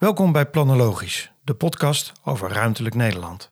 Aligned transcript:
Welkom 0.00 0.32
bij 0.32 0.46
Planologisch, 0.46 1.32
de 1.44 1.54
podcast 1.54 2.12
over 2.24 2.50
ruimtelijk 2.50 2.94
Nederland. 2.94 3.50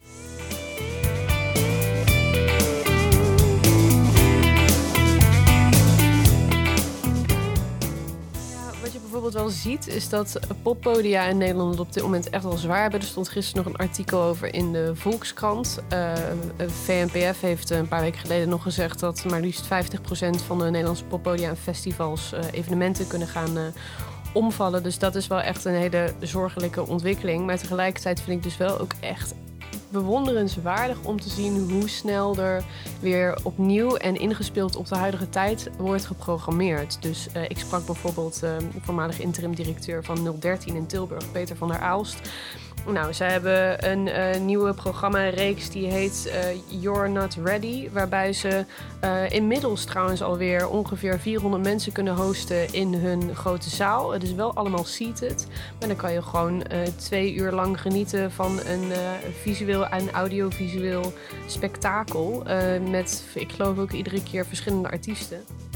Wat 8.81 8.93
je 8.93 8.99
bijvoorbeeld 9.01 9.33
wel 9.33 9.49
ziet, 9.49 9.87
is 9.87 10.09
dat 10.09 10.41
poppodia 10.63 11.25
in 11.25 11.39
Nederland 11.39 11.81
op 11.81 11.93
dit 11.93 12.03
moment 12.03 12.31
echt 12.31 12.43
wel 12.43 12.57
zwaar 12.57 12.83
hebben. 12.83 13.01
Er 13.01 13.07
stond 13.07 13.29
gisteren 13.29 13.65
nog 13.65 13.73
een 13.73 13.87
artikel 13.87 14.23
over 14.23 14.55
in 14.55 14.73
de 14.73 14.91
Volkskrant. 14.95 15.79
Eh, 15.89 16.13
VNPF 16.67 17.41
heeft 17.41 17.71
een 17.71 17.89
paar 17.89 18.01
weken 18.01 18.21
geleden 18.21 18.49
nog 18.49 18.63
gezegd 18.63 19.01
dat 19.01 19.25
maar 19.25 19.41
liefst 19.41 19.67
50% 19.67 20.43
van 20.47 20.59
de 20.59 20.65
Nederlandse 20.65 21.05
poppodia 21.05 21.49
en 21.49 21.57
festivals 21.57 22.33
eh, 22.33 22.41
evenementen 22.53 23.07
kunnen 23.07 23.29
gaan 23.29 23.57
eh, 23.57 23.65
omvallen. 24.33 24.83
Dus 24.83 24.99
dat 24.99 25.15
is 25.15 25.27
wel 25.27 25.41
echt 25.41 25.65
een 25.65 25.75
hele 25.75 26.13
zorgelijke 26.21 26.87
ontwikkeling. 26.87 27.47
Maar 27.47 27.59
tegelijkertijd 27.59 28.21
vind 28.21 28.37
ik 28.37 28.43
dus 28.43 28.57
wel 28.57 28.79
ook 28.79 28.93
echt 29.01 29.35
bewonderenswaardig 29.91 31.03
om 31.03 31.21
te 31.21 31.29
zien 31.29 31.71
hoe 31.71 31.89
snel 31.89 32.37
er 32.37 32.65
weer 33.01 33.39
opnieuw 33.43 33.97
en 33.97 34.17
ingespeeld 34.17 34.77
op 34.77 34.89
de 34.89 34.97
huidige 34.97 35.29
tijd 35.29 35.71
wordt 35.79 36.07
geprogrammeerd. 36.07 37.03
Dus 37.03 37.29
eh, 37.33 37.43
ik 37.43 37.59
sprak 37.59 37.87
bijvoorbeeld 37.87 38.41
de 38.41 38.57
voormalige 38.81 39.23
interim-directeur 39.23 40.05
van 40.05 40.37
013 40.39 40.77
in 40.77 40.87
Tilburg, 40.87 41.33
Peter 41.33 41.57
van 41.57 41.69
der 41.69 41.79
Aalst. 41.79 42.31
Nou, 42.87 43.15
zij 43.15 43.31
hebben 43.31 43.91
een 43.91 44.07
uh, 44.07 44.41
nieuwe 44.41 44.75
programma-reeks 44.75 45.71
die 45.71 45.87
heet 45.87 46.33
uh, 46.33 46.83
You're 46.83 47.09
Not 47.09 47.37
Ready. 47.45 47.91
Waarbij 47.91 48.33
ze 48.33 48.65
uh, 49.05 49.31
inmiddels 49.31 49.85
trouwens 49.85 50.23
alweer 50.23 50.69
ongeveer 50.69 51.19
400 51.19 51.63
mensen 51.63 51.93
kunnen 51.93 52.17
hosten 52.17 52.73
in 52.73 52.95
hun 52.95 53.35
grote 53.37 53.71
zaal. 53.71 54.13
Het 54.13 54.23
is 54.23 54.35
wel 54.35 54.55
allemaal 54.55 54.85
seated. 54.85 55.47
Maar 55.79 55.89
dan 55.89 55.97
kan 55.97 56.13
je 56.13 56.23
gewoon 56.23 56.63
twee 56.97 57.35
uur 57.35 57.53
lang 57.53 57.81
genieten 57.81 58.33
van 58.33 58.61
een 58.67 58.93
visueel 59.43 59.87
en 59.87 60.11
audiovisueel 60.11 61.13
spektakel. 61.47 62.43
met, 62.91 63.25
ik 63.35 63.53
geloof 63.53 63.79
ook 63.79 63.93
iedere 63.93 64.23
keer 64.23 64.47
verschillende 64.47 64.91
artiesten. 64.91 65.68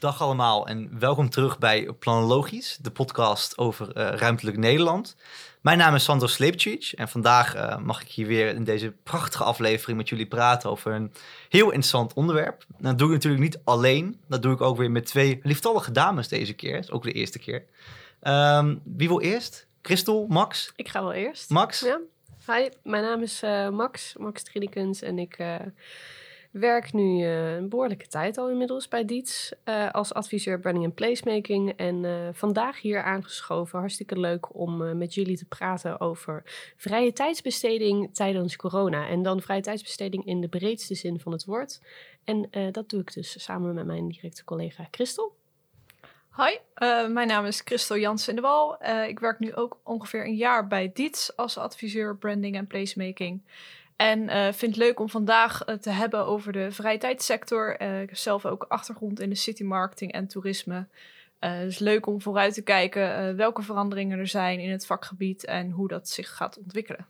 Dag 0.00 0.22
allemaal 0.22 0.66
en 0.66 0.98
welkom 0.98 1.30
terug 1.30 1.58
bij 1.58 1.92
Planologisch, 1.98 2.78
de 2.82 2.90
podcast 2.90 3.58
over 3.58 3.96
uh, 3.96 4.08
ruimtelijk 4.08 4.56
Nederland. 4.56 5.16
Mijn 5.60 5.78
naam 5.78 5.94
is 5.94 6.04
Sandro 6.04 6.26
Slepcic 6.26 6.92
en 6.94 7.08
vandaag 7.08 7.56
uh, 7.56 7.78
mag 7.78 8.02
ik 8.02 8.08
hier 8.08 8.26
weer 8.26 8.54
in 8.54 8.64
deze 8.64 8.94
prachtige 9.02 9.44
aflevering 9.44 9.98
met 9.98 10.08
jullie 10.08 10.26
praten 10.26 10.70
over 10.70 10.92
een 10.92 11.12
heel 11.48 11.66
interessant 11.66 12.14
onderwerp. 12.14 12.64
Dat 12.78 12.98
doe 12.98 13.08
ik 13.08 13.14
natuurlijk 13.14 13.42
niet 13.42 13.60
alleen, 13.64 14.20
dat 14.28 14.42
doe 14.42 14.52
ik 14.52 14.60
ook 14.60 14.76
weer 14.76 14.90
met 14.90 15.06
twee 15.06 15.40
lieftallige 15.42 15.92
dames 15.92 16.28
deze 16.28 16.52
keer, 16.52 16.74
dat 16.74 16.84
is 16.84 16.90
ook 16.90 17.02
de 17.02 17.12
eerste 17.12 17.38
keer. 17.38 17.64
Um, 18.22 18.80
wie 18.84 19.08
wil 19.08 19.20
eerst? 19.20 19.66
Christel, 19.82 20.26
Max? 20.28 20.72
Ik 20.76 20.88
ga 20.88 21.02
wel 21.02 21.12
eerst. 21.12 21.50
Max? 21.50 21.80
Ja. 21.80 22.00
Hi, 22.46 22.68
mijn 22.82 23.02
naam 23.02 23.22
is 23.22 23.42
uh, 23.42 23.68
Max, 23.68 24.14
Max 24.18 24.42
Trilikens 24.42 25.02
en 25.02 25.18
ik 25.18 25.38
werk 26.50 26.92
nu 26.92 27.22
uh, 27.22 27.54
een 27.54 27.68
behoorlijke 27.68 28.06
tijd 28.06 28.38
al 28.38 28.50
inmiddels 28.50 28.88
bij 28.88 29.04
Diets 29.04 29.52
uh, 29.64 29.90
als 29.90 30.14
adviseur 30.14 30.60
branding 30.60 30.84
en 30.84 30.94
placemaking. 30.94 31.72
En 31.76 32.04
uh, 32.04 32.28
vandaag 32.32 32.80
hier 32.80 33.02
aangeschoven. 33.02 33.78
Hartstikke 33.78 34.20
leuk 34.20 34.54
om 34.54 34.98
met 34.98 35.14
jullie 35.14 35.36
te 35.36 35.44
praten 35.44 36.00
over 36.00 36.42
vrije 36.76 37.12
tijdsbesteding 37.12 38.14
tijdens 38.14 38.56
corona. 38.56 39.08
En 39.08 39.22
dan 39.22 39.42
vrije 39.42 39.62
tijdsbesteding 39.62 40.24
in 40.26 40.40
de 40.40 40.48
breedste 40.48 40.94
zin 40.94 41.20
van 41.20 41.32
het 41.32 41.44
woord. 41.44 41.80
En 42.24 42.50
dat 42.72 42.88
doe 42.88 43.00
ik 43.00 43.14
dus 43.14 43.44
samen 43.44 43.74
met 43.74 43.86
mijn 43.86 44.08
directe 44.08 44.44
collega 44.44 44.88
Christel. 44.90 45.34
Hi, 46.36 46.56
mijn 47.08 47.26
naam 47.26 47.44
is 47.44 47.60
Christel 47.64 47.98
Jansen 47.98 48.34
de 48.34 48.40
Wal. 48.40 48.84
ik 49.06 49.18
werk 49.18 49.38
nu 49.38 49.54
ook 49.54 49.78
ongeveer 49.84 50.24
een 50.24 50.36
jaar 50.36 50.66
bij 50.66 50.90
Diets 50.94 51.36
als 51.36 51.56
adviseur 51.56 52.16
branding 52.16 52.56
en 52.56 52.66
placemaking. 52.66 53.42
En 54.00 54.22
uh, 54.22 54.42
vind 54.44 54.74
het 54.74 54.76
leuk 54.76 55.00
om 55.00 55.08
vandaag 55.08 55.68
uh, 55.68 55.74
te 55.74 55.90
hebben 55.90 56.26
over 56.26 56.52
de 56.52 56.72
vrije 56.72 56.98
tijdssector. 56.98 57.82
Uh, 57.82 58.02
ik 58.02 58.08
heb 58.08 58.18
zelf 58.18 58.46
ook 58.46 58.64
achtergrond 58.68 59.20
in 59.20 59.28
de 59.28 59.34
city 59.34 59.62
marketing 59.62 60.12
en 60.12 60.26
toerisme. 60.26 60.86
dus 61.40 61.78
leuk 61.78 62.06
om 62.06 62.20
vooruit 62.20 62.54
te 62.54 62.62
kijken 62.62 63.36
welke 63.36 63.62
veranderingen 63.62 64.18
er 64.18 64.26
zijn 64.26 64.60
in 64.60 64.70
het 64.70 64.86
vakgebied 64.86 65.44
en 65.44 65.70
hoe 65.70 65.88
dat 65.88 66.08
zich 66.08 66.36
gaat 66.36 66.58
ontwikkelen. 66.58 67.06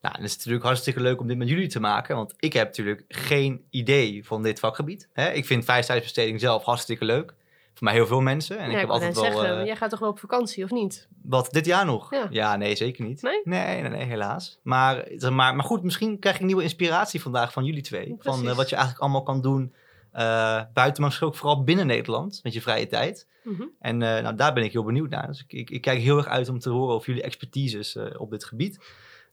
Nou, 0.00 0.14
het 0.14 0.24
is 0.24 0.36
natuurlijk 0.36 0.64
hartstikke 0.64 1.00
leuk 1.00 1.20
om 1.20 1.26
dit 1.26 1.36
met 1.36 1.48
jullie 1.48 1.68
te 1.68 1.80
maken, 1.80 2.16
want 2.16 2.34
ik 2.38 2.52
heb 2.52 2.66
natuurlijk 2.66 3.04
geen 3.08 3.64
idee 3.70 4.26
van 4.26 4.42
dit 4.42 4.58
vakgebied. 4.58 5.08
Hè? 5.12 5.30
Ik 5.32 5.46
vind 5.46 5.64
vrije 5.64 5.84
tijdsbesteding 5.84 6.40
zelf 6.40 6.64
hartstikke 6.64 7.04
leuk 7.04 7.34
voor 7.74 7.84
mij 7.84 7.92
heel 7.92 8.06
veel 8.06 8.20
mensen. 8.20 8.58
En 8.58 8.66
ja, 8.66 8.74
ik 8.74 8.80
heb 8.80 8.90
altijd 8.90 9.14
wel. 9.14 9.24
Zeggen, 9.24 9.58
uh, 9.58 9.66
jij 9.66 9.76
gaat 9.76 9.90
toch 9.90 9.98
wel 9.98 10.08
op 10.08 10.18
vakantie, 10.18 10.64
of 10.64 10.70
niet? 10.70 11.08
Wat, 11.22 11.48
dit 11.50 11.66
jaar 11.66 11.84
nog? 11.84 12.10
Ja, 12.10 12.26
ja 12.30 12.56
nee, 12.56 12.76
zeker 12.76 13.04
niet. 13.04 13.22
Nee? 13.22 13.40
Nee, 13.44 13.80
nee, 13.80 13.90
nee 13.90 14.04
helaas. 14.04 14.58
Maar, 14.62 15.06
maar, 15.18 15.54
maar 15.56 15.64
goed, 15.64 15.82
misschien 15.82 16.18
krijg 16.18 16.36
ik 16.36 16.42
nieuwe 16.42 16.62
inspiratie 16.62 17.22
vandaag 17.22 17.52
van 17.52 17.64
jullie 17.64 17.82
twee. 17.82 18.14
Precies. 18.14 18.40
Van 18.40 18.48
uh, 18.48 18.56
wat 18.56 18.68
je 18.68 18.74
eigenlijk 18.74 19.04
allemaal 19.04 19.22
kan 19.22 19.40
doen 19.40 19.74
uh, 20.14 20.62
buiten, 20.72 21.02
maar 21.02 21.18
ook 21.20 21.36
vooral 21.36 21.64
binnen 21.64 21.86
Nederland 21.86 22.40
met 22.42 22.52
je 22.52 22.62
vrije 22.62 22.86
tijd. 22.86 23.26
Mm 23.44 23.54
-hmm. 23.56 23.70
En 23.80 23.96
nou, 23.96 24.34
daar 24.34 24.52
ben 24.52 24.64
ik 24.64 24.72
heel 24.72 24.84
benieuwd 24.84 25.10
naar. 25.10 25.26
Dus 25.26 25.40
ik, 25.40 25.52
ik, 25.52 25.70
ik, 25.70 25.80
kijk 25.80 26.00
heel 26.00 26.16
erg 26.16 26.26
uit 26.26 26.48
om 26.48 26.58
te 26.58 26.70
horen 26.70 26.94
over 26.94 27.06
jullie 27.06 27.22
expertises 27.22 27.96
op 28.16 28.30
dit 28.30 28.44
gebied. 28.44 28.78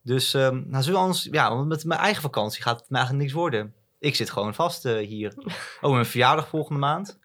Dus 0.02 0.34
um, 0.34 0.64
nou, 0.66 0.82
zullen 0.82 0.98
we 0.98 1.04
anders, 1.04 1.28
ja, 1.30 1.54
want 1.54 1.68
met 1.68 1.84
mijn 1.84 2.00
eigen 2.00 2.22
vakantie 2.22 2.62
gaat 2.62 2.80
het 2.80 2.90
me 2.90 2.96
eigenlijk 2.96 3.24
niks 3.24 3.38
worden. 3.38 3.74
Ik 4.00 4.14
zit 4.14 4.30
gewoon 4.30 4.54
vast 4.54 4.82
hier. 4.82 5.34
Oh, 5.80 5.92
mijn 5.92 6.06
verjaardag 6.06 6.48
volgende 6.48 6.80
maand. 6.80 7.18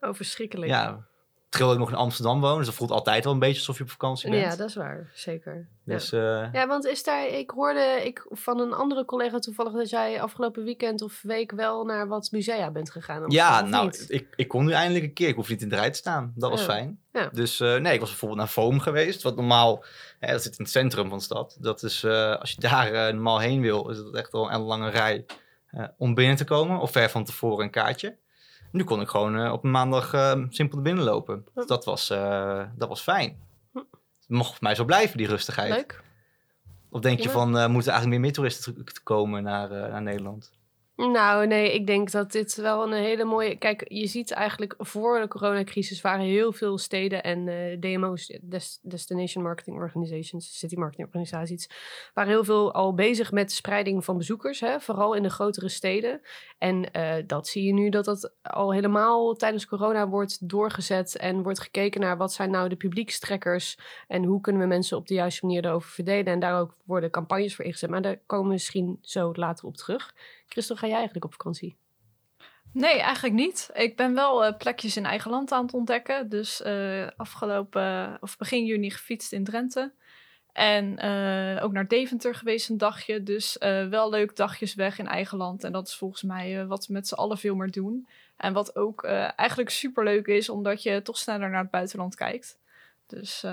Oh, 0.00 0.14
verschrikkelijk. 0.14 0.70
Ja, 0.70 1.08
terwijl 1.50 1.72
ik 1.72 1.78
nog 1.78 1.88
in 1.88 1.96
Amsterdam 1.96 2.40
woon. 2.40 2.56
Dus 2.56 2.66
dat 2.66 2.74
voelt 2.74 2.90
altijd 2.90 3.24
wel 3.24 3.32
een 3.32 3.38
beetje 3.38 3.58
alsof 3.58 3.76
je 3.76 3.82
op 3.82 3.90
vakantie 3.90 4.30
bent. 4.30 4.42
Ja, 4.42 4.56
dat 4.56 4.68
is 4.68 4.74
waar. 4.74 5.10
Zeker. 5.14 5.68
Dus, 5.84 6.10
ja. 6.10 6.42
Uh, 6.42 6.52
ja, 6.52 6.66
want 6.66 6.86
is 6.86 7.02
daar... 7.02 7.26
Ik 7.26 7.50
hoorde 7.50 8.00
ik, 8.04 8.26
van 8.30 8.60
een 8.60 8.72
andere 8.72 9.04
collega 9.04 9.38
toevallig 9.38 9.72
dat 9.72 9.90
jij 9.90 10.22
afgelopen 10.22 10.64
weekend 10.64 11.02
of 11.02 11.22
week 11.22 11.52
wel 11.52 11.84
naar 11.84 12.08
wat 12.08 12.30
musea 12.30 12.70
bent 12.70 12.90
gegaan. 12.90 13.24
Ja, 13.30 13.60
nou, 13.60 13.92
ik, 14.08 14.26
ik 14.36 14.48
kon 14.48 14.64
nu 14.64 14.72
eindelijk 14.72 15.04
een 15.04 15.12
keer. 15.12 15.28
Ik 15.28 15.34
hoef 15.34 15.48
niet 15.48 15.62
in 15.62 15.68
de 15.68 15.76
rij 15.76 15.90
te 15.90 15.98
staan. 15.98 16.32
Dat 16.36 16.50
was 16.50 16.60
ja. 16.60 16.66
fijn. 16.66 17.00
Ja. 17.12 17.28
Dus 17.32 17.60
uh, 17.60 17.76
nee, 17.76 17.94
ik 17.94 18.00
was 18.00 18.08
bijvoorbeeld 18.08 18.40
naar 18.40 18.50
Foam 18.50 18.80
geweest. 18.80 19.22
Wat 19.22 19.36
normaal, 19.36 19.84
hè, 20.18 20.32
dat 20.32 20.42
zit 20.42 20.58
in 20.58 20.64
het 20.64 20.72
centrum 20.72 21.08
van 21.08 21.18
de 21.18 21.24
stad. 21.24 21.56
Dat 21.60 21.82
is, 21.82 22.04
uh, 22.04 22.36
als 22.36 22.50
je 22.50 22.60
daar 22.60 23.14
normaal 23.14 23.38
heen 23.38 23.60
wil, 23.60 23.90
is 23.90 23.98
het 23.98 24.14
echt 24.14 24.32
wel 24.32 24.52
een 24.52 24.60
lange 24.60 24.90
rij 24.90 25.24
om 25.96 26.14
binnen 26.14 26.36
te 26.36 26.44
komen. 26.44 26.80
Of 26.80 26.90
ver 26.90 27.10
van 27.10 27.24
tevoren 27.24 27.64
een 27.64 27.70
kaartje. 27.70 28.16
Nu 28.72 28.84
kon 28.84 29.00
ik 29.00 29.08
gewoon 29.08 29.36
uh, 29.36 29.52
op 29.52 29.64
een 29.64 29.70
maandag 29.70 30.14
uh, 30.14 30.44
simpel 30.48 30.80
binnenlopen. 30.80 31.46
Dus 31.54 31.66
dat 31.66 31.84
was, 31.84 32.08
dat 32.76 32.88
was 32.88 33.00
fijn. 33.00 33.38
Het 33.72 34.38
mocht 34.38 34.50
voor 34.50 34.58
mij 34.60 34.74
zo 34.74 34.84
blijven, 34.84 35.16
die 35.16 35.26
rustigheid. 35.26 35.70
Leuk. 35.70 36.02
Of 36.90 37.00
denk 37.00 37.18
je 37.18 37.28
ja. 37.28 37.30
van, 37.30 37.50
moeten 37.50 37.92
eigenlijk 37.92 38.06
meer, 38.06 38.20
meer 38.20 38.32
toeristen 38.32 38.84
komen 39.02 39.42
naar, 39.42 39.68
naar 39.68 40.02
Nederland? 40.02 40.52
Nou, 41.08 41.46
nee, 41.46 41.74
ik 41.74 41.86
denk 41.86 42.10
dat 42.10 42.32
dit 42.32 42.54
wel 42.54 42.82
een 42.82 42.92
hele 42.92 43.24
mooie... 43.24 43.56
Kijk, 43.56 43.84
je 43.88 44.06
ziet 44.06 44.30
eigenlijk 44.30 44.74
voor 44.78 45.20
de 45.20 45.28
coronacrisis 45.28 46.00
waren 46.00 46.24
heel 46.24 46.52
veel 46.52 46.78
steden 46.78 47.22
en 47.22 47.46
uh, 47.46 47.80
DMO's, 47.80 48.38
Des 48.42 48.78
Destination 48.82 49.44
Marketing 49.44 49.76
Organizations, 49.76 50.58
City 50.58 50.74
Marketing 50.74 51.06
Organisaties, 51.06 51.70
waren 52.14 52.30
heel 52.30 52.44
veel 52.44 52.72
al 52.74 52.94
bezig 52.94 53.32
met 53.32 53.48
de 53.48 53.54
spreiding 53.54 54.04
van 54.04 54.16
bezoekers, 54.16 54.60
hè, 54.60 54.80
vooral 54.80 55.14
in 55.14 55.22
de 55.22 55.30
grotere 55.30 55.68
steden. 55.68 56.20
En 56.58 56.86
uh, 56.96 57.14
dat 57.26 57.48
zie 57.48 57.64
je 57.64 57.72
nu 57.72 57.88
dat 57.88 58.04
dat 58.04 58.32
al 58.42 58.72
helemaal 58.72 59.34
tijdens 59.34 59.66
corona 59.66 60.08
wordt 60.08 60.48
doorgezet 60.48 61.16
en 61.16 61.42
wordt 61.42 61.60
gekeken 61.60 62.00
naar 62.00 62.16
wat 62.16 62.32
zijn 62.32 62.50
nou 62.50 62.68
de 62.68 62.76
publiekstrekkers 62.76 63.78
en 64.08 64.24
hoe 64.24 64.40
kunnen 64.40 64.62
we 64.62 64.68
mensen 64.68 64.96
op 64.96 65.06
de 65.06 65.14
juiste 65.14 65.46
manier 65.46 65.64
erover 65.64 65.90
verdelen. 65.90 66.32
En 66.32 66.40
daar 66.40 66.60
ook 66.60 66.76
worden 66.84 67.10
campagnes 67.10 67.54
voor 67.54 67.64
ingezet, 67.64 67.90
maar 67.90 68.02
daar 68.02 68.18
komen 68.26 68.46
we 68.46 68.52
misschien 68.52 68.98
zo 69.00 69.32
later 69.34 69.66
op 69.66 69.76
terug. 69.76 70.12
Christel, 70.52 70.76
ga 70.76 70.86
jij 70.86 70.96
eigenlijk 70.96 71.24
op 71.24 71.32
vakantie? 71.32 71.76
Nee, 72.72 73.00
eigenlijk 73.00 73.34
niet. 73.34 73.70
Ik 73.72 73.96
ben 73.96 74.14
wel 74.14 74.46
uh, 74.46 74.56
plekjes 74.56 74.96
in 74.96 75.04
eigen 75.04 75.30
land 75.30 75.52
aan 75.52 75.64
het 75.64 75.74
ontdekken. 75.74 76.28
Dus 76.28 76.60
uh, 76.60 77.06
afgelopen, 77.16 78.18
of 78.20 78.36
begin 78.36 78.64
juni 78.64 78.90
gefietst 78.90 79.32
in 79.32 79.44
Drenthe. 79.44 79.92
En 80.52 81.04
uh, 81.04 81.64
ook 81.64 81.72
naar 81.72 81.88
Deventer 81.88 82.34
geweest 82.34 82.68
een 82.68 82.78
dagje. 82.78 83.22
Dus 83.22 83.56
wel 83.90 84.10
leuk 84.10 84.36
dagjes 84.36 84.74
weg 84.74 84.98
in 84.98 85.06
eigen 85.06 85.38
land. 85.38 85.64
En 85.64 85.72
dat 85.72 85.88
is 85.88 85.94
volgens 85.96 86.22
mij 86.22 86.66
wat 86.66 86.86
we 86.86 86.92
met 86.92 87.08
z'n 87.08 87.14
allen 87.14 87.38
veel 87.38 87.54
meer 87.54 87.70
doen. 87.70 88.08
En 88.36 88.52
wat 88.52 88.76
ook 88.76 89.04
eigenlijk 89.04 89.70
super 89.70 90.04
leuk 90.04 90.26
is, 90.26 90.48
omdat 90.48 90.82
je 90.82 91.02
toch 91.02 91.18
sneller 91.18 91.50
naar 91.50 91.62
het 91.62 91.70
buitenland 91.70 92.14
kijkt. 92.14 92.58
Dus... 93.06 93.44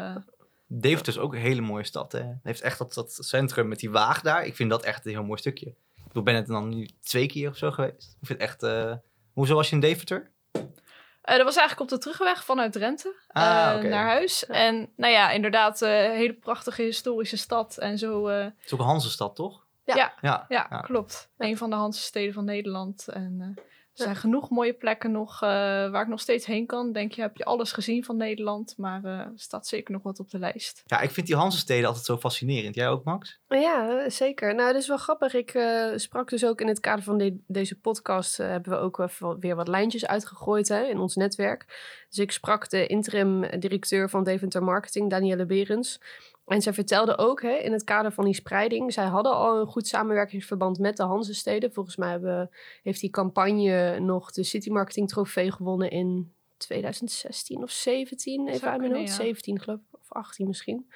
Deventer 0.67 1.13
is 1.13 1.19
ook 1.19 1.33
een 1.33 1.39
hele 1.39 1.61
mooie 1.61 1.83
stad. 1.83 2.11
Hè? 2.11 2.19
Het 2.19 2.39
heeft 2.43 2.61
echt 2.61 2.77
dat, 2.77 2.93
dat 2.93 3.17
centrum 3.21 3.67
met 3.67 3.79
die 3.79 3.91
waag 3.91 4.21
daar. 4.21 4.45
Ik 4.45 4.55
vind 4.55 4.69
dat 4.69 4.83
echt 4.83 5.05
een 5.05 5.11
heel 5.11 5.23
mooi 5.23 5.39
stukje. 5.39 5.73
Ik 6.19 6.25
ben 6.25 6.35
het 6.35 6.47
dan 6.47 6.69
nu 6.69 6.89
twee 7.01 7.27
keer 7.27 7.49
of 7.49 7.57
zo 7.57 7.71
geweest. 7.71 8.17
Ik 8.21 8.27
vind 8.27 8.39
echt. 8.39 8.63
Uh... 8.63 8.93
Hoezo 9.33 9.55
was 9.55 9.69
je 9.69 9.75
in 9.75 9.81
Deventer? 9.81 10.31
Uh, 10.53 11.35
dat 11.35 11.43
was 11.43 11.55
eigenlijk 11.55 11.79
op 11.79 11.89
de 11.89 11.97
terugweg 11.97 12.43
vanuit 12.43 12.71
Drenthe 12.71 13.15
ah, 13.27 13.43
uh, 13.43 13.77
okay. 13.77 13.89
naar 13.89 14.05
huis. 14.05 14.43
Ja. 14.47 14.53
En 14.53 14.91
nou 14.95 15.13
ja, 15.13 15.31
inderdaad, 15.31 15.81
een 15.81 16.11
hele 16.11 16.33
prachtige 16.33 16.81
historische 16.81 17.37
stad. 17.37 17.77
En 17.77 17.97
zo. 17.97 18.27
Het 18.27 18.53
is 18.65 18.73
ook 18.73 18.79
een 18.79 18.85
Hansestad, 18.85 19.35
toch? 19.35 19.65
Ja, 19.83 19.95
Ja, 19.95 20.15
ja, 20.21 20.45
ja. 20.49 20.81
klopt. 20.81 21.29
Een 21.37 21.57
van 21.57 21.69
de 21.69 21.75
Hansesteden 21.75 22.33
van 22.33 22.45
Nederland. 22.45 23.07
En 23.07 23.37
eh, 23.41 23.63
er 23.97 24.03
zijn 24.03 24.15
genoeg 24.15 24.49
mooie 24.49 24.73
plekken 24.73 25.11
nog 25.11 25.33
eh, 25.33 25.49
waar 25.89 26.01
ik 26.01 26.07
nog 26.07 26.19
steeds 26.19 26.45
heen 26.45 26.65
kan. 26.65 26.91
Denk 26.91 27.11
je, 27.11 27.21
heb 27.21 27.37
je 27.37 27.45
alles 27.45 27.71
gezien 27.71 28.03
van 28.03 28.17
Nederland? 28.17 28.73
Maar 28.77 29.03
eh, 29.03 29.11
er 29.11 29.31
staat 29.35 29.67
zeker 29.67 29.93
nog 29.93 30.03
wat 30.03 30.19
op 30.19 30.29
de 30.29 30.39
lijst. 30.39 30.83
Ja, 30.85 30.99
ik 31.01 31.11
vind 31.11 31.27
die 31.27 31.35
Hansensteden 31.35 31.87
altijd 31.87 32.05
zo 32.05 32.17
fascinerend. 32.17 32.75
Jij 32.75 32.87
ook, 32.89 33.03
Max? 33.03 33.39
Ja, 33.47 34.09
zeker. 34.09 34.55
Nou, 34.55 34.73
dat 34.73 34.81
is 34.81 34.87
wel 34.87 34.97
grappig. 34.97 35.33
Ik 35.33 35.53
eh, 35.53 35.85
sprak 35.95 36.29
dus 36.29 36.45
ook 36.45 36.61
in 36.61 36.67
het 36.67 36.79
kader 36.79 37.03
van 37.03 37.17
de- 37.17 37.43
deze 37.47 37.79
podcast... 37.79 38.37
hebben 38.37 38.71
we 38.71 38.77
ook 38.77 39.07
weer 39.39 39.55
wat 39.55 39.67
lijntjes 39.67 40.07
uitgegooid 40.07 40.67
hè, 40.67 40.83
in 40.83 40.99
ons 40.99 41.15
netwerk. 41.15 41.65
Dus 42.09 42.17
ik 42.19 42.31
sprak 42.31 42.69
de 42.69 42.87
interim-directeur 42.87 44.09
van 44.09 44.23
Deventer 44.23 44.63
Marketing, 44.63 45.09
Danielle 45.09 45.45
Berens. 45.45 45.99
En 46.47 46.61
zij 46.61 46.73
vertelde 46.73 47.17
ook 47.17 47.41
hè, 47.41 47.55
in 47.55 47.71
het 47.71 47.83
kader 47.83 48.11
van 48.11 48.25
die 48.25 48.33
spreiding... 48.33 48.93
zij 48.93 49.05
hadden 49.05 49.33
al 49.33 49.59
een 49.59 49.67
goed 49.67 49.87
samenwerkingsverband 49.87 50.79
met 50.79 50.97
de 50.97 51.03
Hanzesteden. 51.03 51.73
Volgens 51.73 51.95
mij 51.95 52.09
hebben, 52.09 52.49
heeft 52.83 53.01
die 53.01 53.09
campagne 53.09 53.99
nog 53.99 54.31
de 54.31 54.43
City 54.43 54.69
Marketing 54.69 55.07
Trofee 55.09 55.51
gewonnen 55.51 55.91
in 55.91 56.33
2016 56.57 57.63
of 57.63 57.71
17. 57.71 58.47
Even 58.47 58.69
uit 58.69 58.79
mijn 58.79 58.95
hoofd. 58.95 59.07
ja. 59.07 59.13
17 59.13 59.59
geloof 59.59 59.79
ik, 59.79 59.99
of 59.99 60.11
18 60.11 60.47
misschien. 60.47 60.89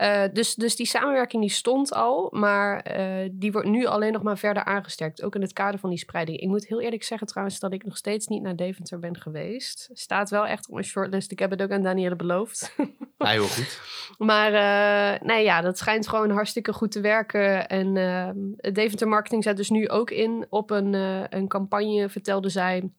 Eh, 0.00 0.24
dus, 0.32 0.54
dus 0.54 0.76
die 0.76 0.86
samenwerking 0.86 1.42
die 1.42 1.50
stond 1.50 1.92
al, 1.92 2.28
maar 2.30 2.80
eh, 2.80 3.28
die 3.32 3.52
wordt 3.52 3.68
nu 3.68 3.86
alleen 3.86 4.12
nog 4.12 4.22
maar 4.22 4.38
verder 4.38 4.64
aangesterkt. 4.64 5.22
Ook 5.22 5.34
in 5.34 5.40
het 5.40 5.52
kader 5.52 5.80
van 5.80 5.90
die 5.90 5.98
spreiding. 5.98 6.38
Ik 6.38 6.48
moet 6.48 6.66
heel 6.66 6.80
eerlijk 6.80 7.02
zeggen 7.02 7.26
trouwens 7.26 7.58
dat 7.58 7.72
ik 7.72 7.84
nog 7.84 7.96
steeds 7.96 8.26
niet 8.26 8.42
naar 8.42 8.56
Deventer 8.56 8.98
ben 8.98 9.20
geweest. 9.20 9.90
Staat 9.92 10.30
wel 10.30 10.46
echt 10.46 10.68
op 10.68 10.74
mijn 10.74 10.86
shortlist. 10.86 11.30
Ik 11.30 11.38
heb 11.38 11.50
het 11.50 11.62
ook 11.62 11.70
aan 11.70 11.82
Danielle 11.82 12.16
beloofd. 12.16 12.74
Ja, 13.18 13.26
heel 13.26 13.46
goed. 13.46 13.80
Maar 14.18 14.52
eh, 14.52 15.20
nee, 15.26 15.44
ja, 15.44 15.60
dat 15.60 15.78
schijnt 15.78 16.08
gewoon 16.08 16.30
hartstikke 16.30 16.72
goed 16.72 16.92
te 16.92 17.00
werken. 17.00 17.68
En 17.68 17.96
eh, 17.96 18.72
Deventer 18.72 19.08
Marketing 19.08 19.42
zet 19.42 19.56
dus 19.56 19.70
nu 19.70 19.88
ook 19.88 20.10
in 20.10 20.46
op 20.48 20.70
een, 20.70 20.94
een 21.36 21.48
campagne, 21.48 22.08
vertelde 22.08 22.48
zij. 22.48 22.90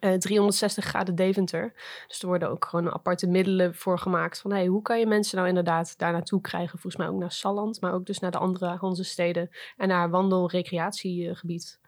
Eh, 0.00 0.12
360 0.12 0.84
graden 0.84 1.14
Deventer. 1.14 1.72
Dus 2.08 2.20
er 2.20 2.26
worden 2.26 2.50
ook 2.50 2.64
gewoon 2.64 2.92
aparte 2.92 3.26
middelen 3.26 3.74
voor 3.74 3.98
gemaakt. 3.98 4.40
Van 4.40 4.52
hey, 4.52 4.66
hoe 4.66 4.82
kan 4.82 4.98
je 4.98 5.06
mensen 5.06 5.36
nou 5.36 5.48
inderdaad 5.48 5.98
daar 5.98 6.12
naartoe 6.12 6.40
krijgen? 6.40 6.78
Volgens 6.78 6.96
mij 6.96 7.08
ook 7.08 7.20
naar 7.20 7.32
Salland, 7.32 7.80
maar 7.80 7.92
ook 7.92 8.06
dus 8.06 8.18
naar 8.18 8.30
de 8.30 8.38
andere 8.38 8.66
Hansesteden. 8.66 9.50
En 9.76 9.88
naar 9.88 10.10
wandel-recreatiegebied. 10.10 11.80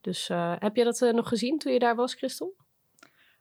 Dus 0.00 0.28
eh, 0.28 0.52
heb 0.58 0.76
je 0.76 0.84
dat 0.84 1.02
eh, 1.02 1.12
nog 1.12 1.28
gezien 1.28 1.58
toen 1.58 1.72
je 1.72 1.78
daar 1.78 1.96
was, 1.96 2.14
Christel? 2.14 2.54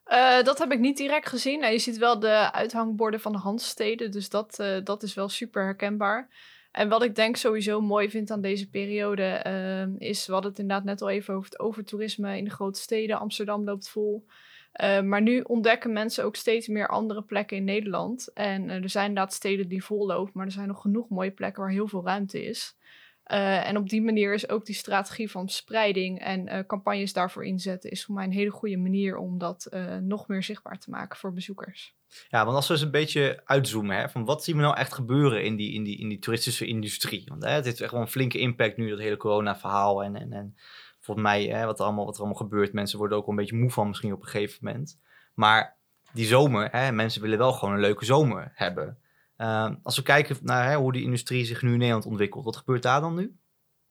Eh, 0.04 0.44
dat 0.44 0.60
heb 0.60 0.72
ik 0.72 0.80
niet 0.80 0.98
direct 0.98 1.30
gezien. 1.30 1.60
Nou, 1.60 1.72
je 1.72 1.80
ziet 1.80 1.98
wel 1.98 2.20
de 2.20 2.52
uithangborden 2.52 3.20
van 3.20 3.32
de 3.32 3.38
Hanssteden. 3.38 4.12
Dus 4.12 4.30
dat, 4.30 4.60
eh, 4.60 4.78
dat 4.84 5.04
is 5.04 5.14
wel 5.14 5.30
super 5.30 5.64
herkenbaar. 5.64 6.30
En 6.74 6.90
wat 6.90 7.04
ik 7.04 7.16
denk 7.16 7.36
sowieso 7.36 7.82
mooi 7.82 8.10
vind 8.10 8.32
aan 8.32 8.42
deze 8.42 8.70
periode... 8.70 9.24
eh, 9.24 9.88
is, 10.10 10.28
hadden 10.28 10.52
het 10.52 10.60
inderdaad 10.60 10.86
net 10.86 11.02
al 11.02 11.10
even 11.10 11.34
over 11.34 11.50
het 11.50 11.60
overtoerisme 11.60 12.38
in 12.38 12.44
de 12.44 12.50
grote 12.50 12.80
steden. 12.80 13.20
Amsterdam 13.20 13.64
loopt 13.64 13.90
vol. 13.90 14.26
Eh, 14.72 15.02
maar 15.02 15.22
nu 15.22 15.42
ontdekken 15.42 15.94
mensen 15.94 16.24
ook 16.24 16.36
steeds 16.36 16.68
meer 16.68 16.88
andere 16.88 17.24
plekken 17.24 17.58
in 17.58 17.64
Nederland. 17.64 18.34
En 18.34 18.70
eh, 18.70 18.84
er 18.84 18.90
zijn 18.90 19.08
inderdaad 19.08 19.34
steden 19.34 19.68
die 19.68 19.84
vol 19.84 20.06
lopen. 20.06 20.32
Maar 20.34 20.46
er 20.46 20.52
zijn 20.52 20.68
nog 20.68 20.82
genoeg 20.82 21.10
mooie 21.10 21.32
plekken 21.32 21.62
waar 21.62 21.72
heel 21.72 21.88
veel 21.88 22.06
ruimte 22.06 22.44
is. 22.44 22.78
Eh, 23.24 23.68
en 23.68 23.78
op 23.78 23.90
die 23.90 24.02
manier 24.02 24.34
is 24.34 24.50
ook 24.50 24.66
die 24.66 24.76
strategie 24.76 25.32
van 25.32 25.50
spreiding 25.50 26.20
en 26.20 26.48
eh, 26.48 26.66
campagnes 26.68 27.14
daarvoor 27.14 27.46
inzetten, 27.46 27.92
is 27.92 28.06
voor 28.06 28.16
mij 28.16 28.26
een 28.26 28.32
hele 28.32 28.52
goede 28.52 28.78
manier 28.78 29.18
om 29.18 29.38
dat 29.38 29.70
nog 30.02 30.28
meer 30.28 30.44
zichtbaar 30.44 30.80
te 30.80 30.90
maken 30.90 31.18
voor 31.18 31.34
bezoekers. 31.34 31.96
Ja, 32.30 32.46
want 32.46 32.56
als 32.56 32.68
we 32.68 32.74
eens 32.74 32.82
een 32.82 32.92
beetje 32.92 33.42
uitzoomen, 33.46 33.98
hè, 33.98 34.10
van 34.10 34.26
wat 34.26 34.44
zien 34.44 34.56
we 34.56 34.62
nou 34.62 34.78
echt 34.78 34.94
gebeuren 34.94 35.44
in 35.44 35.56
die, 35.56 35.74
in 35.74 35.84
die, 35.84 35.98
in 35.98 36.10
die 36.10 36.20
toeristische 36.20 36.66
industrie? 36.66 37.24
Want 37.28 37.44
hè, 37.44 37.50
het 37.50 37.66
heeft 37.66 37.82
echt 37.82 37.92
wel 37.92 38.02
een 38.02 38.08
flinke 38.08 38.40
impact 38.40 38.78
nu, 38.78 38.90
dat 38.90 39.00
hele 39.00 39.18
corona-verhaal. 39.18 40.04
En, 40.04 40.16
en, 40.16 40.34
en 40.34 40.56
volgens 41.00 41.26
mij, 41.26 41.44
hè, 41.44 41.66
wat, 41.66 41.80
er 41.80 41.86
allemaal, 41.86 42.06
wat 42.06 42.14
er 42.14 42.20
allemaal 42.20 42.40
gebeurt, 42.40 42.74
mensen 42.74 42.98
worden 42.98 43.18
ook 43.18 43.26
wel 43.26 43.36
een 43.36 43.42
beetje 43.42 43.58
moe 43.58 43.72
van 43.72 43.88
misschien 43.88 44.14
op 44.14 44.22
een 44.22 44.28
gegeven 44.28 44.60
moment. 44.62 45.00
Maar 45.34 45.78
die 46.14 46.26
zomer, 46.26 46.70
hè, 46.72 46.92
mensen 46.92 47.22
willen 47.22 47.38
wel 47.38 47.54
gewoon 47.54 47.74
een 47.74 47.80
leuke 47.80 48.06
zomer 48.06 48.52
hebben. 48.56 48.98
Ehm, 49.38 49.76
als 49.84 49.96
we 49.96 50.04
kijken 50.04 50.38
naar 50.42 50.70
hè, 50.70 50.76
hoe 50.76 50.92
die 50.92 51.04
industrie 51.04 51.46
zich 51.46 51.62
nu 51.62 51.72
in 51.72 51.78
Nederland 51.78 52.06
ontwikkelt, 52.06 52.46
wat 52.46 52.58
gebeurt 52.58 52.84
daar 52.84 53.02
dan 53.02 53.16
nu? 53.16 53.38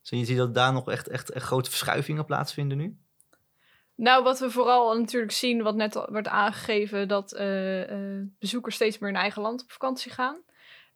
Zie 0.01 0.19
je 0.19 0.25
zie 0.25 0.35
je 0.35 0.41
dat 0.41 0.55
daar 0.55 0.73
nog 0.73 0.91
echt, 0.91 1.09
echt, 1.09 1.31
echt 1.31 1.45
grote 1.45 1.71
verschuivingen 1.71 2.25
plaatsvinden 2.25 2.79
nu? 2.79 2.99
Nou, 3.95 4.23
wat 4.23 4.39
we 4.39 4.51
vooral 4.51 4.99
natuurlijk 4.99 5.33
zien, 5.33 5.63
wat 5.63 5.75
net 5.75 6.05
werd 6.11 6.29
aangegeven, 6.29 7.09
dat 7.09 7.33
eh, 7.33 7.83
eh, 7.83 8.27
bezoekers 8.39 8.75
steeds 8.75 8.99
meer 8.99 9.11
in 9.11 9.17
eigen 9.17 9.43
land 9.43 9.63
op 9.63 9.71
vakantie 9.71 10.13
gaan. 10.13 10.41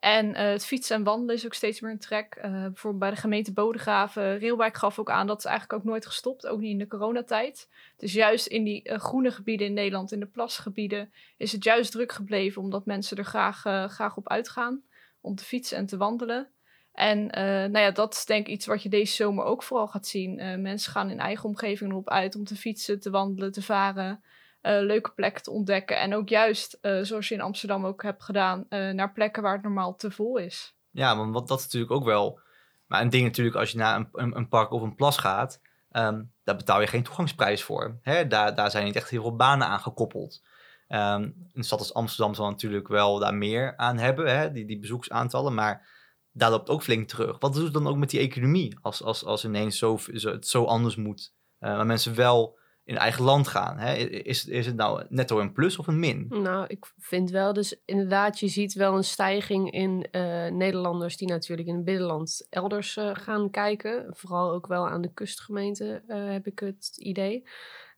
En 0.00 0.34
eh, 0.34 0.48
het 0.48 0.66
fietsen 0.66 0.96
en 0.96 1.04
wandelen 1.04 1.34
is 1.34 1.44
ook 1.44 1.54
steeds 1.54 1.80
meer 1.80 1.90
een 1.90 1.98
trek. 1.98 2.38
Bijvoorbeeld 2.40 2.98
bij 2.98 3.10
de 3.10 3.16
gemeente 3.16 3.52
Bodegraven, 3.52 4.38
Reelwijk 4.38 4.76
gaf 4.76 4.98
ook 4.98 5.10
aan 5.10 5.26
dat 5.26 5.38
is 5.38 5.44
eigenlijk 5.44 5.78
ook 5.78 5.88
nooit 5.88 6.06
gestopt, 6.06 6.46
ook 6.46 6.60
niet 6.60 6.70
in 6.70 6.78
de 6.78 6.86
coronatijd. 6.86 7.68
Dus 7.96 8.12
juist 8.12 8.46
in 8.46 8.64
die 8.64 8.98
groene 8.98 9.30
gebieden 9.30 9.66
in 9.66 9.72
Nederland, 9.72 10.12
in 10.12 10.20
de 10.20 10.26
plasgebieden, 10.26 11.12
is 11.36 11.52
het 11.52 11.64
juist 11.64 11.92
druk 11.92 12.12
gebleven 12.12 12.62
omdat 12.62 12.86
mensen 12.86 13.16
er 13.16 13.24
graag, 13.24 13.60
graag 13.92 14.16
op 14.16 14.28
uitgaan 14.28 14.82
om 15.20 15.34
te 15.34 15.44
fietsen 15.44 15.78
en 15.78 15.86
te 15.86 15.96
wandelen. 15.96 16.48
En 16.96 17.30
eh, 17.30 17.44
nou 17.44 17.78
ja, 17.78 17.90
dat 17.90 18.14
is 18.14 18.24
denk 18.24 18.46
ik 18.46 18.52
iets 18.52 18.66
wat 18.66 18.82
je 18.82 18.88
deze 18.88 19.14
zomer 19.14 19.44
ook 19.44 19.62
vooral 19.62 19.86
gaat 19.86 20.06
zien. 20.06 20.38
Eh, 20.38 20.58
mensen 20.58 20.92
gaan 20.92 21.10
in 21.10 21.18
eigen 21.18 21.48
omgeving 21.48 21.90
erop 21.90 22.08
uit 22.08 22.36
om 22.36 22.44
te 22.44 22.56
fietsen, 22.56 23.00
te 23.00 23.10
wandelen, 23.10 23.52
te 23.52 23.62
varen. 23.62 24.22
eh, 24.60 24.80
leuke 24.80 25.10
plekken 25.10 25.42
te 25.42 25.50
ontdekken. 25.50 25.98
En 25.98 26.14
ook 26.14 26.28
juist, 26.28 26.78
zoals 27.02 27.28
je 27.28 27.34
in 27.34 27.40
Amsterdam 27.40 27.86
ook 27.86 28.02
hebt 28.02 28.22
gedaan, 28.22 28.66
naar 28.68 29.12
plekken 29.12 29.42
waar 29.42 29.52
het 29.52 29.62
normaal 29.62 29.96
te 29.96 30.10
vol 30.10 30.36
is. 30.36 30.74
Ja, 30.90 31.16
want 31.16 31.48
dat 31.48 31.58
is 31.58 31.64
natuurlijk 31.64 31.92
ook 31.92 32.04
wel. 32.04 32.40
Maar 32.86 33.00
een 33.00 33.10
ding 33.10 33.24
natuurlijk, 33.24 33.56
als 33.56 33.70
je 33.70 33.78
naar 33.78 33.96
een, 33.96 34.08
een, 34.12 34.36
een 34.36 34.48
park 34.48 34.70
of 34.70 34.82
een 34.82 34.94
plas 34.94 35.16
gaat, 35.18 35.60
ehm, 35.90 36.22
daar 36.44 36.56
betaal 36.56 36.80
je 36.80 36.86
geen 36.86 37.02
toegangsprijs 37.02 37.62
voor. 37.62 37.98
Hè? 38.02 38.26
Daar, 38.26 38.54
daar 38.54 38.70
zijn 38.70 38.84
niet 38.84 38.96
echt 38.96 39.10
heel 39.10 39.22
veel 39.22 39.36
banen 39.36 39.66
aan 39.66 39.80
gekoppeld. 39.80 40.42
Ehm, 40.88 41.30
een 41.52 41.64
stad 41.64 41.78
als 41.78 41.94
Amsterdam 41.94 42.34
zal 42.34 42.50
natuurlijk 42.50 42.88
wel 42.88 43.18
daar 43.18 43.34
meer 43.34 43.76
aan 43.76 43.98
hebben, 43.98 44.38
hè? 44.38 44.52
Die, 44.52 44.66
die 44.66 44.78
bezoeksaantallen, 44.78 45.54
maar 45.54 45.88
daar 46.36 46.50
loopt 46.50 46.68
ook 46.68 46.82
flink 46.82 47.08
terug. 47.08 47.38
Wat 47.38 47.54
doet 47.54 47.64
het 47.64 47.72
dan 47.72 47.86
ook 47.86 47.96
met 47.96 48.10
die 48.10 48.20
economie 48.20 48.76
als, 48.82 49.02
als, 49.02 49.24
als 49.24 49.44
ineens 49.44 49.78
zo, 49.78 49.98
zo, 50.14 50.30
het 50.30 50.46
zo 50.46 50.64
anders 50.64 50.96
moet, 50.96 51.32
uh, 51.60 51.76
maar 51.76 51.86
mensen 51.86 52.14
wel 52.14 52.58
in 52.84 52.96
eigen 52.96 53.24
land 53.24 53.48
gaan? 53.48 53.78
Hè? 53.78 53.94
Is, 53.94 54.46
is 54.46 54.66
het 54.66 54.76
nou 54.76 55.04
netto 55.08 55.40
een 55.40 55.52
plus 55.52 55.78
of 55.78 55.86
een 55.86 55.98
min? 55.98 56.26
Nou, 56.28 56.64
ik 56.68 56.92
vind 56.98 57.30
wel 57.30 57.52
dus 57.52 57.80
inderdaad, 57.84 58.40
je 58.40 58.48
ziet 58.48 58.74
wel 58.74 58.96
een 58.96 59.04
stijging 59.04 59.70
in 59.70 60.06
uh, 60.12 60.46
Nederlanders 60.46 61.16
die 61.16 61.28
natuurlijk 61.28 61.68
in 61.68 61.74
het 61.74 61.84
binnenland 61.84 62.46
elders 62.50 62.96
uh, 62.96 63.10
gaan 63.12 63.50
kijken. 63.50 64.06
Vooral 64.10 64.52
ook 64.52 64.66
wel 64.66 64.88
aan 64.88 65.02
de 65.02 65.12
kustgemeenten 65.14 66.02
uh, 66.08 66.30
heb 66.30 66.46
ik 66.46 66.58
het 66.58 66.96
idee. 66.96 67.44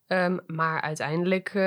Um, 0.08 0.40
maar 0.46 0.81
uiteindelijk 0.81 1.55
uh, 1.55 1.62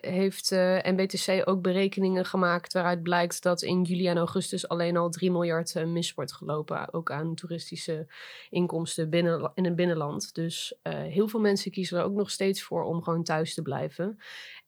heeft 0.00 0.52
uh, 0.52 0.78
NBTC 0.82 1.48
ook 1.48 1.62
berekeningen 1.62 2.24
gemaakt 2.24 2.72
waaruit 2.72 3.02
blijkt 3.02 3.42
dat 3.42 3.62
in 3.62 3.82
juli 3.82 4.08
en 4.08 4.16
augustus 4.16 4.68
alleen 4.68 4.96
al 4.96 5.10
3 5.10 5.30
miljard 5.30 5.74
uh, 5.74 5.84
mis 5.84 6.14
wordt 6.14 6.32
gelopen. 6.32 6.92
Ook 6.92 7.10
aan 7.10 7.34
toeristische 7.34 8.06
inkomsten 8.50 9.10
binnen, 9.10 9.50
in 9.54 9.64
het 9.64 9.76
binnenland. 9.76 10.34
Dus 10.34 10.78
eh, 10.82 10.92
heel 10.92 11.28
veel 11.28 11.40
mensen 11.40 11.70
kiezen 11.70 11.98
er 11.98 12.04
ook 12.04 12.14
nog 12.14 12.30
steeds 12.30 12.62
voor 12.62 12.82
om 12.82 13.02
gewoon 13.02 13.22
thuis 13.22 13.54
te 13.54 13.62
blijven. 13.62 14.18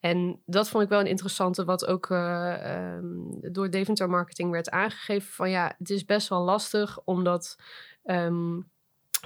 En 0.01 0.43
dat 0.47 0.69
vond 0.69 0.83
ik 0.83 0.89
wel 0.89 1.01
een 1.01 1.07
interessante, 1.07 1.65
wat 1.65 1.87
ook 1.87 2.09
um, 2.09 3.39
door 3.53 3.71
Deventer 3.71 4.11
Marketing 4.11 4.51
werd 4.51 4.71
aangegeven. 4.71 5.33
Van 5.33 5.51
ja, 5.51 5.75
het 5.79 5.91
is 5.91 6.05
best 6.05 6.29
wel 6.29 6.43
lastig 6.43 7.01
omdat. 7.05 7.57
Um, 8.05 8.75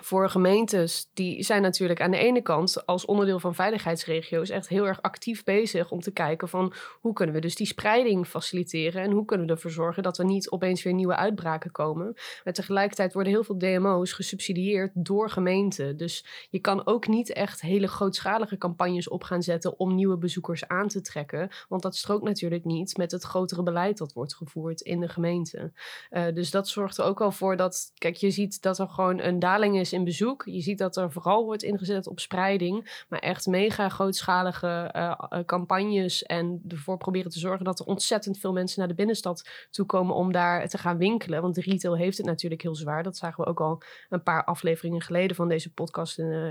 voor 0.02 0.30
gemeentes, 0.30 1.10
die 1.14 1.42
zijn 1.42 1.62
natuurlijk 1.62 2.00
aan 2.00 2.10
de 2.10 2.18
ene 2.18 2.42
kant 2.42 2.86
als 2.86 3.04
onderdeel 3.04 3.38
van 3.40 3.54
veiligheidsregio's 3.54 4.48
echt 4.48 4.68
heel 4.68 4.86
erg 4.86 5.02
actief 5.02 5.44
bezig 5.44 5.90
om 5.90 6.00
te 6.00 6.10
kijken 6.10 6.48
van 6.48 6.72
hoe 7.00 7.12
kunnen 7.12 7.34
we 7.34 7.40
dus 7.40 7.54
die 7.54 7.66
spreiding 7.66 8.26
faciliteren 8.26 9.02
en 9.02 9.10
hoe 9.10 9.24
kunnen 9.24 9.46
we 9.46 9.52
ervoor 9.52 9.70
zorgen 9.70 10.02
dat 10.02 10.18
er 10.18 10.24
niet 10.24 10.50
opeens 10.50 10.82
weer 10.82 10.94
nieuwe 10.94 11.16
uitbraken 11.16 11.70
komen. 11.70 12.14
Maar 12.44 12.52
tegelijkertijd 12.52 13.12
worden 13.12 13.32
heel 13.32 13.44
veel 13.44 13.58
DMO's 13.58 14.12
gesubsidieerd 14.12 14.90
door 14.94 15.30
gemeenten. 15.30 15.96
Dus 15.96 16.24
je 16.50 16.58
kan 16.58 16.86
ook 16.86 17.06
niet 17.06 17.32
echt 17.32 17.60
hele 17.60 17.88
grootschalige 17.88 18.58
campagnes 18.58 19.08
op 19.08 19.22
gaan 19.22 19.42
zetten 19.42 19.78
om 19.78 19.94
nieuwe 19.94 20.16
bezoekers 20.16 20.68
aan 20.68 20.88
te 20.88 21.00
trekken, 21.00 21.48
want 21.68 21.82
dat 21.82 21.96
strookt 21.96 22.24
natuurlijk 22.24 22.64
niet 22.64 22.96
met 22.96 23.10
het 23.10 23.22
grotere 23.22 23.62
beleid 23.62 23.98
dat 23.98 24.12
wordt 24.12 24.34
gevoerd 24.34 24.80
in 24.80 25.00
de 25.00 25.08
gemeente. 25.08 25.72
Uh, 26.10 26.24
dus 26.34 26.50
dat 26.50 26.68
zorgt 26.68 26.98
er 26.98 27.04
ook 27.04 27.18
wel 27.18 27.32
voor 27.32 27.56
dat, 27.56 27.92
kijk, 27.98 28.16
je 28.16 28.30
ziet 28.30 28.62
dat 28.62 28.78
er 28.78 28.88
gewoon 28.88 29.20
een 29.20 29.38
daling 29.38 29.78
is 29.78 29.89
in 29.92 30.04
bezoek. 30.04 30.42
Je 30.44 30.60
ziet 30.60 30.78
dat 30.78 30.96
er 30.96 31.12
vooral 31.12 31.44
wordt 31.44 31.62
ingezet 31.62 32.06
op 32.06 32.20
spreiding, 32.20 33.04
maar 33.08 33.18
echt 33.18 33.46
mega 33.46 33.88
grootschalige 33.88 34.94
uh, 34.96 35.44
campagnes 35.46 36.22
en 36.22 36.62
ervoor 36.68 36.96
proberen 36.96 37.30
te 37.30 37.38
zorgen 37.38 37.64
dat 37.64 37.78
er 37.78 37.86
ontzettend 37.86 38.38
veel 38.38 38.52
mensen 38.52 38.78
naar 38.78 38.88
de 38.88 38.94
binnenstad 38.94 39.48
toe 39.70 39.86
komen 39.86 40.14
om 40.14 40.32
daar 40.32 40.68
te 40.68 40.78
gaan 40.78 40.98
winkelen. 40.98 41.42
Want 41.42 41.54
de 41.54 41.60
retail 41.60 41.96
heeft 41.96 42.16
het 42.16 42.26
natuurlijk 42.26 42.62
heel 42.62 42.74
zwaar. 42.74 43.02
Dat 43.02 43.16
zagen 43.16 43.44
we 43.44 43.50
ook 43.50 43.60
al 43.60 43.82
een 44.08 44.22
paar 44.22 44.44
afleveringen 44.44 45.00
geleden 45.00 45.36
van 45.36 45.48
deze 45.48 45.72
podcast 45.72 46.18
in, 46.18 46.26
uh, 46.26 46.50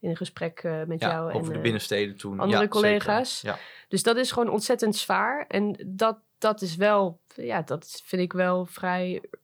in 0.00 0.10
een 0.10 0.16
gesprek 0.16 0.62
uh, 0.62 0.84
met 0.84 1.00
ja, 1.00 1.08
jou 1.08 1.32
over 1.32 1.48
en 1.48 1.56
de 1.56 1.62
binnensteden 1.62 2.16
toen. 2.16 2.40
andere 2.40 2.62
ja, 2.62 2.68
collega's. 2.68 3.40
Ja. 3.40 3.58
Dus 3.88 4.02
dat 4.02 4.16
is 4.16 4.32
gewoon 4.32 4.48
ontzettend 4.48 4.96
zwaar 4.96 5.44
en 5.48 5.84
dat 5.86 6.18
dat 6.42 6.62
is 6.62 6.76
wel, 6.76 7.20
ja, 7.34 7.62
dat 7.62 8.02
vind 8.04 8.22
ik 8.22 8.32
wel 8.32 8.66
vrij 8.66 9.20
eh, 9.22 9.40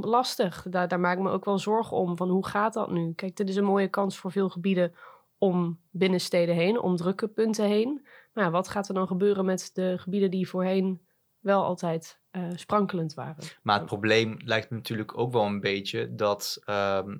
lastig. 0.00 0.66
Daar, 0.70 0.88
daar 0.88 1.00
maak 1.00 1.16
ik 1.16 1.22
me 1.22 1.30
ook 1.30 1.44
wel 1.44 1.58
zorgen 1.58 1.96
om. 1.96 2.16
Van 2.16 2.28
hoe 2.28 2.46
gaat 2.46 2.72
dat 2.72 2.90
nu? 2.90 3.12
Kijk, 3.14 3.36
dit 3.36 3.48
is 3.48 3.56
een 3.56 3.64
mooie 3.64 3.88
kans 3.88 4.18
voor 4.18 4.32
veel 4.32 4.48
gebieden 4.48 4.94
om 5.38 5.80
binnensteden 5.90 6.54
heen, 6.54 6.80
om 6.80 6.96
drukke 6.96 7.28
punten 7.28 7.64
heen. 7.64 8.06
Maar 8.32 8.50
wat 8.50 8.68
gaat 8.68 8.88
er 8.88 8.94
dan 8.94 9.06
gebeuren 9.06 9.44
met 9.44 9.70
de 9.72 9.98
gebieden 9.98 10.30
die 10.30 10.48
voorheen 10.48 11.00
wel 11.38 11.64
altijd 11.64 12.20
eh, 12.30 12.42
sprankelend 12.54 13.14
waren? 13.14 13.44
Maar 13.62 13.76
het 13.76 13.86
probleem 13.86 14.36
lijkt 14.44 14.70
me 14.70 14.76
natuurlijk 14.76 15.18
ook 15.18 15.32
wel 15.32 15.44
een 15.44 15.60
beetje 15.60 16.14
dat 16.14 16.60
ehm, 16.64 17.16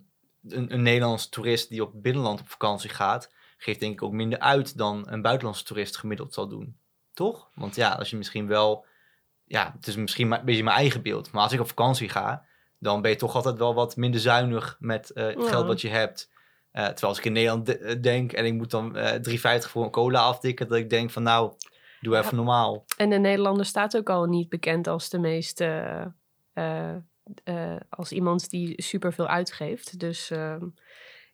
een, 0.48 0.72
een 0.72 0.82
Nederlandse 0.82 1.28
toerist 1.28 1.68
die 1.68 1.82
op 1.82 2.02
binnenland 2.02 2.40
op 2.40 2.48
vakantie 2.48 2.90
gaat, 2.90 3.32
geeft 3.56 3.80
denk 3.80 3.92
ik 3.92 4.02
ook 4.02 4.12
minder 4.12 4.38
uit 4.38 4.78
dan 4.78 5.04
een 5.08 5.22
buitenlandse 5.22 5.64
toerist 5.64 5.96
gemiddeld 5.96 6.34
zal 6.34 6.48
doen. 6.48 6.76
Toch? 7.12 7.50
Want 7.54 7.74
ja, 7.74 7.92
als 7.92 8.10
je 8.10 8.16
misschien 8.16 8.46
wel, 8.46 8.86
ja, 9.52 9.72
het 9.76 9.86
is 9.86 9.96
misschien 9.96 10.32
een 10.32 10.44
beetje 10.44 10.62
mijn 10.64 10.76
eigen 10.76 11.02
beeld, 11.02 11.32
maar 11.32 11.42
als 11.42 11.52
ik 11.52 11.60
op 11.60 11.68
vakantie 11.68 12.08
ga, 12.08 12.44
dan 12.78 13.02
ben 13.02 13.10
je 13.10 13.16
toch 13.16 13.34
altijd 13.34 13.58
wel 13.58 13.74
wat 13.74 13.96
minder 13.96 14.20
zuinig 14.20 14.76
met 14.80 15.10
eh, 15.10 15.24
het 15.26 15.42
Ja. 15.42 15.48
geld 15.48 15.66
wat 15.66 15.80
je 15.80 15.88
hebt. 15.88 16.30
Eh, 16.70 16.84
terwijl 16.84 17.08
als 17.08 17.18
ik 17.18 17.24
in 17.24 17.32
Nederland 17.32 17.66
de- 17.66 17.78
eh, 17.78 18.00
denk 18.00 18.32
en 18.32 18.44
ik 18.44 18.52
moet 18.54 18.70
dan 18.70 18.96
eh 18.96 19.14
3,50 19.20 19.70
voor 19.70 19.84
een 19.84 19.90
cola 19.90 20.20
aftikken, 20.20 20.68
dat 20.68 20.78
ik 20.78 20.90
denk 20.90 21.10
van 21.10 21.22
nou, 21.22 21.52
doe 22.00 22.16
even 22.16 22.36
normaal. 22.36 22.84
En 22.96 23.10
de 23.10 23.18
Nederlander 23.18 23.66
staat 23.66 23.96
ook 23.96 24.10
al 24.10 24.24
niet 24.24 24.48
bekend 24.48 24.86
als 24.86 25.08
de 25.08 25.18
meest. 25.18 25.60
eh, 25.60 26.04
als 27.88 28.12
iemand 28.12 28.50
die 28.50 28.82
superveel 28.82 29.26
uitgeeft. 29.26 29.98
Dus 29.98 30.30
ehm, 30.30 30.66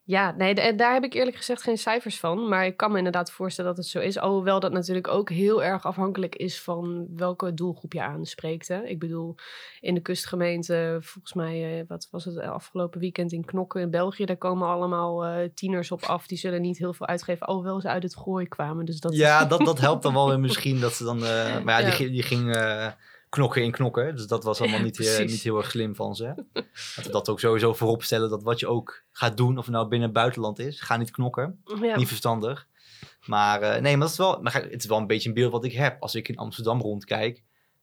ja, 0.09 0.35
nee, 0.37 0.55
en 0.55 0.77
daar 0.77 0.93
heb 0.93 1.05
ik 1.05 1.15
eerlijk 1.15 1.37
gezegd 1.37 1.63
geen 1.63 1.79
cijfers 1.79 2.19
van. 2.21 2.49
Maar 2.49 2.67
ik 2.67 2.77
kan 2.77 2.91
me 2.91 2.97
inderdaad 2.97 3.31
voorstellen 3.31 3.75
dat 3.75 3.85
het 3.85 3.93
zo 3.93 3.99
is. 3.99 4.19
Alhoewel 4.19 4.61
dat 4.61 4.73
natuurlijk 4.73 5.09
ook 5.09 5.31
heel 5.31 5.65
erg 5.65 5.85
afhankelijk 5.85 6.37
is 6.37 6.61
van 6.61 7.07
welke 7.17 7.55
doelgroep 7.55 7.93
je 7.93 8.03
aanspreekt. 8.03 8.69
Hè? 8.69 8.85
Ik 8.85 8.99
bedoel, 8.99 9.35
in 9.81 9.95
de 9.95 10.01
kustgemeente, 10.01 10.99
volgens 11.01 11.33
mij, 11.35 11.79
eh, 11.79 11.85
wat 11.89 12.09
was 12.11 12.25
het 12.25 12.39
afgelopen 12.39 13.01
weekend 13.01 13.33
in 13.33 13.45
Knokken 13.45 13.81
in 13.81 13.91
België, 13.91 14.25
daar 14.25 14.37
komen 14.37 14.69
allemaal 14.69 15.25
eh, 15.25 15.49
tieners 15.55 15.91
op 15.91 16.03
af. 16.03 16.27
Die 16.27 16.39
zullen 16.39 16.61
niet 16.61 16.79
heel 16.79 16.93
veel 16.93 17.07
uitgeven, 17.07 17.47
alhoewel 17.47 17.81
ze 17.81 17.89
uit 17.89 18.03
het 18.03 18.17
gooi 18.17 18.49
kwamen. 18.49 18.85
Dus 18.85 19.01
dat 19.01 19.17
Ja, 19.17 19.45
dat, 19.45 19.61
dat 19.61 19.79
helpt 19.79 20.03
dan 20.03 20.15
wel 20.15 20.29
weer 20.29 20.41
misschien 20.49 20.81
dat 20.81 20.93
ze 20.93 21.05
dan. 21.05 21.25
eh, 21.25 21.63
maar 21.63 21.83
ja. 21.83 21.97
Die, 21.97 22.11
die 22.11 22.23
ging 22.23 22.55
eh, 22.55 22.87
knokken 23.29 23.63
in 23.63 23.71
knokken. 23.71 24.17
Dus 24.17 24.27
dat 24.27 24.45
was 24.45 24.61
allemaal 24.61 24.81
niet, 24.81 25.01
eh, 25.01 25.27
niet 25.27 25.43
heel 25.43 25.57
erg 25.57 25.71
slim 25.71 25.95
van 25.95 26.15
ze. 26.17 26.35
Dat 26.97 27.05
we 27.05 27.11
dat 27.11 27.29
ook 27.29 27.41
sowieso 27.41 27.75
voorop 27.75 28.03
stellen. 28.03 28.31
Dat 28.31 28.43
wat 28.43 28.61
je 28.61 28.67
ook 28.67 29.05
gaat 29.11 29.37
doen, 29.37 29.59
of 29.59 29.65
het 29.65 29.75
nou 29.75 29.89
binnen 29.89 30.09
en 30.09 30.15
buitenland 30.15 30.59
is, 30.59 30.81
ga 30.81 30.97
niet 30.97 31.11
knokken. 31.11 31.63
ja. 31.83 31.97
Niet 31.97 32.09
verstandig. 32.09 32.69
Maar 33.27 33.63
eh, 33.63 33.81
nee, 33.81 33.93
maar, 33.97 34.01
dat 34.01 34.11
is 34.11 34.17
wel, 34.17 34.41
maar 34.43 34.55
het 34.55 34.83
is 34.83 34.87
wel 34.87 34.99
een 34.99 35.07
beetje 35.07 35.29
een 35.29 35.35
beeld 35.35 35.53
wat 35.53 35.65
ik 35.65 35.73
heb 35.73 36.03
als 36.03 36.15
ik 36.15 36.29
in 36.29 36.37
Amsterdam 36.37 36.81
rondkijk. 36.81 37.43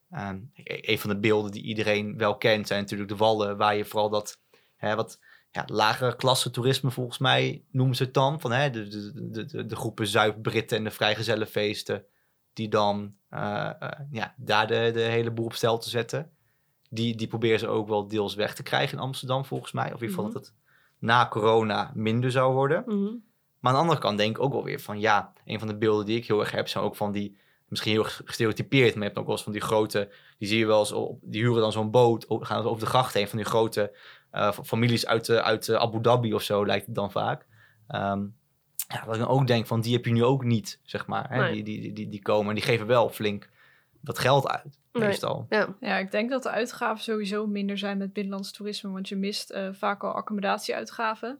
E- 0.09 0.41
een 0.81 0.99
van 0.99 1.09
de 1.09 1.19
beelden 1.19 1.51
die 1.51 1.63
iedereen 1.63 2.17
wel 2.17 2.37
kent 2.37 2.67
zijn 2.67 2.81
natuurlijk 2.81 3.09
de 3.09 3.15
wallen, 3.15 3.57
waar 3.57 3.75
je 3.75 3.85
vooral 3.85 4.09
dat 4.09 4.39
hè, 4.75 4.95
wat 4.95 5.19
ja, 5.51 5.63
lagere 5.67 6.15
klasse 6.15 6.51
toerisme 6.51 6.91
volgens 6.91 7.17
mij 7.17 7.63
noemen 7.71 7.95
ze 7.95 8.03
het 8.03 8.13
dan. 8.13 8.41
Van, 8.41 8.51
hè, 8.51 8.69
de, 8.69 8.87
de, 8.87 9.29
de, 9.29 9.45
de, 9.45 9.65
de 9.65 9.75
groepen 9.75 10.07
Zuid-Britten 10.07 10.77
en 10.77 10.83
de 10.83 10.91
vrijgezellenfeesten, 10.91 12.05
die 12.55 12.69
dan 12.69 13.15
eh, 13.29 13.69
eh, 13.79 13.89
ja, 14.11 14.33
daar 14.37 14.67
de, 14.67 14.89
de 14.93 14.99
hele 14.99 15.31
boel 15.31 15.45
op 15.45 15.53
stel 15.53 15.77
te 15.77 15.89
zetten. 15.89 16.29
Die, 16.89 17.15
die 17.15 17.27
proberen 17.27 17.59
ze 17.59 17.67
ook 17.67 17.87
wel 17.87 18.07
deels 18.07 18.35
weg 18.35 18.55
te 18.55 18.63
krijgen 18.63 18.97
in 18.97 19.03
Amsterdam 19.03 19.45
volgens 19.45 19.71
mij. 19.71 19.85
Of 19.93 20.01
in 20.01 20.07
ieder 20.07 20.09
geval 20.09 20.23
Mhm. 20.25 20.33
dat 20.33 20.45
het 20.45 20.55
na 20.99 21.27
corona 21.27 21.91
minder 21.93 22.31
zou 22.31 22.53
worden. 22.53 22.83
Mhm. 22.85 23.13
Maar 23.59 23.73
aan 23.73 23.73
de 23.73 23.79
andere 23.79 23.99
kant 23.99 24.17
denk 24.17 24.37
ik 24.37 24.43
ook 24.43 24.51
wel 24.53 24.63
weer 24.63 24.79
van 24.79 24.99
ja, 24.99 25.33
een 25.45 25.59
van 25.59 25.67
de 25.67 25.77
beelden 25.77 26.05
die 26.05 26.17
ik 26.17 26.27
heel 26.27 26.39
erg 26.39 26.51
heb 26.51 26.67
zijn 26.67 26.83
ook 26.83 26.95
van 26.95 27.11
die, 27.11 27.37
misschien 27.67 27.91
heel 27.91 28.03
erg 28.03 28.21
gestereotypeerd, 28.25 28.93
maar 28.93 29.03
je 29.03 29.07
hebt 29.07 29.17
ook 29.17 29.25
wel 29.25 29.33
eens 29.35 29.43
van 29.43 29.51
die 29.51 29.61
grote, 29.61 30.11
die 30.37 30.47
zie 30.47 30.57
je 30.57 30.65
wel 30.65 30.79
eens 30.79 30.91
op, 30.91 31.19
die 31.21 31.41
huren 31.41 31.61
dan 31.61 31.71
zo'n 31.71 31.91
boot, 31.91 32.25
gaan 32.29 32.63
over 32.63 32.79
de 32.79 32.89
gracht 32.89 33.13
heen 33.13 33.27
van 33.27 33.37
die 33.37 33.47
grote 33.47 33.95
eh, 34.31 34.51
families 34.63 35.05
uit, 35.05 35.25
de, 35.25 35.41
uit 35.41 35.69
Abu 35.69 36.01
Dhabi 36.01 36.33
of 36.33 36.41
zo 36.41 36.65
lijkt 36.65 36.85
het 36.85 36.95
dan 36.95 37.11
vaak. 37.11 37.45
Ehm, 37.87 38.25
ja, 38.87 39.05
wat 39.05 39.15
ik 39.15 39.21
dan 39.21 39.29
ook 39.29 39.47
denk 39.47 39.67
van 39.67 39.81
die 39.81 39.93
heb 39.93 40.05
je 40.05 40.11
nu 40.11 40.23
ook 40.23 40.43
niet, 40.43 40.79
zeg 40.83 41.07
maar. 41.07 41.29
Hè? 41.29 41.41
Nee. 41.41 41.63
Die, 41.63 41.81
die, 41.81 41.93
die, 41.93 42.09
die, 42.09 42.21
komen 42.21 42.49
en 42.49 42.55
die 42.55 42.63
geven 42.63 42.87
wel 42.87 43.09
flink 43.09 43.49
wat 44.01 44.19
geld 44.19 44.47
uit, 44.47 44.79
Nee. 44.91 45.03
meestal. 45.03 45.45
Ja. 45.49 45.75
Ja, 45.79 45.97
ik 45.97 46.11
denk 46.11 46.29
dat 46.29 46.43
de 46.43 46.49
uitgaven 46.49 47.03
sowieso 47.03 47.47
minder 47.47 47.77
zijn 47.77 47.97
met 47.97 48.13
binnenlands 48.13 48.51
toerisme, 48.51 48.91
want 48.91 49.09
je 49.09 49.15
mist 49.15 49.49
eh, 49.49 49.69
vaak 49.71 50.03
al 50.03 50.13
accommodatieuitgaven. 50.13 51.39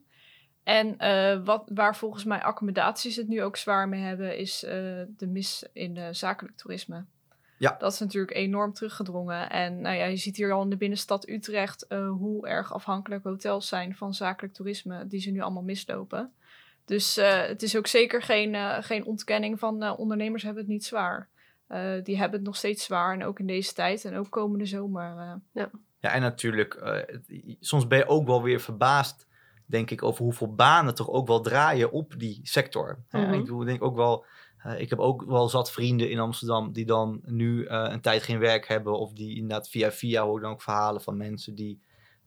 En 0.64 0.98
eh, 0.98 1.44
wat, 1.44 1.70
waar 1.74 1.96
volgens 1.96 2.24
mij 2.24 2.44
accommodaties 2.44 3.16
het 3.16 3.28
nu 3.28 3.44
ook 3.44 3.58
zwaar 3.58 3.90
mee 3.90 4.02
hebben, 4.02 4.38
is 4.38 4.64
eh, 4.64 4.72
de 5.18 5.28
mis 5.28 5.68
in 5.74 5.98
eh, 5.98 6.08
zakelijk 6.12 6.58
toerisme. 6.58 7.06
Ja. 7.58 7.76
Dat 7.80 7.94
is 7.94 8.00
natuurlijk 8.00 8.36
enorm 8.36 8.74
teruggedrongen. 8.74 9.50
En 9.50 9.82
nou 9.82 9.96
ja, 9.96 10.06
je 10.06 10.16
ziet 10.16 10.38
hier 10.38 10.52
al 10.52 10.62
in 10.62 10.70
de 10.70 10.78
binnenstad 10.78 11.30
Utrecht 11.30 11.88
eh, 11.88 12.10
hoe 12.10 12.48
erg 12.48 12.74
afhankelijk 12.74 13.24
hotels 13.24 13.68
zijn 13.68 13.96
van 13.96 14.14
zakelijk 14.14 14.54
toerisme, 14.54 15.08
die 15.08 15.20
ze 15.20 15.32
nu 15.32 15.42
allemaal 15.42 15.64
mislopen. 15.64 16.34
Dus 16.86 17.18
eh, 17.18 17.42
het 17.42 17.64
is 17.64 17.78
ook 17.78 17.88
zeker 17.88 18.22
geen, 18.22 18.56
eh, 18.56 18.78
geen 18.80 19.06
ontkenning 19.06 19.60
van 19.60 19.84
eh, 19.84 20.00
ondernemers 20.00 20.44
hebben 20.44 20.62
het 20.62 20.72
niet 20.72 20.86
zwaar. 20.86 21.30
Eh, 21.68 22.04
die 22.04 22.18
hebben 22.18 22.38
het 22.38 22.48
nog 22.48 22.56
steeds 22.56 22.84
zwaar 22.84 23.14
en 23.14 23.24
ook 23.24 23.40
in 23.40 23.48
deze 23.48 23.74
tijd 23.74 24.06
en 24.06 24.16
ook 24.16 24.30
komende 24.30 24.66
zomer. 24.66 25.18
eh. 25.54 25.64
Ja, 26.00 26.12
en 26.12 26.22
natuurlijk, 26.22 26.74
eh, 26.74 27.16
soms 27.60 27.88
ben 27.88 27.98
je 27.98 28.08
ook 28.08 28.26
wel 28.26 28.44
weer 28.44 28.60
verbaasd, 28.60 29.28
denk 29.66 29.92
ik, 29.92 30.04
over 30.04 30.24
hoeveel 30.24 30.56
banen 30.56 30.96
toch 30.96 31.10
ook 31.10 31.28
wel 31.28 31.42
draaien 31.42 31.92
op 31.92 32.14
die 32.20 32.40
sector. 32.44 33.00
Mhm. 33.12 33.34
Ik 33.34 33.40
bedoel, 33.40 33.62
ik 33.62 33.68
denk 33.68 33.84
ook 33.84 33.96
wel, 33.96 34.26
eh, 34.58 34.80
ik 34.80 34.90
heb 34.90 35.00
ook 35.00 35.24
wel 35.26 35.50
zat 35.50 35.72
vrienden 35.72 36.10
in 36.10 36.20
Amsterdam 36.20 36.72
die 36.74 36.86
dan 36.86 37.22
nu 37.26 37.66
eh, 37.66 37.88
een 37.90 38.02
tijd 38.02 38.24
geen 38.24 38.40
werk 38.40 38.68
hebben, 38.68 39.00
of 39.00 39.14
die 39.14 39.36
inderdaad 39.36 39.70
via 39.70 39.92
via 39.92 40.24
hoor 40.24 40.40
dan 40.40 40.52
ook 40.52 40.62
verhalen 40.62 41.02
van 41.02 41.18
mensen 41.18 41.56
die, 41.56 41.82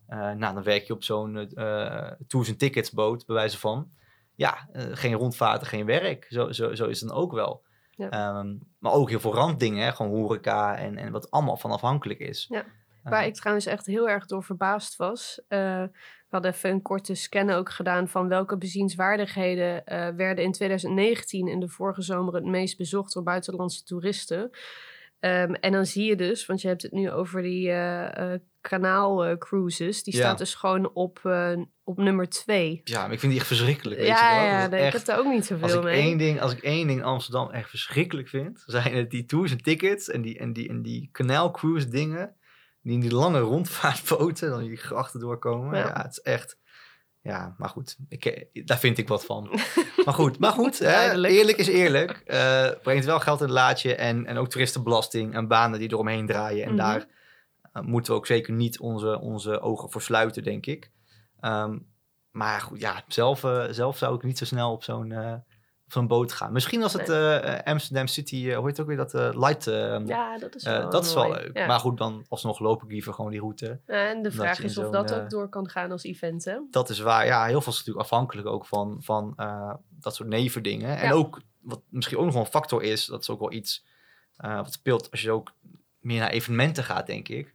eh, 0.06 0.18
nou 0.18 0.54
dan 0.54 0.62
werk 0.62 0.84
je 0.84 0.92
op 0.92 1.04
zo'n 1.04 1.48
eh 1.54 2.10
tours 2.26 2.48
en 2.48 2.56
tickets 2.56 2.90
boot, 2.90 3.26
bij 3.26 3.34
wijze 3.34 3.58
van. 3.58 3.90
Ja, 4.38 4.68
eh, 4.72 4.82
geen 4.92 5.14
rondvaarten, 5.14 5.66
geen 5.66 5.86
werk. 5.86 6.26
Zo, 6.28 6.52
zo, 6.52 6.74
zo 6.74 6.86
is 6.86 7.00
het 7.00 7.08
dan 7.08 7.18
ook 7.18 7.32
wel. 7.32 7.62
Ja. 7.90 8.10
Ehm, 8.10 8.54
maar 8.78 8.92
ook 8.92 9.08
heel 9.08 9.20
veel 9.20 9.34
randdingen, 9.34 9.84
hè? 9.84 9.92
gewoon 9.92 10.12
horeca 10.12 10.76
en, 10.76 10.96
en 10.96 11.12
wat 11.12 11.30
allemaal 11.30 11.56
van 11.56 11.70
afhankelijk 11.70 12.18
is. 12.20 12.46
Ja. 12.48 12.64
Eh, 13.02 13.10
Waar 13.10 13.26
ik 13.26 13.34
trouwens 13.34 13.66
echt 13.66 13.86
heel 13.86 14.08
erg 14.08 14.26
door 14.26 14.42
verbaasd 14.42 14.96
was. 14.96 15.40
eh, 15.48 15.82
we 16.28 16.34
hadden 16.36 16.52
even 16.52 16.70
een 16.70 16.82
korte 16.82 17.14
scan 17.14 17.50
ook 17.50 17.70
gedaan 17.70 18.08
van 18.08 18.28
welke 18.28 18.58
bezienswaardigheden 18.58 19.84
eh, 19.86 20.08
werden 20.08 20.44
in 20.44 20.52
2019 20.52 21.48
in 21.48 21.60
de 21.60 21.68
vorige 21.68 22.02
zomer 22.02 22.34
het 22.34 22.44
meest 22.44 22.76
bezocht 22.76 23.12
door 23.12 23.22
buitenlandse 23.22 23.84
toeristen. 23.84 24.50
Ehm, 25.20 25.52
en 25.52 25.72
dan 25.72 25.86
zie 25.86 26.04
je 26.04 26.16
dus, 26.16 26.46
want 26.46 26.60
je 26.60 26.68
hebt 26.68 26.82
het 26.82 26.92
nu 26.92 27.10
over 27.10 27.42
die 27.42 27.70
eh 27.72 28.34
kanaalcruises, 28.60 30.02
die 30.02 30.14
Ja. 30.16 30.20
staat 30.20 30.38
dus 30.38 30.54
gewoon 30.54 30.90
op, 30.94 31.20
op 31.88 31.96
nummer 31.98 32.28
twee. 32.28 32.80
Ja, 32.84 33.02
maar 33.02 33.12
ik 33.12 33.18
vind 33.20 33.30
die 33.32 33.40
echt 33.40 33.50
verschrikkelijk. 33.50 34.00
Weet 34.00 34.08
Ja, 34.08 34.34
je 34.34 34.68
wel? 34.68 34.78
ja, 34.80 34.86
ik 34.86 34.92
heb 34.92 35.04
daar 35.04 35.18
ook 35.18 35.26
niet 35.26 35.36
als, 35.38 35.46
zoveel 35.46 35.76
ik 35.78 35.82
mee. 35.84 36.02
één 36.02 36.18
ding, 36.18 36.40
als 36.40 36.52
ik 36.52 36.62
één 36.62 36.86
ding 36.86 36.98
in 36.98 37.04
Amsterdam 37.04 37.50
echt 37.50 37.70
verschrikkelijk 37.70 38.28
vind, 38.28 38.62
zijn 38.66 38.94
het 38.96 39.10
die 39.10 39.24
tours 39.24 39.50
en 39.50 39.62
tickets 39.62 40.08
en 40.10 40.22
die, 40.22 40.38
en 40.38 40.52
die, 40.52 40.68
en 40.68 40.82
die 40.82 41.08
kanaalcruise 41.12 41.88
dingen. 41.88 42.36
Die 42.82 42.92
in 42.94 43.00
die 43.00 43.14
lange 43.14 43.38
rondvaartboten, 43.40 44.50
dan 44.50 44.62
die 44.62 44.76
grachten 44.76 45.20
doorkomen. 45.20 45.78
Ja. 45.78 45.86
Ja, 45.86 46.02
het 46.02 46.10
is 46.10 46.20
echt... 46.20 46.58
Ja, 47.22 47.54
maar 47.58 47.68
goed, 47.68 47.96
ik, 48.08 48.24
eh, 48.24 48.64
daar 48.64 48.78
vind 48.78 48.98
ik 48.98 49.08
wat 49.08 49.24
van. 49.24 49.50
maar 50.04 50.14
goed, 50.14 50.38
maar 50.38 50.52
goed 50.52 50.78
hè, 50.78 51.26
eerlijk 51.26 51.56
is 51.58 51.66
eerlijk. 51.68 52.10
Eh, 52.26 52.70
brengt 52.82 53.04
wel 53.04 53.20
geld 53.20 53.40
in 53.40 53.46
het 53.46 53.54
laadje 53.54 53.94
en, 53.94 54.26
en 54.26 54.36
ook 54.36 54.48
toeristenbelasting 54.48 55.34
en 55.34 55.48
banen 55.48 55.78
die 55.78 55.92
eromheen 55.92 56.26
draaien. 56.26 56.62
En 56.64 56.68
Mhm. 56.74 56.78
daar 56.78 57.06
eh, 57.72 57.82
moeten 57.82 58.12
we 58.12 58.18
ook 58.18 58.26
zeker 58.26 58.52
niet 58.52 58.78
onze, 58.80 59.20
onze 59.20 59.60
ogen 59.60 59.90
voor 59.90 60.02
sluiten, 60.02 60.42
denk 60.42 60.66
ik. 60.66 60.90
Ehm, 61.40 61.78
maar 62.30 62.60
goed, 62.60 62.80
ja, 62.80 63.02
zelf, 63.08 63.44
eh, 63.44 63.64
zelf 63.70 63.98
zou 63.98 64.14
ik 64.14 64.22
niet 64.22 64.38
zo 64.38 64.44
snel 64.44 64.72
op 64.72 64.82
zo'n 64.84 65.12
op 65.84 65.94
zo'n 65.94 66.06
boot 66.06 66.32
gaan. 66.32 66.52
Misschien 66.52 66.82
als 66.82 66.92
het 66.92 67.08
eh, 67.08 67.58
Amsterdam 67.64 68.06
City, 68.06 68.54
hoe 68.54 68.66
heet 68.66 68.76
het 68.76 68.80
ook 68.80 68.86
weer, 68.86 68.96
dat 68.96 69.12
light... 69.34 69.64
Ja, 69.64 70.38
dat 70.38 70.54
is 70.54 70.64
wel 70.64 70.90
dat 70.90 71.04
is 71.04 71.14
wel 71.14 71.30
leuk. 71.32 71.56
Ja. 71.56 71.66
Maar 71.66 71.80
goed, 71.80 71.98
dan 71.98 72.24
alsnog 72.28 72.58
loop 72.58 72.82
ik 72.82 72.90
liever 72.90 73.14
gewoon 73.14 73.30
die 73.30 73.40
route. 73.40 73.80
En 73.86 74.22
de 74.22 74.30
vraag 74.30 74.62
is 74.62 74.78
of 74.78 74.90
dat 74.90 75.14
ook 75.14 75.30
door 75.30 75.48
kan 75.48 75.68
gaan 75.68 75.90
als 75.90 76.02
event, 76.02 76.44
hè? 76.44 76.58
Dat 76.70 76.88
is 76.88 76.98
waar. 76.98 77.26
Ja, 77.26 77.44
heel 77.46 77.60
veel 77.60 77.72
is 77.72 77.78
natuurlijk 77.78 78.04
afhankelijk 78.04 78.46
ook 78.46 78.66
van, 78.66 78.96
van 79.00 79.32
dat 79.90 80.14
soort 80.14 80.28
nevendingen. 80.28 80.96
En 80.98 81.08
Ja. 81.08 81.12
ook, 81.12 81.40
wat 81.60 81.82
misschien 81.88 82.18
ook 82.18 82.24
nog 82.24 82.34
wel 82.34 82.42
een 82.42 82.50
factor 82.50 82.82
is, 82.82 83.06
dat 83.06 83.20
is 83.20 83.30
ook 83.30 83.40
wel 83.40 83.52
iets 83.52 83.86
wat 84.36 84.72
speelt 84.72 85.10
als 85.10 85.20
je 85.22 85.30
ook 85.30 85.52
meer 86.00 86.20
naar 86.20 86.30
evenementen 86.30 86.84
gaat, 86.84 87.06
denk 87.06 87.28
ik. 87.28 87.54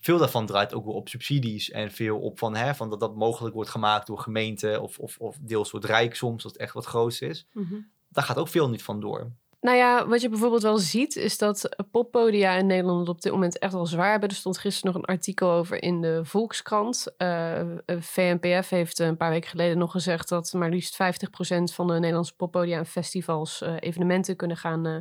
Veel 0.00 0.18
daarvan 0.18 0.46
draait 0.46 0.74
ook 0.74 0.84
wel 0.84 0.94
op 0.94 1.08
subsidies 1.08 1.70
en 1.70 1.90
veel 1.90 2.18
op 2.18 2.38
van, 2.38 2.56
hè, 2.56 2.74
van 2.74 2.90
dat 2.90 3.00
dat 3.00 3.16
mogelijk 3.16 3.54
wordt 3.54 3.70
gemaakt 3.70 4.06
door 4.06 4.18
gemeenten 4.18 4.82
of, 4.82 4.98
of, 4.98 5.18
of 5.18 5.36
deels 5.40 5.70
door 5.70 5.80
het 5.80 5.90
Rijk 5.90 6.14
soms, 6.14 6.44
als 6.44 6.52
het 6.52 6.62
echt 6.62 6.72
wat 6.74 6.84
groots 6.84 7.20
is. 7.20 7.46
Mhm. 7.52 7.74
Daar 8.08 8.24
gaat 8.24 8.38
ook 8.38 8.48
veel 8.48 8.68
niet 8.68 8.82
van 8.82 9.00
door. 9.00 9.32
Nou 9.60 9.76
ja, 9.76 10.06
wat 10.06 10.20
je 10.20 10.28
bijvoorbeeld 10.28 10.62
wel 10.62 10.78
ziet, 10.78 11.16
is 11.16 11.38
dat 11.38 11.68
poppodia 11.90 12.56
in 12.56 12.66
Nederland 12.66 13.08
op 13.08 13.20
dit 13.20 13.32
moment 13.32 13.58
echt 13.58 13.72
wel 13.72 13.86
zwaar 13.86 14.10
hebben. 14.10 14.28
Er 14.28 14.34
stond 14.34 14.58
gisteren 14.58 14.92
nog 14.92 15.02
een 15.02 15.14
artikel 15.14 15.50
over 15.50 15.82
in 15.82 16.00
de 16.00 16.20
Volkskrant. 16.24 17.14
Eh, 17.16 17.60
eh, 17.60 17.66
VNPF 17.86 18.68
heeft 18.68 18.98
een 18.98 19.16
paar 19.16 19.30
weken 19.30 19.50
geleden 19.50 19.78
nog 19.78 19.90
gezegd 19.90 20.28
dat 20.28 20.52
maar 20.52 20.70
liefst 20.70 20.96
50% 20.96 21.74
van 21.74 21.86
de 21.86 21.92
Nederlandse 21.92 22.36
poppodia 22.36 22.78
en 22.78 22.86
festivals 22.86 23.62
eh, 23.62 23.74
evenementen 23.78 24.36
kunnen 24.36 24.56
gaan 24.56 24.86
eh, 24.86 24.96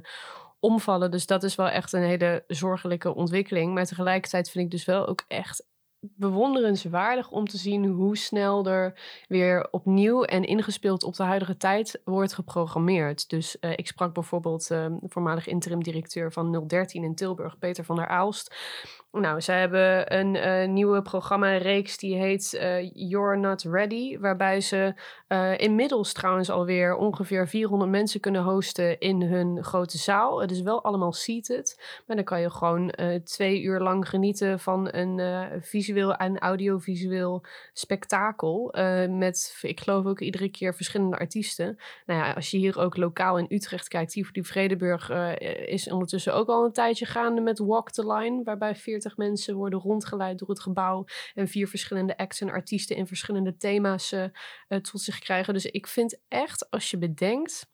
omvallen. 0.60 1.12
Dus 1.12 1.26
dat 1.26 1.44
is 1.44 1.56
wel 1.56 1.70
echt 1.70 1.94
een 1.94 2.04
hele 2.04 2.44
zorgelijke 2.48 3.16
ontwikkeling. 3.16 3.74
Maar 3.74 3.86
tegelijkertijd 3.86 4.50
vind 4.50 4.66
ik 4.66 4.72
dus 4.72 4.86
wel 4.86 5.08
ook 5.08 5.24
echt 5.28 5.66
bewonderenswaardig 6.00 7.30
om 7.32 7.48
te 7.48 7.58
zien 7.58 7.86
hoe 7.86 8.18
snel 8.18 8.66
er 8.66 9.00
weer 9.28 9.68
opnieuw 9.72 10.24
en 10.24 10.44
ingespeeld 10.44 11.04
op 11.04 11.16
de 11.16 11.24
huidige 11.24 11.58
tijd 11.58 12.02
wordt 12.04 12.34
geprogrammeerd. 12.34 13.30
Dus 13.30 13.58
uh, 13.62 13.72
ik 13.76 13.88
sprak 13.88 14.14
bijvoorbeeld 14.14 14.70
uh, 14.72 14.86
de 14.86 15.10
voormalig 15.10 15.48
interim 15.48 15.84
directeur 15.84 16.32
van 16.32 16.68
013 16.68 17.04
in 17.04 17.16
Tilburg, 17.16 17.58
Peter 17.58 17.84
van 17.84 17.96
der 17.96 18.08
Aalst. 18.08 18.56
Nou, 19.12 19.42
ze 19.42 19.52
hebben 19.52 20.18
een 20.18 20.36
uh, 20.36 20.68
nieuwe 20.74 21.02
programma-reeks 21.02 21.98
die 21.98 22.16
heet 22.16 22.54
uh, 22.54 22.92
You're 22.94 23.38
Not 23.38 23.62
Ready, 23.62 24.20
waarbij 24.20 24.62
ze 24.62 24.94
inmiddels 25.58 26.14
trouwens 26.14 26.50
alweer 26.50 26.96
ongeveer 26.96 27.48
400 27.48 27.92
mensen 27.92 28.20
kunnen 28.20 28.44
hosten 28.44 29.00
in 29.00 29.22
hun 29.22 29.64
grote 29.64 29.98
zaal. 29.98 30.42
Het 30.42 30.52
is 30.52 30.62
wel 30.62 30.84
allemaal 30.84 31.14
seated, 31.14 32.02
maar 32.06 32.16
dan 32.16 32.26
kan 32.26 32.42
je 32.42 32.50
gewoon 32.50 32.94
twee 33.24 33.62
uur 33.62 33.80
lang 33.80 34.10
genieten 34.10 34.60
van 34.60 34.88
een 34.92 35.20
visueel 35.62 35.97
en 35.98 36.38
audiovisueel 36.38 37.46
spektakel 37.74 38.74
met, 39.10 39.58
ik 39.62 39.80
geloof 39.80 40.06
ook 40.06 40.20
iedere 40.20 40.50
keer 40.50 40.76
verschillende 40.76 41.18
artiesten. 41.18 41.78
Nou 42.06 42.20
ja, 42.20 42.32
als 42.32 42.52
je 42.52 42.58
hier 42.58 42.80
ook 42.80 42.98
lokaal 42.98 43.38
in 43.38 43.46
Utrecht 43.50 43.88
kijkt, 43.88 44.12
Tivoli 44.12 44.44
Vredeburg 44.44 45.10
is 45.66 45.90
ondertussen 45.90 46.34
ook 46.34 46.48
al 46.48 46.66
een 46.66 46.72
tijdje 46.72 47.06
gaande 47.06 47.42
met 47.42 47.60
Walk 47.60 47.92
the 47.92 48.14
Line, 48.14 48.44
waarbij 48.44 48.76
40 48.76 49.18
mensen 49.18 49.56
worden 49.56 49.80
rondgeleid 49.80 50.40
door 50.40 50.50
het 50.50 50.60
gebouw. 50.60 51.06
En 51.34 51.48
vier 51.48 51.68
verschillende 51.68 52.18
acts 52.18 52.42
en 52.42 52.50
artiesten 52.50 52.96
in 52.96 53.08
verschillende 53.08 53.58
thema's 53.58 54.12
uh, 54.12 54.26
tot 54.68 55.02
zich 55.02 55.20
krijgen. 55.20 55.54
Dus 55.54 55.66
ik 55.66 55.88
vind 55.88 56.20
echt, 56.28 56.70
als 56.70 56.92
je 56.92 56.98
bedenkt, 56.98 57.70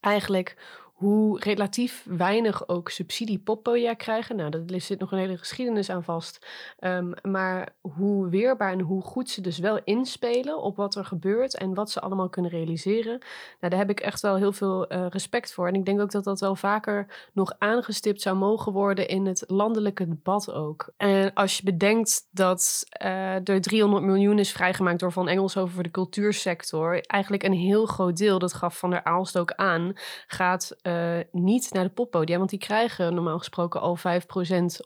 eigenlijk 0.00 0.56
hoe 1.02 1.40
relatief 1.40 2.04
weinig 2.08 2.68
ook 2.68 2.90
subsidie 2.90 3.38
poppodia 3.38 3.94
krijgen. 3.94 4.36
Nou, 4.36 4.50
daar 4.50 4.80
zit 4.80 4.98
nog 4.98 5.12
een 5.12 5.18
hele 5.18 5.36
geschiedenis 5.36 5.90
aan 5.90 6.04
vast. 6.04 6.46
Um, 6.80 7.12
maar 7.22 7.74
hoe 7.80 8.28
weerbaar 8.28 8.72
en 8.72 8.80
hoe 8.80 9.02
goed 9.02 9.30
ze 9.30 9.40
dus 9.40 9.58
wel 9.58 9.80
inspelen 9.84 10.62
op 10.62 10.76
wat 10.76 10.94
er 10.94 11.04
gebeurt 11.04 11.56
en 11.56 11.74
wat 11.74 11.90
ze 11.90 12.00
allemaal 12.00 12.28
kunnen 12.28 12.50
realiseren. 12.50 13.18
Nou, 13.60 13.70
daar 13.70 13.78
heb 13.78 13.90
ik 13.90 14.00
echt 14.00 14.20
wel 14.20 14.36
heel 14.36 14.52
veel 14.52 14.92
uh, 14.92 15.06
respect 15.08 15.52
voor. 15.52 15.66
En 15.66 15.74
ik 15.74 15.84
denk 15.84 16.00
ook 16.00 16.10
dat 16.10 16.24
dat 16.24 16.40
wel 16.40 16.56
vaker 16.56 17.28
nog 17.32 17.54
aangestipt 17.58 18.22
zou 18.22 18.36
mogen 18.36 18.72
worden 18.72 19.08
in 19.08 19.26
het 19.26 19.44
landelijke 19.46 20.08
debat 20.08 20.52
ook. 20.52 20.92
En 20.96 21.32
als 21.34 21.56
je 21.56 21.64
bedenkt 21.64 22.28
dat 22.30 22.84
uh, 23.02 23.48
er 23.48 23.60
300 23.60 24.04
miljoen 24.04 24.38
is 24.38 24.52
vrijgemaakt 24.52 25.00
door 25.00 25.12
Van 25.12 25.28
Engelshoven 25.28 25.74
voor 25.74 25.82
de 25.82 25.90
cultuursector, 25.90 27.00
eigenlijk 27.00 27.42
een 27.42 27.52
heel 27.52 27.86
groot 27.86 28.16
deel, 28.16 28.38
dat 28.38 28.52
gaf 28.52 28.78
Van 28.78 28.90
der 28.90 29.04
Aalst 29.04 29.38
ook 29.38 29.52
aan, 29.52 29.92
gaat 30.26 30.76
uh, 30.82 30.91
uh, 30.92 31.24
niet 31.32 31.72
naar 31.72 31.84
de 31.84 31.90
poppodia, 31.90 32.38
want 32.38 32.50
die 32.50 32.58
krijgen 32.58 33.14
normaal 33.14 33.38
gesproken 33.38 33.80
al 33.80 33.98
5% 33.98 34.02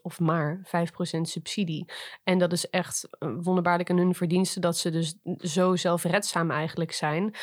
of 0.01 0.19
maar 0.19 0.61
5% 0.65 1.21
subsidie. 1.21 1.91
En 2.23 2.37
dat 2.37 2.51
is 2.51 2.69
echt 2.69 3.07
wonderbaarlijk 3.19 3.89
aan 3.89 3.97
hun 3.97 4.15
verdiensten 4.15 4.61
dat 4.61 4.77
ze 4.77 4.89
dus 4.89 5.15
zo 5.37 5.75
zelfredzaam 5.75 6.51
eigenlijk 6.51 6.91
zijn. 6.91 7.35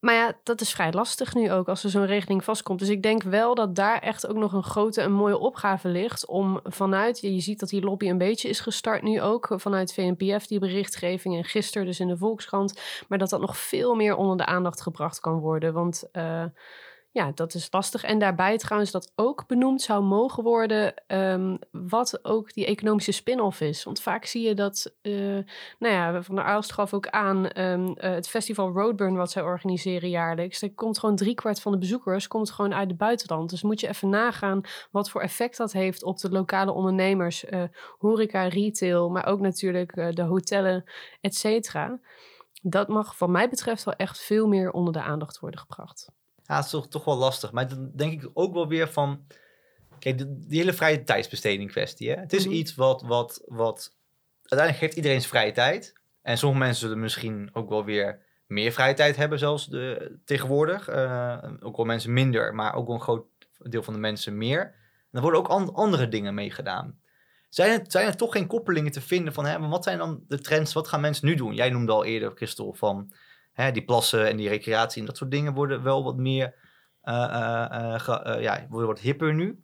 Maar 0.00 0.14
ja, 0.14 0.38
dat 0.42 0.60
is 0.60 0.72
vrij 0.72 0.92
lastig 0.92 1.34
nu 1.34 1.52
ook 1.52 1.68
als 1.68 1.84
er 1.84 1.90
zo'n 1.90 2.06
regeling 2.06 2.44
vastkomt. 2.44 2.78
Dus 2.78 2.88
ik 2.88 3.02
denk 3.02 3.22
wel 3.22 3.54
dat 3.54 3.74
daar 3.74 3.98
echt 3.98 4.26
ook 4.26 4.36
nog 4.36 4.52
een 4.52 4.62
grote 4.62 5.00
en 5.00 5.12
mooie 5.12 5.38
opgave 5.38 5.88
ligt. 5.88 6.26
Om 6.26 6.60
vanuit, 6.64 7.20
je 7.20 7.40
ziet 7.40 7.60
dat 7.60 7.68
die 7.68 7.82
lobby 7.82 8.08
een 8.08 8.18
beetje 8.18 8.48
is 8.48 8.60
gestart 8.60 9.02
nu 9.02 9.20
ook. 9.20 9.52
Vanuit 9.56 9.94
VNPF, 9.94 10.46
die 10.46 10.58
berichtgeving. 10.58 11.36
En 11.36 11.44
gisteren 11.44 11.86
dus 11.86 12.00
in 12.00 12.08
de 12.08 12.16
Volkskrant. 12.16 12.80
Maar 13.08 13.18
dat 13.18 13.30
dat 13.30 13.40
nog 13.40 13.56
veel 13.56 13.94
meer 13.94 14.16
onder 14.16 14.36
de 14.36 14.46
aandacht 14.46 14.80
gebracht 14.80 15.20
kan 15.20 15.38
worden. 15.38 15.72
Want. 15.72 16.08
Uh, 16.12 16.44
ja, 17.18 17.32
dat 17.34 17.54
is 17.54 17.68
lastig. 17.70 18.02
En 18.02 18.18
daarbij 18.18 18.58
trouwens 18.58 18.90
dat 18.90 19.12
ook 19.14 19.46
benoemd 19.46 19.82
zou 19.82 20.02
mogen 20.02 20.42
worden 20.42 20.94
um, 21.06 21.58
wat 21.70 22.24
ook 22.24 22.52
die 22.52 22.66
economische 22.66 23.12
spin-off 23.12 23.60
is. 23.60 23.84
Want 23.84 24.00
vaak 24.00 24.24
zie 24.24 24.48
je 24.48 24.54
dat, 24.54 24.94
uh, 25.02 25.38
nou 25.78 25.94
ja, 25.94 26.22
Van 26.22 26.34
der 26.34 26.44
Aalst 26.44 26.72
gaf 26.72 26.94
ook 26.94 27.08
aan 27.08 27.60
um, 27.60 27.88
uh, 27.88 27.94
het 27.96 28.28
festival 28.28 28.72
Roadburn 28.72 29.16
wat 29.16 29.30
zij 29.30 29.42
organiseren 29.42 30.10
jaarlijks. 30.10 30.62
Er 30.62 30.74
komt 30.74 30.98
gewoon 30.98 31.16
driekwart 31.16 31.60
van 31.60 31.72
de 31.72 31.78
bezoekers 31.78 32.28
komt 32.28 32.50
gewoon 32.50 32.74
uit 32.74 32.88
het 32.88 32.98
buitenland. 32.98 33.50
Dus 33.50 33.62
moet 33.62 33.80
je 33.80 33.88
even 33.88 34.08
nagaan 34.08 34.60
wat 34.90 35.10
voor 35.10 35.20
effect 35.20 35.56
dat 35.56 35.72
heeft 35.72 36.02
op 36.02 36.18
de 36.18 36.30
lokale 36.30 36.72
ondernemers, 36.72 37.44
uh, 37.44 37.62
horeca, 37.98 38.42
retail, 38.48 39.10
maar 39.10 39.26
ook 39.26 39.40
natuurlijk 39.40 40.16
de 40.16 40.22
hotellen, 40.22 40.84
et 41.20 41.34
cetera. 41.34 42.00
Dat 42.62 42.88
mag 42.88 43.18
wat 43.18 43.28
mij 43.28 43.48
betreft 43.48 43.84
wel 43.84 43.94
echt 43.94 44.20
veel 44.20 44.46
meer 44.48 44.70
onder 44.70 44.92
de 44.92 45.02
aandacht 45.02 45.38
worden 45.38 45.60
gebracht. 45.60 46.10
Ja, 46.48 46.56
het 46.56 46.64
is 46.64 46.70
toch, 46.70 46.88
toch 46.88 47.04
wel 47.04 47.16
lastig. 47.16 47.52
Maar 47.52 47.68
dan 47.68 47.90
denk 47.94 48.22
ik 48.22 48.30
ook 48.34 48.54
wel 48.54 48.68
weer 48.68 48.88
van... 48.88 49.26
Kijk, 49.98 50.18
die 50.18 50.58
hele 50.58 50.72
vrije 50.72 51.04
tijdsbesteding 51.04 51.70
kwestie. 51.70 52.10
Hè? 52.10 52.16
Het 52.16 52.32
is 52.32 52.44
mm 52.44 52.50
-hmm. 52.50 52.60
iets 52.60 52.74
wat, 52.74 53.02
wat, 53.02 53.42
wat... 53.46 53.96
Uiteindelijk 54.42 54.78
geeft 54.78 54.96
iedereen 54.96 55.20
zijn 55.20 55.32
vrije 55.32 55.52
tijd. 55.52 55.92
En 56.22 56.38
sommige 56.38 56.64
mensen 56.64 56.80
zullen 56.80 57.00
misschien 57.02 57.50
ook 57.52 57.68
wel 57.68 57.84
weer 57.84 58.22
meer 58.46 58.72
vrije 58.72 58.94
tijd 58.94 59.16
hebben 59.16 59.38
zelfs 59.38 59.66
de, 59.66 60.18
tegenwoordig. 60.24 60.90
Uh, 60.90 61.38
ook 61.60 61.76
wel 61.76 61.86
mensen 61.86 62.12
minder, 62.12 62.54
maar 62.54 62.74
ook 62.74 62.86
wel 62.86 62.96
een 62.96 63.02
groot 63.02 63.26
deel 63.58 63.82
van 63.82 63.94
de 63.94 64.00
mensen 64.00 64.36
meer. 64.36 64.60
En 64.60 65.10
er 65.10 65.20
worden 65.20 65.40
ook 65.40 65.48
an 65.48 65.74
andere 65.74 66.08
dingen 66.08 66.34
mee 66.34 66.50
gedaan. 66.50 67.00
Zijn 67.48 67.80
er, 67.80 67.84
zijn 67.88 68.06
er 68.06 68.16
toch 68.16 68.32
geen 68.32 68.46
koppelingen 68.46 68.92
te 68.92 69.00
vinden 69.00 69.32
van... 69.32 69.46
Hè, 69.46 69.68
wat 69.68 69.84
zijn 69.84 69.98
dan 69.98 70.24
de 70.28 70.40
trends? 70.40 70.72
Wat 70.72 70.88
gaan 70.88 71.00
mensen 71.00 71.26
nu 71.26 71.34
doen? 71.34 71.54
Jij 71.54 71.70
noemde 71.70 71.92
al 71.92 72.04
eerder, 72.04 72.32
Christel, 72.34 72.74
van 72.74 73.12
hè, 73.62 73.72
die 73.72 73.84
plassen 73.84 74.28
en 74.28 74.36
die 74.36 74.48
recreatie 74.48 75.00
en 75.00 75.06
dat 75.06 75.16
soort 75.16 75.30
dingen 75.30 75.54
worden 75.54 75.82
wel 75.82 76.04
wat 76.04 76.16
meer, 76.16 76.54
uh, 77.04 77.14
uh, 77.14 78.08
uh, 78.08 78.42
ja, 78.42 78.66
worden 78.68 78.88
wat 78.88 79.00
hipper 79.00 79.34
nu. 79.34 79.62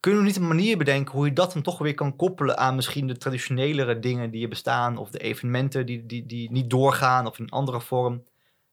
Kunnen 0.00 0.20
we 0.20 0.26
niet 0.26 0.36
een 0.36 0.48
manier 0.48 0.78
bedenken 0.78 1.14
hoe 1.14 1.26
je 1.26 1.32
dat 1.32 1.52
dan 1.52 1.62
toch 1.62 1.78
weer 1.78 1.94
kan 1.94 2.16
koppelen 2.16 2.58
aan 2.58 2.74
misschien 2.74 3.06
de 3.06 3.16
traditionelere 3.16 3.98
dingen 3.98 4.30
die 4.30 4.42
er 4.42 4.48
bestaan 4.48 4.96
of 4.96 5.10
de 5.10 5.18
evenementen 5.18 5.86
die, 5.86 6.06
die, 6.06 6.26
die 6.26 6.50
niet 6.50 6.70
doorgaan 6.70 7.26
of 7.26 7.38
in 7.38 7.44
een 7.44 7.50
andere 7.50 7.80
vorm, 7.80 8.24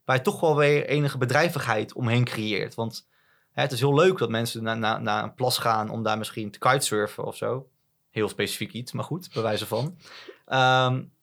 waar 0.03 0.15
je 0.15 0.21
toch 0.21 0.39
wel 0.39 0.55
weer 0.55 0.85
enige 0.85 1.17
bedrijvigheid 1.17 1.93
omheen 1.93 2.23
creëert. 2.23 2.75
Want 2.75 3.07
hè, 3.51 3.61
het 3.61 3.71
is 3.71 3.79
heel 3.79 3.95
leuk 3.95 4.17
dat 4.17 4.29
mensen 4.29 4.63
naar, 4.63 4.77
naar, 4.77 5.01
naar 5.01 5.23
een 5.23 5.33
plas 5.33 5.57
gaan 5.57 5.89
om 5.89 6.03
daar 6.03 6.17
misschien 6.17 6.51
te 6.51 6.59
kitesurfen 6.59 7.25
of 7.25 7.35
zo. 7.35 7.69
Heel 8.09 8.29
specifiek 8.29 8.73
iets, 8.73 8.91
maar 8.91 9.05
goed, 9.05 9.29
bij 9.33 9.43
wijze 9.43 9.65
van. 9.65 9.97
Um, 10.47 11.13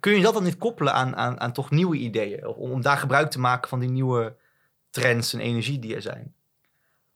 kun 0.00 0.12
je 0.12 0.22
dat 0.22 0.34
dan 0.34 0.44
niet 0.44 0.58
koppelen 0.58 0.92
aan, 0.92 1.16
aan, 1.16 1.40
aan 1.40 1.52
toch 1.52 1.70
nieuwe 1.70 1.96
ideeën? 1.96 2.46
Om, 2.46 2.70
om 2.70 2.82
daar 2.82 2.96
gebruik 2.96 3.30
te 3.30 3.40
maken 3.40 3.68
van 3.68 3.80
die 3.80 3.90
nieuwe 3.90 4.36
trends 4.90 5.32
en 5.32 5.40
energie 5.40 5.78
die 5.78 5.94
er 5.94 6.02
zijn? 6.02 6.34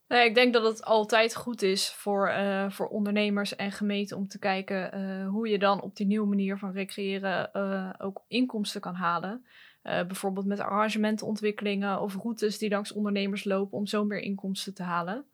Nee, 0.09 0.29
ik 0.29 0.35
denk 0.35 0.53
dat 0.53 0.63
het 0.63 0.85
altijd 0.85 1.37
goed 1.37 1.63
is 1.63 1.93
voor, 1.93 2.29
uh, 2.29 2.71
voor 2.71 2.89
ondernemers 2.89 3.57
en 3.57 3.73
gemeenten 3.73 4.17
om 4.17 4.29
te 4.29 4.39
kijken 4.39 4.99
uh, 4.99 5.29
hoe 5.29 5.49
je 5.49 5.59
dan 5.59 5.83
op 5.83 5.97
die 5.97 6.07
nieuwe 6.07 6.29
manier 6.29 6.59
van 6.59 6.73
recreëren 6.73 7.51
uh, 7.53 7.91
ook 7.99 8.25
inkomsten 8.29 8.81
kan 8.81 8.95
halen. 8.95 9.47
bijvoorbeeld 9.83 10.47
met 10.47 10.61
arrangementenontwikkelingen 10.61 12.01
of 12.01 12.17
routes 12.17 12.59
die 12.59 12.71
langs 12.71 12.93
ondernemers 12.93 13.45
lopen 13.45 13.79
om 13.79 13.87
zo 13.87 14.05
meer 14.05 14.21
inkomsten 14.21 14.75
te 14.75 14.83
halen. 14.83 15.27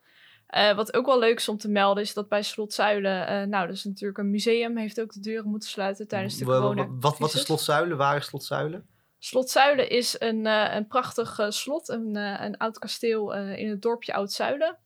Uh, 0.56 0.74
wat 0.74 0.94
ook 0.94 1.06
wel 1.06 1.18
leuk 1.18 1.36
is 1.36 1.48
om 1.48 1.58
te 1.58 1.68
melden 1.68 2.02
is 2.02 2.14
dat 2.14 2.28
bij 2.28 2.42
Slot 2.42 2.72
Zuilen, 2.72 3.20
uh, 3.20 3.48
nou 3.48 3.66
dat 3.66 3.76
is 3.76 3.84
natuurlijk 3.84 4.18
een 4.18 4.30
museum, 4.30 4.76
heeft 4.76 5.00
ook 5.00 5.12
de 5.12 5.20
deuren 5.20 5.50
moeten 5.50 5.68
sluiten 5.68 6.08
tijdens 6.08 6.36
de 6.36 6.44
corona. 6.44 6.88
Wat, 7.00 7.18
wat 7.18 7.34
is 7.34 7.40
Slot 7.40 7.60
Zuilen? 7.60 7.96
Waar 7.96 8.16
is 8.16 8.26
Slot 8.26 8.44
Zuilen? 8.44 8.86
Slot 9.18 9.50
Zuilen 9.50 9.90
is 9.90 10.16
een, 10.18 10.46
uh, 10.46 10.74
een 10.74 10.86
prachtig 10.86 11.40
slot, 11.48 11.88
een, 11.88 12.16
een 12.16 12.56
oud 12.56 12.78
kasteel 12.78 13.34
in 13.34 13.68
het 13.68 13.82
dorpje 13.82 14.14
Oud 14.14 14.32
Zuilen. 14.32 14.78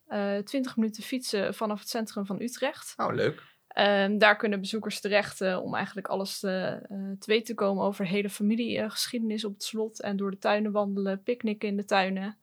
20 0.45 0.77
minuten 0.77 1.03
fietsen 1.03 1.55
vanaf 1.55 1.79
het 1.79 1.89
centrum 1.89 2.27
van 2.27 2.41
Utrecht. 2.41 2.95
Oh, 2.97 3.15
leuk. 3.15 3.43
Ehm, 3.69 4.19
daar 4.19 4.37
kunnen 4.37 4.61
bezoekers 4.61 5.01
terecht 5.01 5.41
om 5.41 5.75
eigenlijk 5.75 6.09
alles 6.09 6.39
te, 6.39 6.79
te 7.19 7.27
weten 7.27 7.45
te 7.45 7.55
komen 7.55 7.85
over 7.85 8.07
hele 8.07 8.31
familiegeschiedenis 8.31 9.45
op 9.45 9.53
het 9.53 9.63
slot. 9.63 10.01
En 10.01 10.17
door 10.17 10.31
de 10.31 10.39
tuinen 10.39 10.73
wandelen, 10.73 11.23
picknicken 11.23 11.69
in 11.69 11.77
de 11.77 11.85
tuinen. 11.85 12.39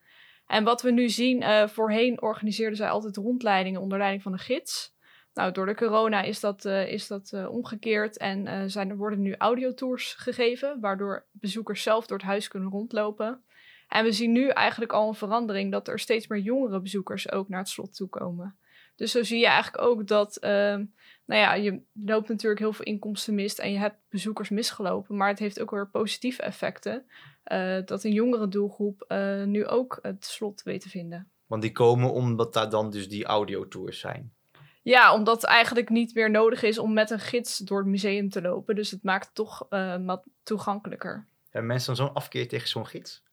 En 0.52 0.64
wat 0.64 0.82
we 0.82 0.92
nu 0.92 1.10
zien, 1.10 1.42
uh, 1.42 1.68
voorheen 1.68 2.22
organiseerden 2.22 2.78
zij 2.78 2.90
altijd 2.90 3.16
rondleidingen 3.16 3.82
onder 3.82 3.98
leiding 3.98 4.24
van 4.24 4.34
een 4.34 4.40
gids. 4.40 4.96
Nou, 5.34 5.52
door 5.52 5.66
de 5.66 5.76
corona 5.76 6.22
is 6.22 6.40
dat, 6.40 6.66
uh, 6.66 6.92
is 6.92 7.08
dat 7.08 7.32
uh, 7.34 7.52
omgekeerd 7.52 8.18
en 8.18 8.70
zijn, 8.70 8.90
er 8.90 8.98
worden 8.98 9.22
nu 9.22 9.36
audiotours 9.38 10.14
gegeven, 10.14 10.80
waardoor 10.80 11.28
bezoekers 11.32 11.84
zelf 11.84 12.06
door 12.08 12.18
het 12.18 12.28
huis 12.28 12.48
kunnen 12.48 12.70
rondlopen. 12.70 13.44
En 13.88 14.04
we 14.04 14.12
zien 14.12 14.32
nu 14.32 14.48
eigenlijk 14.48 14.92
al 14.92 15.08
een 15.08 15.14
verandering 15.14 15.72
dat 15.72 15.88
er 15.88 16.00
steeds 16.00 16.28
meer 16.28 16.42
jongere 16.42 16.82
bezoekers 16.82 17.32
ook 17.32 17.50
naar 17.50 17.60
het 17.60 17.70
slot 17.70 17.96
toe 17.96 18.10
komen. 18.10 18.58
Dus 19.02 19.12
zo 19.12 19.24
zie 19.24 19.40
je 19.40 19.48
eigenlijk 19.48 19.84
ook 19.84 20.08
dat, 20.08 20.38
ehm, 20.38 20.86
nou 21.26 21.42
ja, 21.42 21.54
je 21.54 21.82
loopt 21.94 22.30
natuurlijk 22.30 22.60
heel 22.60 22.74
veel 22.74 22.86
inkomsten 22.86 23.36
mist 23.36 23.60
en 23.60 23.72
je 23.72 23.78
hebt 23.78 23.96
bezoekers 24.10 24.50
misgelopen, 24.50 25.18
maar 25.18 25.28
het 25.28 25.40
heeft 25.40 25.62
ook 25.62 25.72
weer 25.72 25.90
positieve 25.90 26.42
effecten. 26.42 27.06
Uh, 27.52 27.78
dat 27.86 28.04
een 28.04 28.14
jongere 28.14 28.48
doelgroep 28.48 29.06
uh, 29.08 29.44
nu 29.44 29.66
ook 29.68 30.00
het 30.02 30.26
slot 30.26 30.64
weet 30.64 30.82
te 30.82 30.90
vinden. 30.90 31.32
Want 31.46 31.62
die 31.62 31.72
komen 31.72 32.12
omdat 32.12 32.54
daar 32.54 32.70
dan 32.70 32.90
dus 32.90 33.10
die 33.10 33.26
audiotours 33.26 34.00
zijn. 34.00 34.34
Ja, 34.82 35.14
omdat 35.14 35.42
het 35.42 35.46
eigenlijk 35.46 35.90
niet 35.90 36.14
meer 36.14 36.32
nodig 36.32 36.64
is 36.64 36.78
om 36.78 36.94
met 36.94 37.10
een 37.10 37.20
gids 37.20 37.58
door 37.58 37.78
het 37.78 37.88
museum 37.88 38.30
te 38.30 38.42
lopen. 38.42 38.76
Dus 38.76 38.92
het 38.92 39.04
maakt 39.04 39.26
het 39.26 39.36
toch 39.36 39.68
uh, 39.70 40.06
wat 40.06 40.24
toegankelijker. 40.44 41.28
Hebben 41.50 41.72
mensen 41.72 41.96
dan 41.96 42.06
zo'n 42.06 42.16
afkeer 42.16 42.48
tegen 42.48 42.68
zo'n 42.68 42.88
gids? 42.88 43.24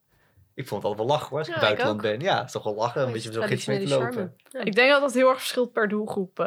Ik 0.59 0.67
vond 0.69 0.83
het 0.83 0.91
altijd 0.91 1.09
wel 1.09 1.17
lachen 1.17 1.29
hoor, 1.29 1.39
als 1.39 1.49
ik 1.49 1.55
ja, 1.55 1.61
het 1.61 1.69
buitenland 1.69 2.01
ben. 2.01 2.21
Ja, 2.21 2.37
het 2.37 2.47
is 2.47 2.53
toch 2.53 2.65
wel 2.65 2.75
lachen, 2.75 3.03
een 3.03 3.13
beetje 3.13 3.33
zo'n 3.33 3.43
gids 3.43 3.67
mee 3.67 3.79
te 3.79 3.89
lopen. 3.89 4.37
Ja. 4.51 4.61
Ik 4.61 4.75
denk 4.75 4.91
dat 4.91 5.01
dat 5.01 5.15
heel 5.15 5.29
erg 5.29 5.39
verschilt 5.39 5.73
per 5.73 5.89
doelgroep 5.89 6.39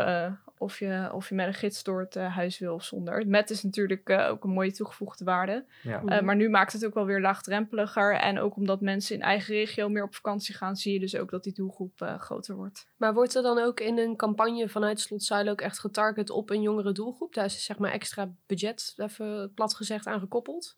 of 0.62 0.80
je, 0.80 1.10
of 1.14 1.30
je 1.30 1.36
met 1.36 1.48
een 1.48 1.54
gids 1.54 1.84
door 1.84 2.00
het 2.00 2.16
eh, 2.16 2.36
huis 2.36 2.60
wil 2.60 2.74
of 2.74 2.84
zonder. 2.84 3.28
Met 3.28 3.50
is 3.50 3.64
natuurlijk 3.64 4.10
eh, 4.10 4.30
ook 4.30 4.44
een 4.44 4.50
mooie 4.50 4.72
toegevoegde 4.72 5.24
waarde. 5.24 5.66
Ja. 5.82 6.04
Eh, 6.04 6.22
maar 6.22 6.36
nu 6.36 6.50
maakt 6.50 6.74
het 6.74 6.86
ook 6.86 6.94
wel 6.94 7.06
weer 7.06 7.22
laagdrempeliger. 7.22 8.16
En 8.16 8.40
ook 8.40 8.56
omdat 8.56 8.82
mensen 8.82 9.16
in 9.16 9.22
eigen 9.22 9.54
regio 9.54 9.90
meer 9.90 10.04
op 10.04 10.16
vakantie 10.16 10.56
gaan, 10.56 10.76
zie 10.76 10.94
je 10.94 11.00
dus 11.00 11.16
ook 11.16 11.32
dat 11.32 11.44
die 11.44 11.54
doelgroep 11.54 12.02
eh, 12.02 12.20
groter 12.20 12.56
wordt. 12.56 12.88
Maar 12.98 13.14
wordt 13.14 13.36
er 13.36 13.42
dan 13.42 13.60
ook 13.60 13.80
in 13.80 13.98
een 13.98 14.16
campagne 14.16 14.70
vanuit 14.70 15.00
Slot 15.00 15.24
Zuilen 15.24 15.52
ook 15.52 15.62
echt 15.62 15.80
getarget 15.80 16.30
op 16.30 16.50
een 16.50 16.62
jongere 16.62 16.92
doelgroep? 16.92 17.34
Daar 17.34 17.46
is 17.46 17.66
zeg 17.66 17.78
maar 17.78 17.92
extra 17.92 18.34
budget, 18.46 18.94
even 18.98 19.52
plat 19.54 19.76
gezegd, 19.76 20.08
aan 20.08 20.20
gekoppeld? 20.20 20.78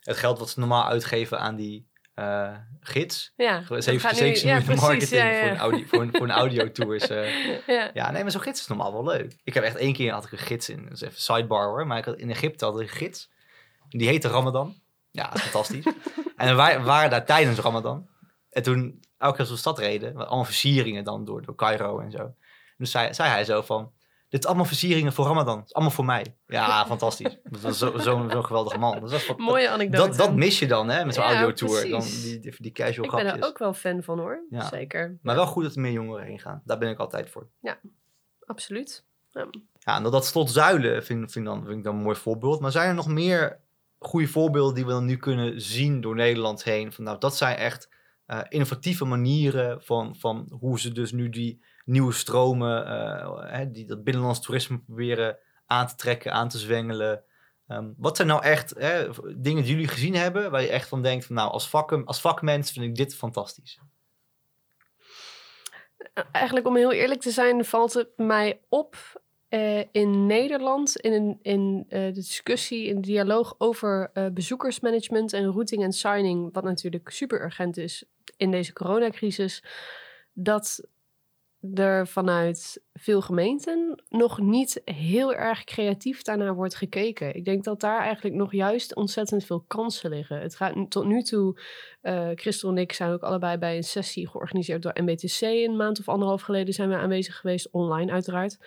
Het 0.00 0.16
geld 0.16 0.38
wat 0.38 0.50
ze 0.50 0.58
normaal 0.58 0.86
uitgeven 0.86 1.38
aan 1.38 1.56
die 1.56 1.89
eh, 2.14 2.56
gids. 2.80 3.32
Ja, 3.36 3.62
nu- 3.68 3.82
zeven 3.82 4.48
ja, 4.48 4.60
precies, 4.60 4.80
marketing 4.80 5.20
ja, 5.20 5.28
ja. 5.28 5.40
Voor, 5.40 5.50
een 5.50 5.58
audio, 5.58 5.86
voor, 5.86 6.00
een, 6.02 6.10
voor 6.12 6.22
een 6.22 6.30
audiotour. 6.42 6.94
is, 6.94 7.08
eh, 7.08 7.66
ja. 7.66 7.90
Ja, 7.94 8.10
nee, 8.10 8.22
maar 8.22 8.30
zo'n 8.32 8.40
gids 8.40 8.60
is 8.60 8.66
normaal 8.66 8.92
wel 8.92 9.04
leuk. 9.04 9.36
Ik 9.44 9.54
heb 9.54 9.64
echt 9.64 9.76
één 9.76 9.92
keer 9.92 10.12
had 10.12 10.24
ik 10.24 10.32
een 10.32 10.38
gids 10.38 10.68
in. 10.68 10.82
Dat 10.84 10.92
is 10.92 11.00
even 11.00 11.20
sidebar 11.20 11.66
hoor. 11.66 11.86
Maar 11.86 11.98
ik 11.98 12.04
had, 12.04 12.16
in 12.16 12.30
Egypte 12.30 12.64
had 12.64 12.80
ik 12.80 12.90
een 12.90 12.96
gids. 12.96 13.30
Die 13.88 14.08
heette 14.08 14.28
Ramadan. 14.28 14.74
Ja, 15.10 15.26
dat 15.26 15.34
is 15.34 15.42
fantastisch. 15.42 15.84
en 16.36 16.56
wij 16.56 16.80
waren 16.80 17.10
daar 17.10 17.24
tijdens 17.24 17.58
Ramadan. 17.58 18.08
En 18.50 18.62
toen, 18.62 19.00
elke 19.18 19.36
keer 19.36 19.40
als 19.40 19.48
we 19.48 19.54
de 19.54 19.60
stad 19.60 19.78
reden, 19.78 20.16
allemaal 20.16 20.44
versieringen 20.44 21.04
dan 21.04 21.24
door, 21.24 21.42
door 21.42 21.54
Cairo 21.54 21.98
en 22.00 22.10
zo. 22.10 22.18
En 22.18 22.34
dus 22.76 22.90
zei, 22.90 23.14
zei 23.14 23.28
hij 23.28 23.44
zo 23.44 23.62
van, 23.62 23.92
dit 24.30 24.40
is 24.40 24.46
allemaal 24.46 24.64
versieringen 24.64 25.12
voor 25.12 25.26
Ramadan. 25.26 25.58
Het 25.58 25.66
is 25.66 25.74
allemaal 25.74 25.92
voor 25.94 26.04
mij. 26.04 26.36
Ja, 26.46 26.86
fantastisch. 26.86 27.38
Dat 27.42 27.60
was 27.60 27.78
zo'n 27.78 28.00
zo, 28.30 28.42
geweldige 28.42 28.78
man. 28.78 29.00
Dat, 29.00 29.10
was 29.10 29.26
wat, 29.26 29.38
Mooie 29.38 29.68
anekdote. 29.68 30.08
dat, 30.08 30.16
dat 30.16 30.34
mis 30.34 30.58
je 30.58 30.66
dan, 30.66 30.88
hè, 30.88 31.04
met 31.04 31.14
zo'n 31.14 31.24
Ja, 31.24 31.30
audiotour. 31.30 31.88
Dan 31.90 32.00
die, 32.00 32.40
die, 32.40 32.54
die 32.58 32.72
casual 32.72 33.04
ik 33.04 33.10
ben 33.10 33.26
er 33.26 33.46
ook 33.46 33.58
wel 33.58 33.74
fan 33.74 34.02
van 34.02 34.18
hoor, 34.18 34.46
Ja. 34.50 34.68
zeker. 34.68 35.18
Maar 35.22 35.34
wel 35.34 35.46
goed 35.46 35.62
dat 35.62 35.74
er 35.74 35.80
meer 35.80 35.92
jongeren 35.92 36.26
heen 36.26 36.38
gaan. 36.38 36.62
Daar 36.64 36.78
ben 36.78 36.90
ik 36.90 36.98
altijd 36.98 37.30
voor. 37.30 37.48
Absoluut. 38.40 39.04
Ja. 39.30 39.48
Ja, 39.78 39.96
en 39.96 40.02
dat, 40.02 40.12
dat 40.12 40.26
slot 40.26 40.50
Zuilen 40.50 41.04
vind, 41.04 41.32
vind, 41.32 41.44
dan, 41.44 41.64
vind 41.64 41.78
ik 41.78 41.84
dan 41.84 41.94
een 41.96 42.02
mooi 42.02 42.16
voorbeeld. 42.16 42.60
Maar 42.60 42.70
zijn 42.70 42.88
er 42.88 42.94
nog 42.94 43.08
meer 43.08 43.60
goede 43.98 44.26
voorbeelden 44.26 44.74
die 44.74 44.84
we 44.84 44.90
dan 44.90 45.04
nu 45.04 45.16
kunnen 45.16 45.60
zien 45.60 46.00
door 46.00 46.14
Nederland 46.14 46.64
heen? 46.64 46.92
Van, 46.92 47.04
nou, 47.04 47.18
dat 47.18 47.36
zijn 47.36 47.56
echt 47.56 47.88
eh, 48.26 48.40
innovatieve 48.48 49.04
manieren 49.04 49.82
van, 49.82 50.16
van 50.16 50.52
hoe 50.58 50.80
ze 50.80 50.92
dus 50.92 51.12
nu 51.12 51.28
die 51.28 51.64
nieuwe 51.84 52.12
stromen, 52.12 52.86
eh, 52.86 53.52
hè, 53.52 53.70
die 53.70 53.86
dat 53.86 54.04
binnenlands 54.04 54.40
toerisme 54.40 54.78
proberen 54.78 55.38
aan 55.66 55.86
te 55.86 55.94
trekken, 55.94 56.32
aan 56.32 56.48
te 56.48 56.58
zwengelen. 56.58 57.22
Ehm, 57.66 57.88
wat 57.96 58.16
zijn 58.16 58.28
nou 58.28 58.42
echt 58.42 58.74
hè, 58.78 59.08
dingen 59.36 59.62
die 59.62 59.72
jullie 59.72 59.88
gezien 59.88 60.14
hebben, 60.14 60.50
waar 60.50 60.62
je 60.62 60.68
echt 60.68 60.88
van 60.88 61.02
denkt 61.02 61.24
van, 61.24 61.36
nou, 61.36 61.50
als, 61.50 61.68
vak, 61.68 61.92
als 61.92 62.20
vakmens 62.20 62.72
vind 62.72 62.84
ik 62.84 62.94
dit 62.94 63.14
fantastisch. 63.14 63.78
Eigenlijk 66.32 66.66
om 66.66 66.76
heel 66.76 66.92
eerlijk 66.92 67.20
te 67.20 67.30
zijn, 67.30 67.64
valt 67.64 67.94
het 67.94 68.08
mij 68.16 68.60
op 68.68 68.96
eh, 69.48 69.78
in 69.92 70.26
Nederland 70.26 70.96
in, 70.96 71.38
in 71.42 71.86
eh, 71.88 72.04
de 72.04 72.12
discussie, 72.12 72.86
in 72.86 72.94
de 72.94 73.06
dialoog 73.06 73.54
over 73.58 74.10
bezoekersmanagement 74.32 75.32
en 75.32 75.52
routing 75.52 75.82
en 75.82 75.92
signing, 75.92 76.52
wat 76.52 76.64
natuurlijk 76.64 77.10
super 77.10 77.42
urgent 77.42 77.76
is 77.76 78.04
in 78.36 78.50
deze 78.50 78.72
coronacrisis, 78.72 79.64
dat 80.32 80.88
er 81.74 82.06
vanuit 82.06 82.82
veel 82.92 83.20
gemeenten 83.20 84.02
nog 84.08 84.38
niet 84.38 84.80
heel 84.84 85.34
erg 85.34 85.64
creatief 85.64 86.22
daarnaar 86.22 86.54
wordt 86.54 86.74
gekeken. 86.74 87.34
Ik 87.34 87.44
denk 87.44 87.64
dat 87.64 87.80
daar 87.80 88.00
eigenlijk 88.00 88.34
nog 88.34 88.52
juist 88.52 88.94
ontzettend 88.94 89.44
veel 89.44 89.64
kansen 89.66 90.10
liggen. 90.10 90.40
Het 90.40 90.56
gaat 90.56 90.90
tot 90.90 91.04
nu 91.04 91.22
toe, 91.22 91.60
eh 92.00 92.28
Christel 92.34 92.70
en 92.70 92.78
ik 92.78 92.92
zijn 92.92 93.12
ook 93.12 93.22
allebei 93.22 93.58
bij 93.58 93.76
een 93.76 93.82
sessie 93.82 94.28
georganiseerd 94.28 94.82
door 94.82 95.02
MBTC. 95.02 95.40
Een 95.40 95.76
maand 95.76 95.98
of 95.98 96.08
anderhalf 96.08 96.42
geleden 96.42 96.74
zijn 96.74 96.88
we 96.88 96.96
aanwezig 96.96 97.36
geweest, 97.36 97.70
online 97.70 98.12
uiteraard. 98.12 98.58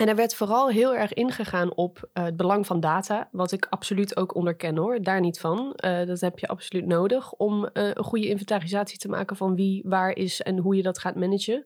En 0.00 0.08
er 0.08 0.16
werd 0.16 0.34
vooral 0.34 0.68
heel 0.68 0.94
erg 0.94 1.12
ingegaan 1.12 1.74
op 1.74 2.08
eh, 2.12 2.24
het 2.24 2.36
belang 2.36 2.66
van 2.66 2.80
data, 2.80 3.28
wat 3.32 3.52
ik 3.52 3.66
absoluut 3.70 4.16
ook 4.16 4.34
onderken 4.34 4.76
hoor, 4.76 5.02
daar 5.02 5.20
niet 5.20 5.40
van. 5.40 5.74
Eh, 5.74 6.06
dat 6.06 6.20
heb 6.20 6.38
je 6.38 6.48
absoluut 6.48 6.86
nodig 6.86 7.32
om 7.32 7.66
eh, 7.66 7.88
een 7.94 8.04
goede 8.04 8.28
inventarisatie 8.28 8.98
te 8.98 9.08
maken 9.08 9.36
van 9.36 9.54
wie 9.54 9.82
waar 9.84 10.16
is 10.16 10.42
en 10.42 10.58
hoe 10.58 10.76
je 10.76 10.82
dat 10.82 10.98
gaat 10.98 11.14
managen. 11.14 11.64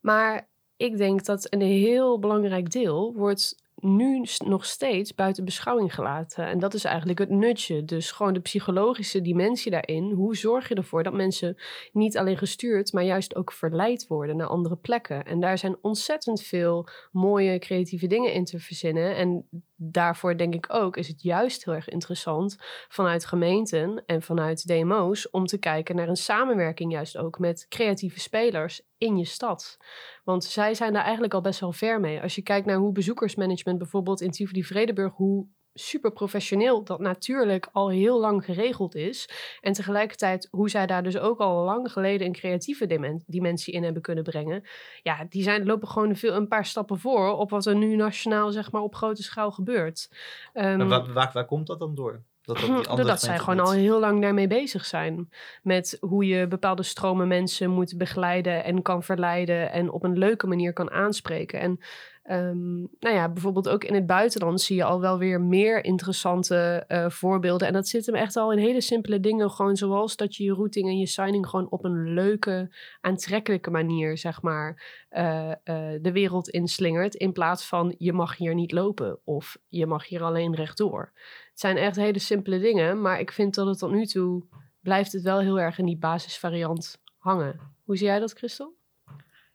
Maar 0.00 0.50
ik 0.76 0.96
denk 0.96 1.24
dat 1.24 1.46
een 1.50 1.60
heel 1.60 2.18
belangrijk 2.18 2.70
deel 2.70 3.12
wordt 3.14 3.69
nu 3.80 4.24
nog 4.44 4.64
steeds 4.64 5.14
buiten 5.14 5.44
beschouwing 5.44 5.94
gelaten. 5.94 6.46
En 6.46 6.58
dat 6.58 6.74
is 6.74 6.84
eigenlijk 6.84 7.18
het 7.18 7.30
nutje. 7.30 7.84
Dus 7.84 8.10
gewoon 8.10 8.32
de 8.32 8.40
psychologische 8.40 9.20
dimensie 9.20 9.70
daarin. 9.70 10.10
Hoe 10.10 10.36
zorg 10.36 10.68
je 10.68 10.74
ervoor 10.74 11.02
dat 11.02 11.12
mensen 11.12 11.56
niet 11.92 12.18
alleen 12.18 12.38
gestuurd, 12.38 12.92
maar 12.92 13.04
juist 13.04 13.36
ook 13.36 13.52
verleid 13.52 14.06
worden 14.06 14.36
naar 14.36 14.46
andere 14.46 14.76
plekken? 14.76 15.24
En 15.24 15.40
daar 15.40 15.58
zijn 15.58 15.76
ontzettend 15.80 16.42
veel 16.42 16.88
mooie 17.12 17.58
creatieve 17.58 18.06
dingen 18.06 18.32
in 18.32 18.44
te 18.44 18.58
verzinnen. 18.58 19.16
En 19.16 19.48
daarvoor 19.76 20.36
denk 20.36 20.54
ik 20.54 20.66
ook 20.68 20.96
is 20.96 21.08
het 21.08 21.22
juist 21.22 21.64
heel 21.64 21.74
erg 21.74 21.88
interessant 21.88 22.56
vanuit 22.88 23.24
gemeenten 23.24 24.02
en 24.06 24.22
vanuit 24.22 24.66
DMO's 24.66 25.28
om 25.30 25.46
te 25.46 25.58
kijken 25.58 25.96
naar 25.96 26.08
een 26.08 26.16
samenwerking 26.16 26.92
juist 26.92 27.16
ook 27.16 27.38
met 27.38 27.66
creatieve 27.68 28.20
spelers 28.20 28.82
in 28.98 29.16
je 29.16 29.24
stad. 29.24 29.78
Want 30.24 30.44
zij 30.44 30.74
zijn 30.74 30.92
daar 30.92 31.02
eigenlijk 31.02 31.34
al 31.34 31.40
best 31.40 31.60
wel 31.60 31.72
ver 31.72 32.00
mee. 32.00 32.20
Als 32.20 32.34
je 32.34 32.42
kijkt 32.42 32.66
naar 32.66 32.76
hoe 32.76 32.92
bezoekersmanagement 32.92 33.69
bijvoorbeeld 33.78 34.20
in 34.20 34.30
Tivoli 34.30 34.64
Vredenburg, 34.64 35.12
hoe 35.14 35.46
super 35.74 36.12
professioneel 36.12 36.84
dat 36.84 37.00
natuurlijk 37.00 37.68
al 37.72 37.90
heel 37.90 38.20
lang 38.20 38.44
geregeld 38.44 38.94
is. 38.94 39.28
En 39.60 39.72
tegelijkertijd 39.72 40.48
hoe 40.50 40.70
zij 40.70 40.86
daar 40.86 41.02
dus 41.02 41.18
ook 41.18 41.38
al 41.38 41.64
lang 41.64 41.92
geleden 41.92 42.26
een 42.26 42.32
creatieve 42.32 42.86
dimen- 42.86 43.22
dimensie 43.26 43.74
in 43.74 43.82
hebben 43.82 44.02
kunnen 44.02 44.24
brengen. 44.24 44.62
Ja, 45.02 45.26
die 45.28 45.42
zijn, 45.42 45.66
lopen 45.66 45.88
gewoon 45.88 46.16
veel, 46.16 46.34
een 46.34 46.48
paar 46.48 46.66
stappen 46.66 46.98
voor 46.98 47.36
op 47.36 47.50
wat 47.50 47.66
er 47.66 47.76
nu 47.76 47.96
nationaal 47.96 48.50
zeg 48.52 48.72
maar 48.72 48.82
op 48.82 48.94
grote 48.94 49.22
schaal 49.22 49.50
gebeurt. 49.50 50.10
Ehm, 50.52 50.76
Maar 50.76 50.88
waar, 50.88 51.12
waar, 51.12 51.30
waar 51.32 51.46
komt 51.46 51.66
dat 51.66 51.78
dan 51.78 51.94
door? 51.94 52.22
Dat, 52.42 52.86
dat 52.86 53.06
die 53.06 53.16
zij 53.16 53.38
gewoon 53.38 53.60
al 53.60 53.72
heel 53.72 54.00
lang 54.00 54.22
daarmee 54.22 54.46
bezig 54.46 54.84
zijn. 54.84 55.28
Met 55.62 55.96
hoe 56.00 56.26
je 56.26 56.48
bepaalde 56.48 56.82
stromen 56.82 57.28
mensen 57.28 57.70
moet 57.70 57.98
begeleiden 57.98 58.64
en 58.64 58.82
kan 58.82 59.02
verleiden 59.02 59.72
en 59.72 59.90
op 59.90 60.04
een 60.04 60.18
leuke 60.18 60.46
manier 60.46 60.72
kan 60.72 60.90
aanspreken. 60.90 61.60
En 61.60 61.78
ehm, 62.22 62.78
nou 62.78 63.14
ja, 63.14 63.28
bijvoorbeeld 63.28 63.68
ook 63.68 63.84
in 63.84 63.94
het 63.94 64.06
buitenland 64.06 64.60
zie 64.60 64.76
je 64.76 64.84
al 64.84 65.00
wel 65.00 65.18
weer 65.18 65.40
meer 65.40 65.84
interessante 65.84 66.84
eh, 66.86 67.10
voorbeelden. 67.10 67.66
En 67.66 67.72
dat 67.72 67.88
zit 67.88 68.06
hem 68.06 68.14
echt 68.14 68.36
al 68.36 68.52
in 68.52 68.58
hele 68.58 68.80
simpele 68.80 69.20
dingen. 69.20 69.50
Gewoon 69.50 69.76
zoals 69.76 70.16
dat 70.16 70.36
je 70.36 70.44
je 70.44 70.54
routing 70.54 70.88
en 70.88 70.98
je 70.98 71.06
signing 71.06 71.46
gewoon 71.46 71.70
op 71.70 71.84
een 71.84 72.12
leuke, 72.14 72.74
aantrekkelijke 73.00 73.70
manier, 73.70 74.18
zeg 74.18 74.42
maar, 74.42 74.82
eh, 75.08 75.50
eh, 75.50 75.56
de 76.02 76.12
wereld 76.12 76.48
inslingert. 76.48 77.14
In 77.14 77.32
plaats 77.32 77.66
van 77.66 77.94
je 77.98 78.12
mag 78.12 78.36
hier 78.36 78.54
niet 78.54 78.72
lopen 78.72 79.20
of 79.24 79.58
je 79.68 79.86
mag 79.86 80.08
hier 80.08 80.22
alleen 80.22 80.54
rechtdoor. 80.54 81.12
Zijn 81.60 81.76
echt 81.76 81.96
hele 81.96 82.18
simpele 82.18 82.58
dingen, 82.58 83.00
maar 83.00 83.20
ik 83.20 83.32
vind 83.32 83.54
dat 83.54 83.66
het 83.66 83.78
tot 83.78 83.90
nu 83.90 84.06
toe 84.06 84.44
blijft 84.80 85.12
het 85.12 85.22
wel 85.22 85.40
heel 85.40 85.60
erg 85.60 85.78
in 85.78 85.86
die 85.86 85.98
basisvariant 85.98 87.00
hangen. 87.18 87.60
Hoe 87.84 87.96
zie 87.96 88.06
jij 88.06 88.18
dat, 88.18 88.32
Christel? 88.32 88.76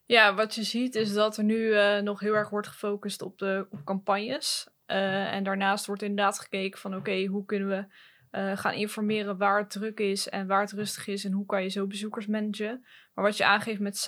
Ja, 0.03 0.33
wat 0.35 0.55
je 0.55 0.63
ziet 0.63 0.95
is 0.95 1.13
dat 1.13 1.37
er 1.37 1.43
nu 1.43 1.73
eh, 1.73 2.01
nog 2.01 2.19
heel 2.19 2.33
erg 2.33 2.49
wordt 2.49 2.67
gefocust 2.67 3.21
op, 3.21 3.37
de, 3.37 3.67
op 3.69 3.83
campagnes. 3.83 4.67
Eh, 4.85 5.33
en 5.33 5.43
daarnaast 5.43 5.85
wordt 5.85 6.01
inderdaad 6.01 6.39
gekeken 6.39 6.79
van 6.79 6.95
oké, 6.95 7.25
hoe 7.25 7.45
kunnen 7.45 7.67
we 7.67 7.85
eh, 8.31 8.57
gaan 8.57 8.73
informeren 8.73 9.37
waar 9.37 9.59
het 9.59 9.69
druk 9.69 9.99
is 9.99 10.29
en 10.29 10.47
waar 10.47 10.61
het 10.61 10.71
rustig 10.71 11.07
is 11.07 11.25
en 11.25 11.31
hoe 11.31 11.45
kan 11.45 11.63
je 11.63 11.69
zo 11.69 11.87
bezoekers 11.87 12.27
managen. 12.27 12.85
Maar 13.13 13.25
wat 13.25 13.37
je 13.37 13.45
aangeeft 13.45 13.79
met 13.79 14.07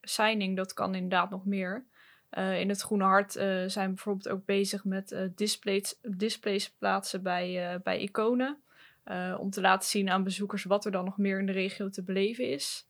signing, 0.00 0.56
dat 0.56 0.72
kan 0.72 0.94
inderdaad 0.94 1.30
nog 1.30 1.44
meer. 1.44 1.86
Eh, 2.30 2.60
in 2.60 2.68
het 2.68 2.80
Groene 2.80 3.04
Hart 3.04 3.36
eh, 3.36 3.64
zijn 3.66 3.88
bijvoorbeeld 3.94 4.28
ook 4.28 4.44
bezig 4.44 4.84
met 4.84 5.12
eh, 5.12 5.22
displays, 5.34 5.98
displays 6.02 6.70
plaatsen 6.70 7.22
bij, 7.22 7.80
bij 7.82 7.98
iconen. 7.98 8.58
om 9.38 9.50
te 9.50 9.60
laten 9.60 9.88
zien 9.88 10.10
aan 10.10 10.24
bezoekers 10.24 10.64
wat 10.64 10.84
er 10.84 10.90
dan 10.90 11.04
nog 11.04 11.18
meer 11.18 11.38
in 11.38 11.46
de 11.46 11.52
regio 11.52 11.88
te 11.88 12.02
beleven 12.02 12.50
is. 12.50 12.86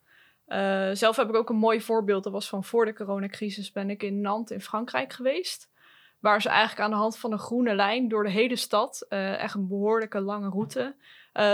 Zelf 0.93 1.17
heb 1.17 1.29
ik 1.29 1.35
ook 1.35 1.49
een 1.49 1.57
mooi 1.57 1.81
voorbeeld. 1.81 2.25
Dat 2.25 2.33
was 2.33 2.49
van 2.49 2.65
voor 2.65 2.85
de 2.85 2.93
coronacrisis 2.93 3.73
ben 3.73 3.91
ik 3.91 4.03
in 4.03 4.21
Nantes 4.21 4.57
in 4.57 4.63
Frankrijk 4.63 5.13
geweest. 5.13 5.71
Waar 6.21 6.43
ze 6.43 6.49
eigenlijk 6.49 6.81
aan 6.81 6.91
de 6.91 6.97
hand 6.97 7.19
van 7.19 7.33
een 7.33 7.39
groene 7.39 7.75
lijn 7.75 8.09
door 8.09 8.23
de 8.23 8.31
hele 8.31 8.57
stad, 8.57 9.07
echt 9.09 9.55
een 9.55 9.69
behoorlijke 9.69 10.21
lange 10.21 10.49
route, 10.49 10.95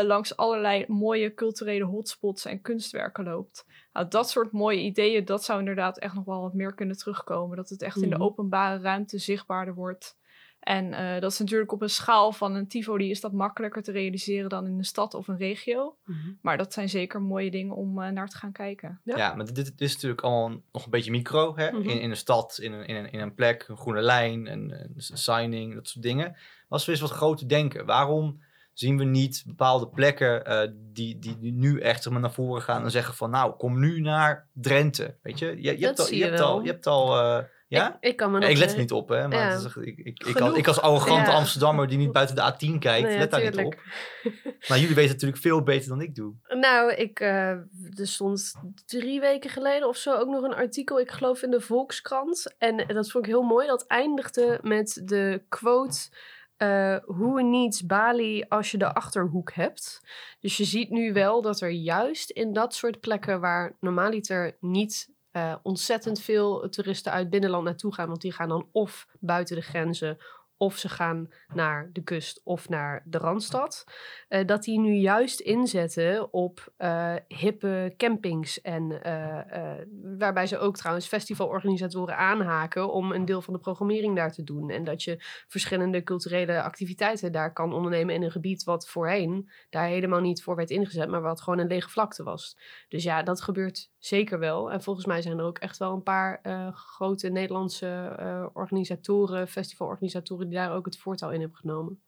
langs 0.02 0.36
allerlei 0.36 0.84
mooie 0.88 1.34
culturele 1.34 1.84
hotspots 1.84 2.44
en 2.44 2.60
kunstwerken 2.60 3.24
loopt. 3.24 3.66
Nou, 3.94 4.08
dat 4.08 4.30
soort 4.30 4.52
mooie 4.52 4.80
ideeën, 4.80 5.24
dat 5.24 5.44
zou 5.44 5.58
inderdaad 5.58 5.98
echt 5.98 6.14
nog 6.14 6.24
wel 6.24 6.40
wat 6.40 6.54
meer 6.54 6.74
kunnen 6.74 6.96
terugkomen. 6.96 7.56
Dat 7.56 7.68
het 7.68 7.82
echt 7.82 8.02
in 8.02 8.08
de 8.10 8.14
Mhm. 8.14 8.24
openbare 8.24 8.82
ruimte 8.82 9.18
zichtbaarder 9.18 9.74
wordt. 9.74 10.16
En 10.60 10.92
eh, 10.92 11.20
dat 11.20 11.32
is 11.32 11.38
natuurlijk 11.38 11.72
op 11.72 11.82
een 11.82 11.90
schaal 11.90 12.32
van 12.32 12.54
een 12.54 12.68
Tivoli 12.68 13.10
is 13.10 13.20
dat 13.20 13.32
makkelijker 13.32 13.82
te 13.82 13.92
realiseren 13.92 14.48
dan 14.48 14.66
in 14.66 14.78
een 14.78 14.84
stad 14.84 15.14
of 15.14 15.28
een 15.28 15.36
regio. 15.36 15.96
Maar 16.42 16.56
dat 16.56 16.72
zijn 16.72 16.88
zeker 16.88 17.22
mooie 17.22 17.50
dingen 17.50 17.76
om 17.76 18.02
eh, 18.02 18.10
naar 18.10 18.28
te 18.28 18.36
gaan 18.36 18.52
kijken. 18.52 19.00
Ja. 19.04 19.16
Ja, 19.16 19.34
maar 19.34 19.46
dit, 19.46 19.54
dit 19.56 19.80
is 19.80 19.92
natuurlijk 19.94 20.20
allemaal 20.20 20.60
nog 20.72 20.84
een 20.84 20.90
beetje 20.90 21.10
micro. 21.10 21.56
Hè? 21.56 21.70
Mhm. 21.72 21.88
in, 21.88 22.00
in 22.00 22.10
een 22.10 22.16
stad, 22.16 22.58
in 22.62 22.72
een, 22.72 22.86
in, 22.86 22.96
een, 22.96 23.10
in 23.12 23.20
een 23.20 23.34
plek, 23.34 23.64
een 23.68 23.76
groene 23.76 24.00
lijn, 24.00 24.46
een, 24.52 24.70
een 24.72 24.94
signing, 24.96 25.74
dat 25.74 25.88
soort 25.88 26.04
dingen. 26.04 26.30
Maar 26.30 26.40
als 26.68 26.84
we 26.84 26.92
eens 26.92 27.00
wat 27.00 27.10
groter 27.10 27.48
denken, 27.48 27.86
waarom 27.86 28.42
zien 28.74 28.98
we 28.98 29.04
niet 29.04 29.42
bepaalde 29.46 29.88
plekken 29.88 30.44
eh, 30.44 30.68
die, 30.92 31.18
die 31.18 31.38
die 31.38 31.52
nu 31.52 31.80
echt 31.80 32.10
maar, 32.10 32.20
naar 32.20 32.32
voren 32.32 32.62
gaan 32.62 32.84
en 32.84 32.90
zeggen 32.90 33.14
van 33.14 33.30
nou, 33.30 33.56
kom 33.56 33.78
nu 33.78 34.00
naar 34.00 34.48
Drenthe. 34.52 35.16
Weet 35.22 35.38
je, 35.38 35.46
je, 35.46 35.78
je, 35.78 35.86
hebt, 35.86 35.98
al, 35.98 36.08
je, 36.08 36.16
je 36.16 36.24
hebt, 36.24 36.40
al, 36.40 36.62
je 36.62 36.70
hebt 36.70 36.86
al, 36.86 37.18
eh, 37.18 37.44
Ja? 37.68 37.98
Ik, 38.00 38.10
ik 38.10 38.16
kan 38.16 38.30
me 38.30 38.38
nog... 38.38 38.48
ik 38.48 38.56
let 38.56 38.72
er 38.72 38.78
niet 38.78 38.92
op, 38.92 39.08
hè. 39.08 39.28
Maar 39.28 39.38
ja. 39.38 39.54
is 39.54 39.76
ik, 39.76 39.98
ik, 39.98 40.40
als, 40.40 40.56
ik 40.56 40.66
als 40.66 40.80
arrogante 40.80 41.30
Ja. 41.30 41.36
Amsterdammer 41.36 41.88
die 41.88 41.98
niet 41.98 42.12
buiten 42.22 42.36
de 42.36 42.52
A10 42.52 42.78
kijkt, 42.78 43.08
Nee, 43.08 43.18
let 43.18 43.30
daar 43.30 43.42
niet 43.42 43.56
op. 43.56 43.74
Maar 44.68 44.78
jullie 44.78 44.94
weten 44.94 45.12
natuurlijk 45.12 45.40
veel 45.40 45.62
beter 45.62 45.88
dan 45.88 46.00
ik 46.00 46.14
doe. 46.14 46.34
Nou, 46.48 46.92
ik, 46.92 47.20
eh, 47.20 47.50
er 47.50 48.06
stond 48.06 48.54
drie 48.86 49.20
weken 49.20 49.50
geleden 49.50 49.88
of 49.88 49.96
zo 49.96 50.14
ook 50.14 50.28
nog 50.28 50.42
een 50.42 50.54
artikel, 50.54 51.00
ik 51.00 51.10
geloof 51.10 51.42
in 51.42 51.50
de 51.50 51.60
Volkskrant. 51.60 52.54
En 52.58 52.76
dat 52.86 53.10
vond 53.10 53.26
ik 53.26 53.30
heel 53.30 53.42
mooi. 53.42 53.66
Dat 53.66 53.86
eindigde 53.86 54.58
met 54.62 55.00
de 55.04 55.42
quote: 55.48 56.08
eh 56.56 56.96
Who 57.06 57.40
needs 57.40 57.86
Bali 57.86 58.44
als 58.48 58.70
je 58.70 58.78
de 58.78 58.94
achterhoek 58.94 59.52
hebt? 59.52 60.00
Dus 60.40 60.56
je 60.56 60.64
ziet 60.64 60.90
nu 60.90 61.12
wel 61.12 61.42
dat 61.42 61.60
er 61.60 61.70
juist 61.70 62.30
in 62.30 62.52
dat 62.52 62.74
soort 62.74 63.00
plekken 63.00 63.40
waar 63.40 63.76
normaaliter 63.80 64.56
niet 64.60 65.12
eh, 65.30 65.54
ontzettend 65.62 66.20
veel 66.20 66.68
toeristen 66.68 67.12
uit 67.12 67.30
binnenland 67.30 67.64
naartoe 67.64 67.94
gaan, 67.94 68.08
want 68.08 68.20
die 68.20 68.32
gaan 68.32 68.48
dan 68.48 68.68
of 68.72 69.06
buiten 69.20 69.56
de 69.56 69.62
grenzen. 69.62 70.18
Of 70.56 70.76
ze 70.76 70.88
gaan 70.88 71.28
naar 71.54 71.90
de 71.92 72.02
kust 72.02 72.40
of 72.44 72.68
naar 72.68 73.02
de 73.04 73.18
Randstad. 73.18 73.84
eh, 74.28 74.46
dat 74.46 74.62
die 74.62 74.80
nu 74.80 74.92
juist 74.94 75.40
inzetten 75.40 76.32
op 76.32 76.72
eh, 76.76 77.14
hippe 77.28 77.94
campings. 77.96 78.60
En 78.60 79.02
eh, 79.02 79.84
waarbij 80.18 80.46
ze 80.46 80.58
ook 80.58 80.76
trouwens 80.76 81.06
festivalorganisatoren 81.06 82.16
aanhaken 82.16 82.92
om 82.92 83.12
een 83.12 83.24
deel 83.24 83.42
van 83.42 83.54
de 83.54 83.60
programmering 83.60 84.16
daar 84.16 84.32
te 84.32 84.44
doen. 84.44 84.70
En 84.70 84.84
dat 84.84 85.02
je 85.02 85.16
verschillende 85.48 86.02
culturele 86.02 86.62
activiteiten 86.62 87.32
daar 87.32 87.52
kan 87.52 87.72
ondernemen 87.72 88.14
in 88.14 88.22
een 88.22 88.30
gebied 88.30 88.64
wat 88.64 88.88
voorheen 88.88 89.50
daar 89.70 89.86
helemaal 89.86 90.20
niet 90.20 90.42
voor 90.42 90.56
werd 90.56 90.70
ingezet, 90.70 91.08
maar 91.08 91.22
wat 91.22 91.40
gewoon 91.40 91.58
een 91.58 91.66
lege 91.66 91.90
vlakte 91.90 92.22
was. 92.22 92.58
Dus 92.88 93.02
ja, 93.02 93.22
dat 93.22 93.42
gebeurt 93.42 93.90
zeker 94.06 94.38
wel. 94.38 94.70
En 94.72 94.82
volgens 94.82 95.06
mij 95.06 95.22
zijn 95.22 95.38
er 95.38 95.44
ook 95.44 95.58
echt 95.58 95.76
wel 95.76 95.92
een 95.92 96.02
paar 96.02 96.40
eh, 96.42 96.74
grote 96.74 97.28
Nederlandse 97.28 98.14
eh, 98.18 98.46
organisatoren, 98.52 99.48
festivalorganisatoren, 99.48 100.48
die 100.48 100.58
daar 100.58 100.72
ook 100.72 100.84
het 100.84 100.98
voortouw 100.98 101.30
in 101.30 101.40
hebben 101.40 101.58
genomen. 101.58 102.02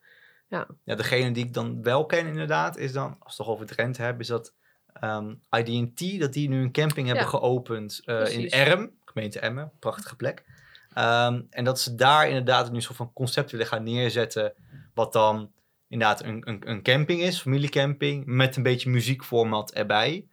Ja, 0.47 0.67
degene 0.83 1.31
die 1.31 1.45
ik 1.45 1.53
dan 1.53 1.83
wel 1.83 2.05
ken 2.05 2.27
inderdaad, 2.27 2.77
is 2.77 2.93
dan, 2.93 3.09
als 3.09 3.17
we 3.19 3.25
het 3.27 3.35
toch 3.35 3.47
over 3.47 3.65
Drenthe 3.65 4.01
hebben, 4.01 4.21
is 4.21 4.27
dat 4.27 4.53
ehm 4.93 5.33
IDT, 5.49 6.19
dat 6.19 6.33
die 6.33 6.49
nu 6.49 6.61
een 6.61 6.71
camping 6.71 7.07
hebben 7.07 7.25
Ja. 7.25 7.31
geopend 7.31 8.01
eh, 8.05 8.37
in. 8.37 8.49
Erm, 8.49 8.91
gemeente 9.05 9.39
Emmen, 9.39 9.71
prachtige 9.79 10.15
plek. 10.15 10.45
Ehm, 10.93 11.41
en 11.49 11.63
dat 11.63 11.79
ze 11.79 11.95
daar 11.95 12.27
inderdaad 12.27 12.69
nu 12.69 12.75
een 12.75 12.81
soort 12.81 12.97
van 12.97 13.13
concept 13.13 13.51
willen 13.51 13.67
gaan 13.67 13.83
neerzetten, 13.83 14.53
wat 14.93 15.13
dan 15.13 15.51
inderdaad 15.87 16.23
een, 16.23 16.49
een, 16.49 16.69
een 16.69 16.83
camping 16.83 17.21
is, 17.21 17.41
familiecamping, 17.41 18.25
met 18.25 18.55
een 18.55 18.63
beetje 18.63 18.89
muziekformat 18.89 19.73
erbij. 19.73 20.27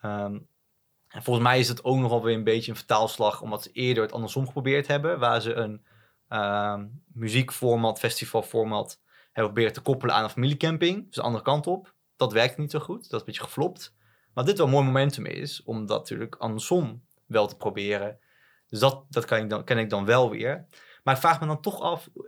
Ehm, 0.00 0.38
en 1.16 1.22
volgens 1.22 1.46
mij 1.46 1.58
is 1.58 1.68
het 1.68 1.84
ook 1.84 1.96
nogal 1.96 2.22
weer 2.22 2.34
een 2.34 2.44
beetje 2.44 2.70
een 2.70 2.76
vertaalslag, 2.76 3.42
omdat 3.42 3.62
ze 3.62 3.72
eerder 3.72 4.02
het 4.02 4.12
andersom 4.12 4.46
geprobeerd 4.46 4.86
hebben, 4.86 5.18
waar 5.18 5.40
ze 5.40 5.54
een 5.54 5.84
ehm, 6.28 6.86
muziekformat, 7.12 7.98
festivalformat 7.98 9.00
hebben 9.32 9.52
proberen 9.52 9.72
te 9.72 9.80
koppelen 9.80 10.14
aan 10.14 10.24
een 10.24 10.30
familiecamping. 10.30 11.06
Dus 11.06 11.14
de 11.14 11.22
andere 11.22 11.44
kant 11.44 11.66
op. 11.66 11.94
Dat 12.16 12.32
werkt 12.32 12.58
niet 12.58 12.70
zo 12.70 12.78
goed. 12.78 13.02
Dat 13.02 13.12
is 13.12 13.18
een 13.18 13.24
beetje 13.24 13.42
geflopt. 13.42 13.94
Maar 14.34 14.44
dit 14.44 14.56
wel 14.56 14.66
een 14.66 14.72
mooi 14.72 14.84
momentum 14.84 15.26
is 15.26 15.62
om 15.62 15.86
dat 15.86 15.98
natuurlijk 15.98 16.34
andersom 16.34 17.04
wel 17.26 17.46
te 17.46 17.56
proberen. 17.56 18.18
Dus 18.68 18.78
dat, 18.78 19.04
dat 19.08 19.24
kan 19.24 19.38
ik 19.38 19.50
dan, 19.50 19.64
ken 19.64 19.78
ik 19.78 19.90
dan 19.90 20.04
wel 20.04 20.30
weer. 20.30 20.66
Maar 21.02 21.14
ik 21.14 21.20
vraag 21.20 21.40
me 21.40 21.46
dan 21.46 21.60
toch 21.60 21.80
af, 21.80 22.08
eh, 22.14 22.22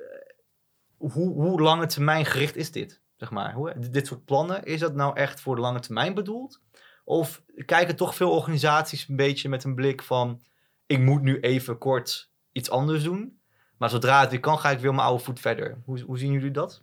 hoe, 0.96 1.33
hoe 1.33 1.61
lange 1.61 1.87
termijn 1.87 2.24
gericht 2.24 2.57
is 2.57 2.70
dit? 2.70 3.03
Zeg 3.16 3.31
maar, 3.31 3.53
hoe, 3.53 3.88
dit 3.90 4.07
soort 4.07 4.24
plannen, 4.24 4.64
is 4.64 4.81
dat 4.81 4.94
nou 4.94 5.16
echt 5.16 5.40
voor 5.40 5.55
de 5.55 5.61
lange 5.61 5.81
termijn 5.81 6.14
bedoeld? 6.14 6.61
Of 7.08 7.42
kijken 7.64 7.96
toch 7.96 8.14
veel 8.14 8.30
organisaties 8.30 9.08
een 9.08 9.16
beetje 9.16 9.48
met 9.48 9.64
een 9.64 9.74
blik 9.74 10.02
van, 10.02 10.42
ik 10.86 10.98
moet 10.98 11.22
nu 11.22 11.40
even 11.40 11.78
kort 11.78 12.30
iets 12.52 12.70
anders 12.70 13.02
doen. 13.02 13.40
Maar 13.78 13.90
zodra 13.90 14.20
het 14.20 14.30
weer 14.30 14.40
kan, 14.40 14.58
ga 14.58 14.70
ik 14.70 14.78
weer 14.78 14.94
mijn 14.94 15.06
oude 15.06 15.24
voet 15.24 15.40
verder. 15.40 15.82
Hoe, 15.84 16.00
hoe 16.00 16.18
zien 16.18 16.32
jullie 16.32 16.50
dat? 16.50 16.82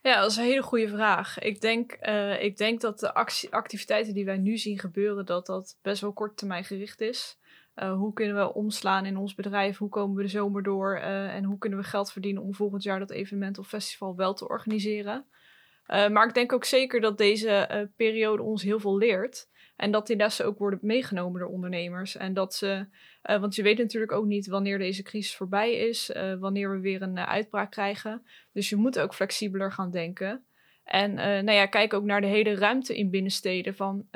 Ja, 0.00 0.20
dat 0.20 0.30
is 0.30 0.36
een 0.36 0.44
hele 0.44 0.62
goede 0.62 0.88
vraag. 0.88 1.38
Ik 1.38 1.60
denk, 1.60 1.92
eh, 1.92 2.42
ik 2.42 2.56
denk 2.56 2.80
dat 2.80 2.98
de 3.00 3.14
actie- 3.14 3.52
activiteiten 3.52 4.14
die 4.14 4.24
wij 4.24 4.38
nu 4.38 4.56
zien 4.58 4.78
gebeuren, 4.78 5.26
dat 5.26 5.46
dat 5.46 5.78
best 5.82 6.00
wel 6.00 6.12
kort 6.12 6.36
termijn 6.36 6.64
gericht 6.64 7.00
is. 7.00 7.38
Eh, 7.74 7.92
hoe 7.94 8.12
kunnen 8.12 8.36
we 8.36 8.54
omslaan 8.54 9.06
in 9.06 9.16
ons 9.16 9.34
bedrijf? 9.34 9.78
Hoe 9.78 9.88
komen 9.88 10.16
we 10.16 10.22
de 10.22 10.28
zomer 10.28 10.62
door? 10.62 10.96
Eh, 10.96 11.34
en 11.34 11.44
hoe 11.44 11.58
kunnen 11.58 11.78
we 11.78 11.84
geld 11.84 12.12
verdienen 12.12 12.42
om 12.42 12.54
volgend 12.54 12.82
jaar 12.82 12.98
dat 12.98 13.10
evenement 13.10 13.58
of 13.58 13.68
festival 13.68 14.16
wel 14.16 14.34
te 14.34 14.48
organiseren? 14.48 15.26
Eh, 15.86 16.08
maar 16.08 16.28
ik 16.28 16.34
denk 16.34 16.52
ook 16.52 16.64
zeker 16.64 17.00
dat 17.00 17.18
deze 17.18 17.50
eh, 17.50 17.82
periode 17.96 18.42
ons 18.42 18.62
heel 18.62 18.80
veel 18.80 18.96
leert. 18.96 19.50
En 19.76 19.90
dat 19.90 20.06
die 20.06 20.16
lessen 20.16 20.46
ook 20.46 20.58
worden 20.58 20.78
meegenomen 20.82 21.40
door 21.40 21.50
ondernemers. 21.50 22.16
En 22.16 22.34
dat 22.34 22.54
ze, 22.54 22.86
eh, 23.22 23.40
want 23.40 23.54
je 23.54 23.62
weet 23.62 23.78
natuurlijk 23.78 24.12
ook 24.12 24.24
niet 24.24 24.46
wanneer 24.46 24.78
deze 24.78 25.02
crisis 25.02 25.36
voorbij 25.36 25.72
is, 25.72 26.12
wanneer 26.38 26.70
we 26.70 26.80
weer 26.80 27.02
een 27.02 27.18
uitbraak 27.18 27.70
krijgen. 27.70 28.26
Dus 28.52 28.68
je 28.68 28.76
moet 28.76 28.98
ook 28.98 29.14
flexibeler 29.14 29.72
gaan 29.72 29.90
denken. 29.90 30.44
En 30.84 31.14
nou 31.14 31.52
ja, 31.52 31.66
kijk 31.66 31.94
ook 31.94 32.04
naar 32.04 32.20
de 32.20 32.26
hele 32.26 32.54
ruimte 32.54 32.96
in 32.96 33.10
binnensteden. 33.10 33.74
Van 33.74 34.06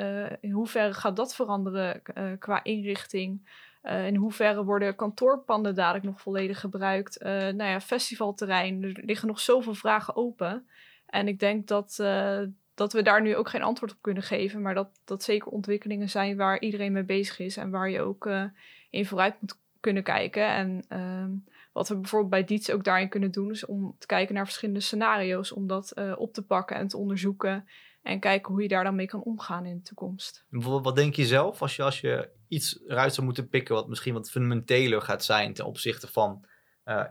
in 0.41 0.51
hoeverre 0.51 0.95
gaat 0.95 1.17
dat 1.17 1.35
veranderen 1.35 2.03
qua 2.39 2.65
inrichting? 2.65 3.49
In 3.83 4.17
hoeverre 4.17 4.65
worden 4.65 4.97
kantoorpanden 4.97 5.75
dadelijk 5.75 6.05
nog 6.05 6.21
volledig 6.21 6.61
gebruikt? 6.61 7.21
Nou 7.23 7.65
ja, 7.65 7.81
festivalterrein. 7.81 8.83
Er 8.83 9.03
liggen 9.05 9.29
nog 9.29 9.41
zoveel 9.41 9.75
vragen 9.75 10.17
open. 10.17 10.67
En 11.07 11.29
ik 11.29 11.39
denk 11.39 11.67
dat, 11.67 11.99
eh, 11.99 12.41
dat 12.75 12.93
we 12.93 13.03
daar 13.03 13.23
nu 13.23 13.37
ook 13.37 13.49
geen 13.49 13.63
antwoord 13.63 13.93
op 13.93 13.99
kunnen 14.01 14.23
geven. 14.23 14.63
Maar 14.63 14.75
dat 14.75 15.01
dat 15.05 15.23
zeker 15.23 15.49
ontwikkelingen 15.49 16.09
zijn 16.09 16.37
waar 16.37 16.61
iedereen 16.61 16.93
mee 16.93 17.05
bezig 17.05 17.39
is. 17.39 17.57
En 17.57 17.71
waar 17.71 17.91
je 17.91 18.01
ook 18.01 18.27
eh, 18.27 18.45
in 18.91 19.07
vooruit 19.07 19.41
moet 19.41 19.59
kunnen 19.81 20.03
kijken. 20.03 20.47
En 20.47 20.85
ehm, 20.89 21.31
wat 21.73 21.89
we 21.89 21.97
bijvoorbeeld 21.97 22.31
bij 22.31 22.45
Diets 22.45 22.71
ook 22.71 22.85
daarin 22.85 23.09
kunnen 23.09 23.31
doen, 23.31 23.51
is 23.51 23.67
om 23.67 23.97
te 23.99 24.07
kijken 24.07 24.35
naar 24.35 24.45
verschillende 24.45 24.81
scenario's, 24.81 25.53
om 25.53 25.67
dat 25.67 25.91
eh, 25.91 26.13
op 26.17 26.33
te 26.33 26.43
pakken 26.43 26.77
en 26.77 26.89
te 26.89 26.97
onderzoeken. 26.97 27.69
En 28.03 28.21
kijken 28.21 28.53
hoe 28.53 28.63
je 28.63 28.69
daar 28.69 28.85
dan 28.85 28.95
mee 28.95 29.07
kan 29.07 29.23
omgaan 29.23 29.67
in 29.67 29.77
de 29.77 29.83
toekomst. 29.83 30.45
Wat, 30.51 30.97
denk 30.97 31.15
je 31.15 31.27
zelf 31.27 31.63
als 31.63 31.77
je, 31.77 31.83
als 31.83 32.01
je 32.01 32.31
iets 32.49 32.81
eruit 32.87 33.15
zou 33.15 33.27
moeten 33.27 33.49
pikken 33.49 33.75
wat 33.75 33.89
misschien 33.89 34.15
wat 34.15 34.31
fundamenteler 34.31 35.03
gaat 35.03 35.25
zijn 35.25 35.55
ten 35.55 35.67
opzichte 35.67 36.09
van 36.09 36.45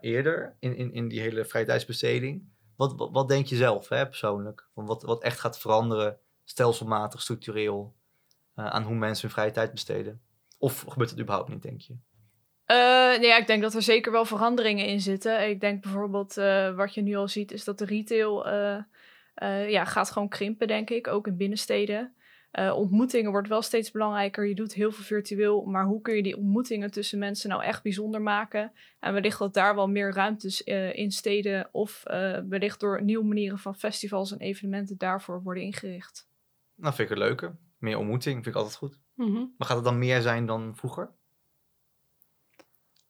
eerder 0.02 0.56
in, 0.60 0.76
in, 0.76 0.94
in 0.94 1.08
die 1.08 1.20
hele 1.20 1.46
vrije 1.46 1.66
tijdsbesteding? 1.66 2.55
Wat, 2.76 3.10
wat, 3.12 3.28
denk 3.28 3.46
je 3.46 3.56
zelf 3.56 3.90
hè, 3.90 4.08
persoonlijk? 4.08 4.68
Van 4.74 4.86
wat, 4.86 5.04
wat 5.04 5.24
echt 5.24 5.40
gaat 5.40 5.60
veranderen, 5.60 6.18
stelselmatig, 6.44 7.22
structureel, 7.22 7.96
eh, 8.56 8.66
aan 8.66 8.84
hoe 8.84 8.96
mensen 8.96 9.22
hun 9.22 9.36
vrije 9.36 9.52
tijd 9.52 9.72
besteden? 9.72 10.22
Of 10.58 10.86
gebeurt 10.88 11.10
het 11.10 11.20
überhaupt 11.20 11.50
niet, 11.50 11.62
denk 11.62 11.82
je? 11.82 11.94
Eh, 12.66 13.20
nee, 13.20 13.28
ja, 13.28 13.38
ik 13.38 13.48
denk 13.48 13.62
dat 13.62 13.74
er 13.74 13.82
zeker 13.82 14.12
wel 14.12 14.26
veranderingen 14.26 14.86
in 14.86 15.02
zitten. 15.02 15.50
Ik 15.50 15.60
denk 15.60 15.82
bijvoorbeeld, 15.82 16.38
eh, 16.38 16.76
wat 16.76 16.94
je 16.94 17.02
nu 17.02 17.16
al 17.16 17.28
ziet, 17.28 17.52
is 17.52 17.64
dat 17.64 17.78
de 17.78 17.86
retail 17.86 18.48
ja, 19.68 19.86
gaat 19.86 20.12
gewoon 20.12 20.30
krimpen, 20.30 20.68
denk 20.68 20.90
ik, 20.90 21.08
ook 21.08 21.28
in 21.28 21.38
binnensteden. 21.38 22.16
Eh, 22.56 22.76
ontmoetingen 22.76 23.32
wordt 23.32 23.48
wel 23.48 23.62
steeds 23.62 23.92
belangrijker. 23.92 24.48
Je 24.48 24.56
doet 24.56 24.74
heel 24.74 24.92
veel 24.92 25.04
virtueel, 25.04 25.66
maar 25.66 25.86
hoe 25.86 26.02
kun 26.02 26.16
je 26.16 26.24
die 26.24 26.38
ontmoetingen 26.38 26.92
tussen 26.92 27.20
mensen 27.20 27.50
nou 27.50 27.64
echt 27.64 27.84
bijzonder 27.84 28.22
maken? 28.22 28.72
En 29.00 29.14
wellicht 29.14 29.40
dat 29.40 29.54
daar 29.54 29.76
wel 29.76 29.88
meer 29.88 30.14
ruimtes 30.14 30.64
eh, 30.64 30.96
in 30.96 31.12
steden 31.12 31.70
of 31.72 32.04
eh, 32.06 32.40
wellicht 32.50 32.80
door 32.80 33.04
nieuwe 33.04 33.26
manieren 33.26 33.58
van 33.58 33.76
festivals 33.76 34.32
en 34.32 34.38
evenementen 34.38 34.98
daarvoor 34.98 35.44
worden 35.44 35.64
ingericht. 35.64 36.28
Nou, 36.76 36.94
vind 36.94 37.10
ik 37.10 37.18
het 37.18 37.28
leuker. 37.28 37.56
Meer 37.78 37.98
ontmoeting, 37.98 38.36
vind 38.36 38.48
ik 38.48 38.56
altijd 38.56 38.76
goed. 38.76 39.00
Mhm. 39.14 39.44
Maar 39.58 39.68
gaat 39.68 39.76
het 39.76 39.86
dan 39.86 40.00
meer 40.00 40.22
zijn 40.22 40.46
dan 40.46 40.74
vroeger? 40.76 41.10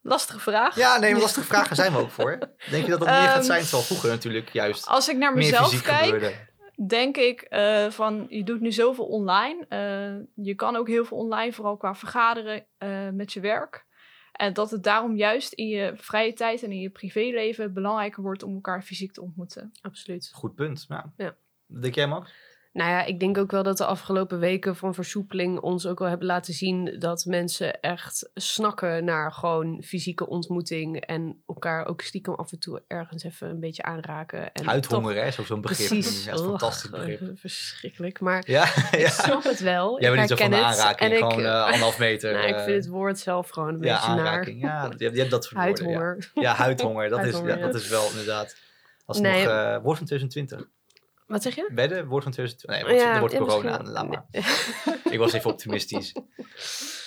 Lastige 0.00 0.40
vraag. 0.40 0.76
Ja, 0.76 0.98
nee, 0.98 1.12
maar 1.12 1.20
lastige 1.28 1.46
vragen 1.46 1.76
zijn 1.76 1.92
we 1.92 1.98
ook 1.98 2.10
voor. 2.10 2.38
Denk 2.70 2.84
je 2.84 2.90
dat 2.90 2.98
dat 2.98 3.08
meer 3.08 3.28
gaat 3.28 3.44
zijn? 3.44 3.62
Terwijl 3.62 3.82
vroeger 3.82 4.08
natuurlijk 4.10 4.48
juist 4.48 4.86
Als 4.86 5.08
ik 5.08 5.16
naar 5.16 5.34
mezelf 5.34 5.82
kijk, 5.82 6.04
gebeurde. 6.04 6.34
Denk 6.76 7.16
ik 7.16 7.40
eh, 7.40 7.90
van 7.90 8.26
je 8.28 8.44
doet 8.44 8.60
nu 8.60 8.72
zoveel 8.72 9.06
online. 9.06 9.66
Eh, 9.68 10.44
je 10.44 10.54
kan 10.54 10.76
ook 10.76 10.88
heel 10.88 11.04
veel 11.04 11.16
online, 11.16 11.52
vooral 11.52 11.76
qua 11.76 11.94
vergaderen 11.94 12.66
eh, 12.78 13.10
met 13.10 13.32
je 13.32 13.40
werk. 13.40 13.84
En 14.32 14.52
dat 14.52 14.70
het 14.70 14.82
daarom 14.82 15.16
juist 15.16 15.52
in 15.52 15.68
je 15.68 15.92
vrije 15.96 16.32
tijd 16.32 16.62
en 16.62 16.72
in 16.72 16.80
je 16.80 16.90
privéleven 16.90 17.72
belangrijker 17.72 18.22
wordt 18.22 18.42
om 18.42 18.54
elkaar 18.54 18.82
fysiek 18.82 19.12
te 19.12 19.22
ontmoeten. 19.22 19.72
Absoluut. 19.80 20.30
Goed 20.32 20.54
punt. 20.54 20.84
Ja. 20.88 21.12
Ja. 21.16 21.36
Denk 21.66 21.94
jij, 21.94 22.06
Max? 22.06 22.32
Nou 22.76 22.90
ja, 22.90 23.04
ik 23.04 23.20
denk 23.20 23.38
ook 23.38 23.50
wel 23.50 23.62
dat 23.62 23.76
de 23.76 23.84
afgelopen 23.84 24.38
weken 24.38 24.76
van 24.76 24.94
versoepeling 24.94 25.60
ons 25.60 25.86
ook 25.86 25.98
wel 25.98 26.08
hebben 26.08 26.26
laten 26.26 26.54
zien 26.54 26.96
dat 26.98 27.24
mensen 27.24 27.80
echt 27.80 28.30
snakken 28.34 29.04
naar 29.04 29.32
gewoon 29.32 29.82
fysieke 29.84 30.26
ontmoeting 30.28 31.00
en 31.00 31.42
elkaar 31.46 31.86
ook 31.86 32.00
stiekem 32.00 32.34
af 32.34 32.52
en 32.52 32.58
toe 32.58 32.82
ergens 32.86 33.24
even 33.24 33.48
een 33.48 33.60
beetje 33.60 33.82
aanraken. 33.82 34.52
En 34.52 34.64
Huidhonger, 34.64 35.14
toch- 35.14 35.36
hè? 35.36 35.44
Zo'n 35.44 35.60
begrip. 35.60 35.88
Precies. 35.88 36.24
Dat 36.24 36.34
is 36.34 36.40
een 36.40 36.46
fantastisch 36.48 36.90
begrip. 36.90 37.20
Verschrikkelijk. 37.34 38.20
Maar 38.20 38.42
Ja, 38.46 38.64
ik 38.90 38.98
ja. 38.98 39.08
snap 39.08 39.42
het 39.44 39.60
wel. 39.60 40.00
Jij 40.00 40.10
ik 40.10 40.16
bent 40.16 40.28
niet 40.28 40.38
zo 40.38 40.44
van 40.44 40.50
de 40.58 40.64
aanraking, 40.64 41.10
En 41.10 41.16
ik, 41.16 41.22
gewoon 41.22 41.44
eh, 41.44 41.64
anderhalf 41.64 41.98
meter. 41.98 42.32
nou, 42.36 42.46
ik 42.46 42.54
eh, 42.54 42.64
vind 42.64 42.76
het 42.84 42.92
woord 42.92 43.18
zelf 43.18 43.48
gewoon 43.48 43.74
een 43.74 43.82
ja, 43.82 43.94
beetje 43.94 44.14
naar. 44.14 44.26
aanraking. 44.26 44.60
Ja, 44.62 44.82
je 44.96 45.04
hebt, 45.04 45.14
je 45.14 45.18
hebt 45.18 45.30
dat 45.30 45.44
soort 45.44 45.64
woorden. 45.64 45.88
Ja. 45.88 45.90
Huidhonger. 45.98 46.30
Ja, 46.34 46.54
huidhonger. 46.54 47.08
Dat, 47.08 47.18
Huidhonger, 47.18 47.56
is, 47.56 47.60
dat 47.62 47.74
is 47.74 47.88
wel 47.88 48.08
inderdaad. 48.10 48.56
Als 49.06 49.16
het 49.18 49.26
Nee. 49.26 49.44
nog 49.44 49.52
eh 49.52 49.82
woord 49.82 49.96
van 49.96 50.06
2020. 50.06 50.74
Wat 51.26 51.42
zeg 51.42 51.54
je? 51.54 51.70
Wedden, 51.74 52.06
woord 52.06 52.22
van 52.22 52.32
2020. 52.32 53.10
Nee, 53.10 53.18
wordt, 53.18 53.34
er 53.34 53.40
corona. 53.40 53.68
misschien- 53.78 53.92
Laat 53.92 54.08
maar. 54.08 54.26
Ik 55.12 55.18
was 55.18 55.32
even 55.32 55.50
optimistisch. 55.50 56.14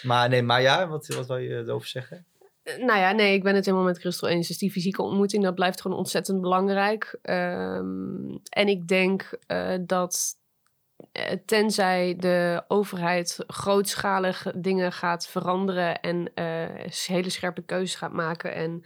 Maar 0.03 0.29
nee, 0.29 0.43
maar 0.43 0.62
ja, 0.62 0.88
wat, 0.88 1.08
wat 1.08 1.27
wil 1.27 1.38
je 1.38 1.55
erover 1.55 1.88
zeggen? 1.88 2.25
Nou 2.63 2.99
ja, 2.99 3.12
nee, 3.12 3.34
ik 3.34 3.43
ben 3.43 3.55
het 3.55 3.65
helemaal 3.65 3.86
met 3.88 3.99
Christel 3.99 4.27
eens. 4.27 4.47
Dus 4.47 4.58
die 4.58 4.71
fysieke 4.71 5.01
ontmoeting, 5.01 5.43
dat 5.43 5.55
blijft 5.55 5.82
gewoon 5.82 5.97
ontzettend 5.97 6.41
belangrijk. 6.41 7.17
Ehm, 7.21 8.38
en 8.49 8.67
ik 8.67 8.88
denk 8.88 9.29
uh, 9.47 9.75
dat 9.82 10.38
uh, 11.13 11.23
tenzij 11.45 12.15
de 12.17 12.63
overheid 12.67 13.43
grootschalig 13.47 14.45
dingen 14.55 14.91
gaat 14.91 15.27
veranderen 15.27 15.99
en 15.99 16.32
uh, 16.36 16.86
hele 17.05 17.29
scherpe 17.29 17.62
keuzes 17.62 17.95
gaat 17.95 18.13
maken 18.13 18.53
en 18.53 18.84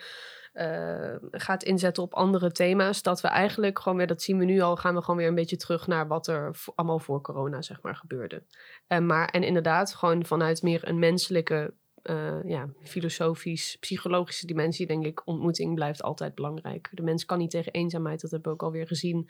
uh, 0.54 1.16
gaat 1.32 1.64
inzetten 1.64 2.04
op 2.04 2.14
andere 2.14 2.52
thema's. 2.52 3.02
Dat 3.02 3.22
we 3.22 3.28
eigenlijk 3.28 3.80
gewoon 3.80 3.98
weer, 3.98 4.08
dat 4.08 4.22
zien 4.22 4.38
we 4.38 4.46
nu 4.46 4.60
al, 4.60 4.76
gaan 4.76 4.96
we 4.96 5.02
gewoon 5.02 5.20
weer 5.20 5.28
een 5.28 5.36
beetje 5.36 5.58
terug 5.58 5.88
naar 5.88 6.08
wat 6.08 6.28
er 6.28 6.56
allemaal 6.76 7.00
voor 7.00 7.22
corona, 7.22 7.62
zeg 7.62 7.82
maar, 7.82 7.96
gebeurde. 7.96 8.44
Uh, 8.88 9.00
maar, 9.00 9.28
en 9.28 9.44
inderdaad, 9.44 9.96
gewoon 9.96 10.26
vanuit 10.26 10.62
meer 10.62 10.88
een 10.88 11.00
menselijke, 11.00 11.74
uh, 12.04 12.44
ja, 12.44 12.70
filosofisch, 12.84 13.78
psychologische 13.80 14.46
dimensie, 14.46 14.88
denk 14.88 15.06
ik, 15.06 15.28
ontmoeting 15.28 15.76
blijft 15.76 16.04
altijd 16.04 16.36
belangrijk. 16.36 16.90
De 16.92 17.04
mens 17.04 17.26
kan 17.26 17.38
niet 17.38 17.52
tegen 17.52 17.72
eenzaamheid, 17.72 18.22
dat 18.22 18.32
hebben 18.32 18.52
we 18.52 18.56
ook 18.58 18.64
alweer 18.64 18.88
gezien. 18.88 19.30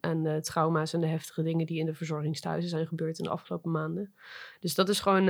en 0.00 0.22
de 0.22 0.38
trauma's 0.40 0.92
en 0.92 1.00
de 1.00 1.06
heftige 1.06 1.42
dingen 1.42 1.66
die 1.66 1.78
in 1.78 1.86
de 1.86 1.94
verzorgingstehuizen 1.94 2.70
zijn 2.70 2.86
gebeurd 2.86 3.18
in 3.18 3.24
de 3.24 3.30
afgelopen 3.30 3.70
maanden. 3.70 4.14
Dus 4.60 4.74
dat 4.74 4.88
is 4.88 5.00
gewoon 5.00 5.28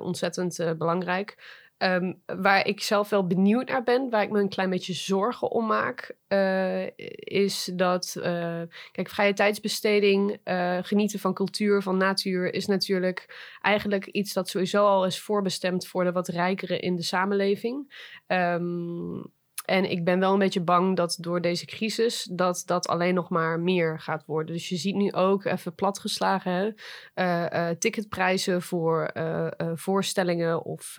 ontzettend 0.00 0.78
belangrijk. 0.78 1.62
Um, 1.84 2.22
waar 2.26 2.66
ik 2.66 2.82
zelf 2.82 3.08
wel 3.08 3.26
benieuwd 3.26 3.68
naar 3.68 3.82
ben, 3.82 4.10
waar 4.10 4.22
ik 4.22 4.30
me 4.30 4.40
een 4.40 4.48
klein 4.48 4.70
beetje 4.70 4.92
zorgen 4.92 5.50
om 5.50 5.66
maak, 5.66 6.16
uh, 6.28 6.86
is 7.18 7.70
dat, 7.74 8.14
uh, 8.18 8.62
kijk, 8.92 9.08
vrije 9.08 9.32
tijdsbesteding, 9.32 10.38
uh, 10.44 10.78
genieten 10.82 11.18
van 11.18 11.34
cultuur, 11.34 11.82
van 11.82 11.96
natuur, 11.96 12.54
is 12.54 12.66
natuurlijk 12.66 13.54
eigenlijk 13.60 14.06
iets 14.06 14.32
dat 14.32 14.48
sowieso 14.48 14.86
al 14.86 15.06
is 15.06 15.20
voorbestemd 15.20 15.86
voor 15.86 16.04
de 16.04 16.12
wat 16.12 16.28
rijkere 16.28 16.78
in 16.78 16.96
de 16.96 17.02
samenleving. 17.02 17.92
Um, 18.26 19.32
en 19.64 19.90
ik 19.90 20.04
ben 20.04 20.20
wel 20.20 20.32
een 20.32 20.38
beetje 20.38 20.60
bang 20.60 20.96
dat 20.96 21.16
door 21.20 21.40
deze 21.40 21.66
crisis 21.66 22.28
dat 22.32 22.62
dat 22.66 22.88
alleen 22.88 23.14
nog 23.14 23.28
maar 23.28 23.60
meer 23.60 24.00
gaat 24.00 24.24
worden. 24.26 24.54
Dus 24.54 24.68
je 24.68 24.76
ziet 24.76 24.94
nu 24.94 25.12
ook 25.12 25.44
even 25.44 25.74
platgeslagen 25.74 26.74
uh, 27.14 27.46
uh, 27.52 27.68
ticketprijzen 27.68 28.62
voor 28.62 29.10
uh, 29.14 29.46
voorstellingen 29.74 30.64
of 30.64 30.98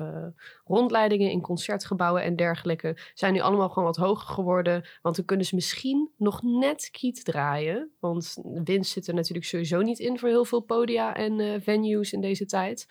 rondleidingen 0.63 1.31
in 1.31 1.41
concertgebouwen 1.41 2.23
en 2.23 2.35
dergelijke 2.35 2.97
zijn 3.13 3.33
nu 3.33 3.39
allemaal 3.39 3.69
gewoon 3.69 3.83
wat 3.83 3.97
hoger 3.97 4.27
geworden. 4.27 4.85
Want 5.01 5.15
dan 5.15 5.25
kunnen 5.25 5.45
ze 5.45 5.55
misschien 5.55 6.09
nog 6.17 6.41
net 6.43 6.89
kiet 6.91 7.25
draaien. 7.25 7.91
Want 7.99 8.37
winst 8.63 8.91
zit 8.91 9.07
er 9.07 9.13
natuurlijk 9.13 9.45
sowieso 9.45 9.81
niet 9.81 9.99
in 9.99 10.19
voor 10.19 10.29
heel 10.29 10.45
veel 10.45 10.61
podia 10.61 11.15
en 11.15 11.61
venues 11.61 12.13
in 12.13 12.21
deze 12.21 12.45
tijd. 12.45 12.87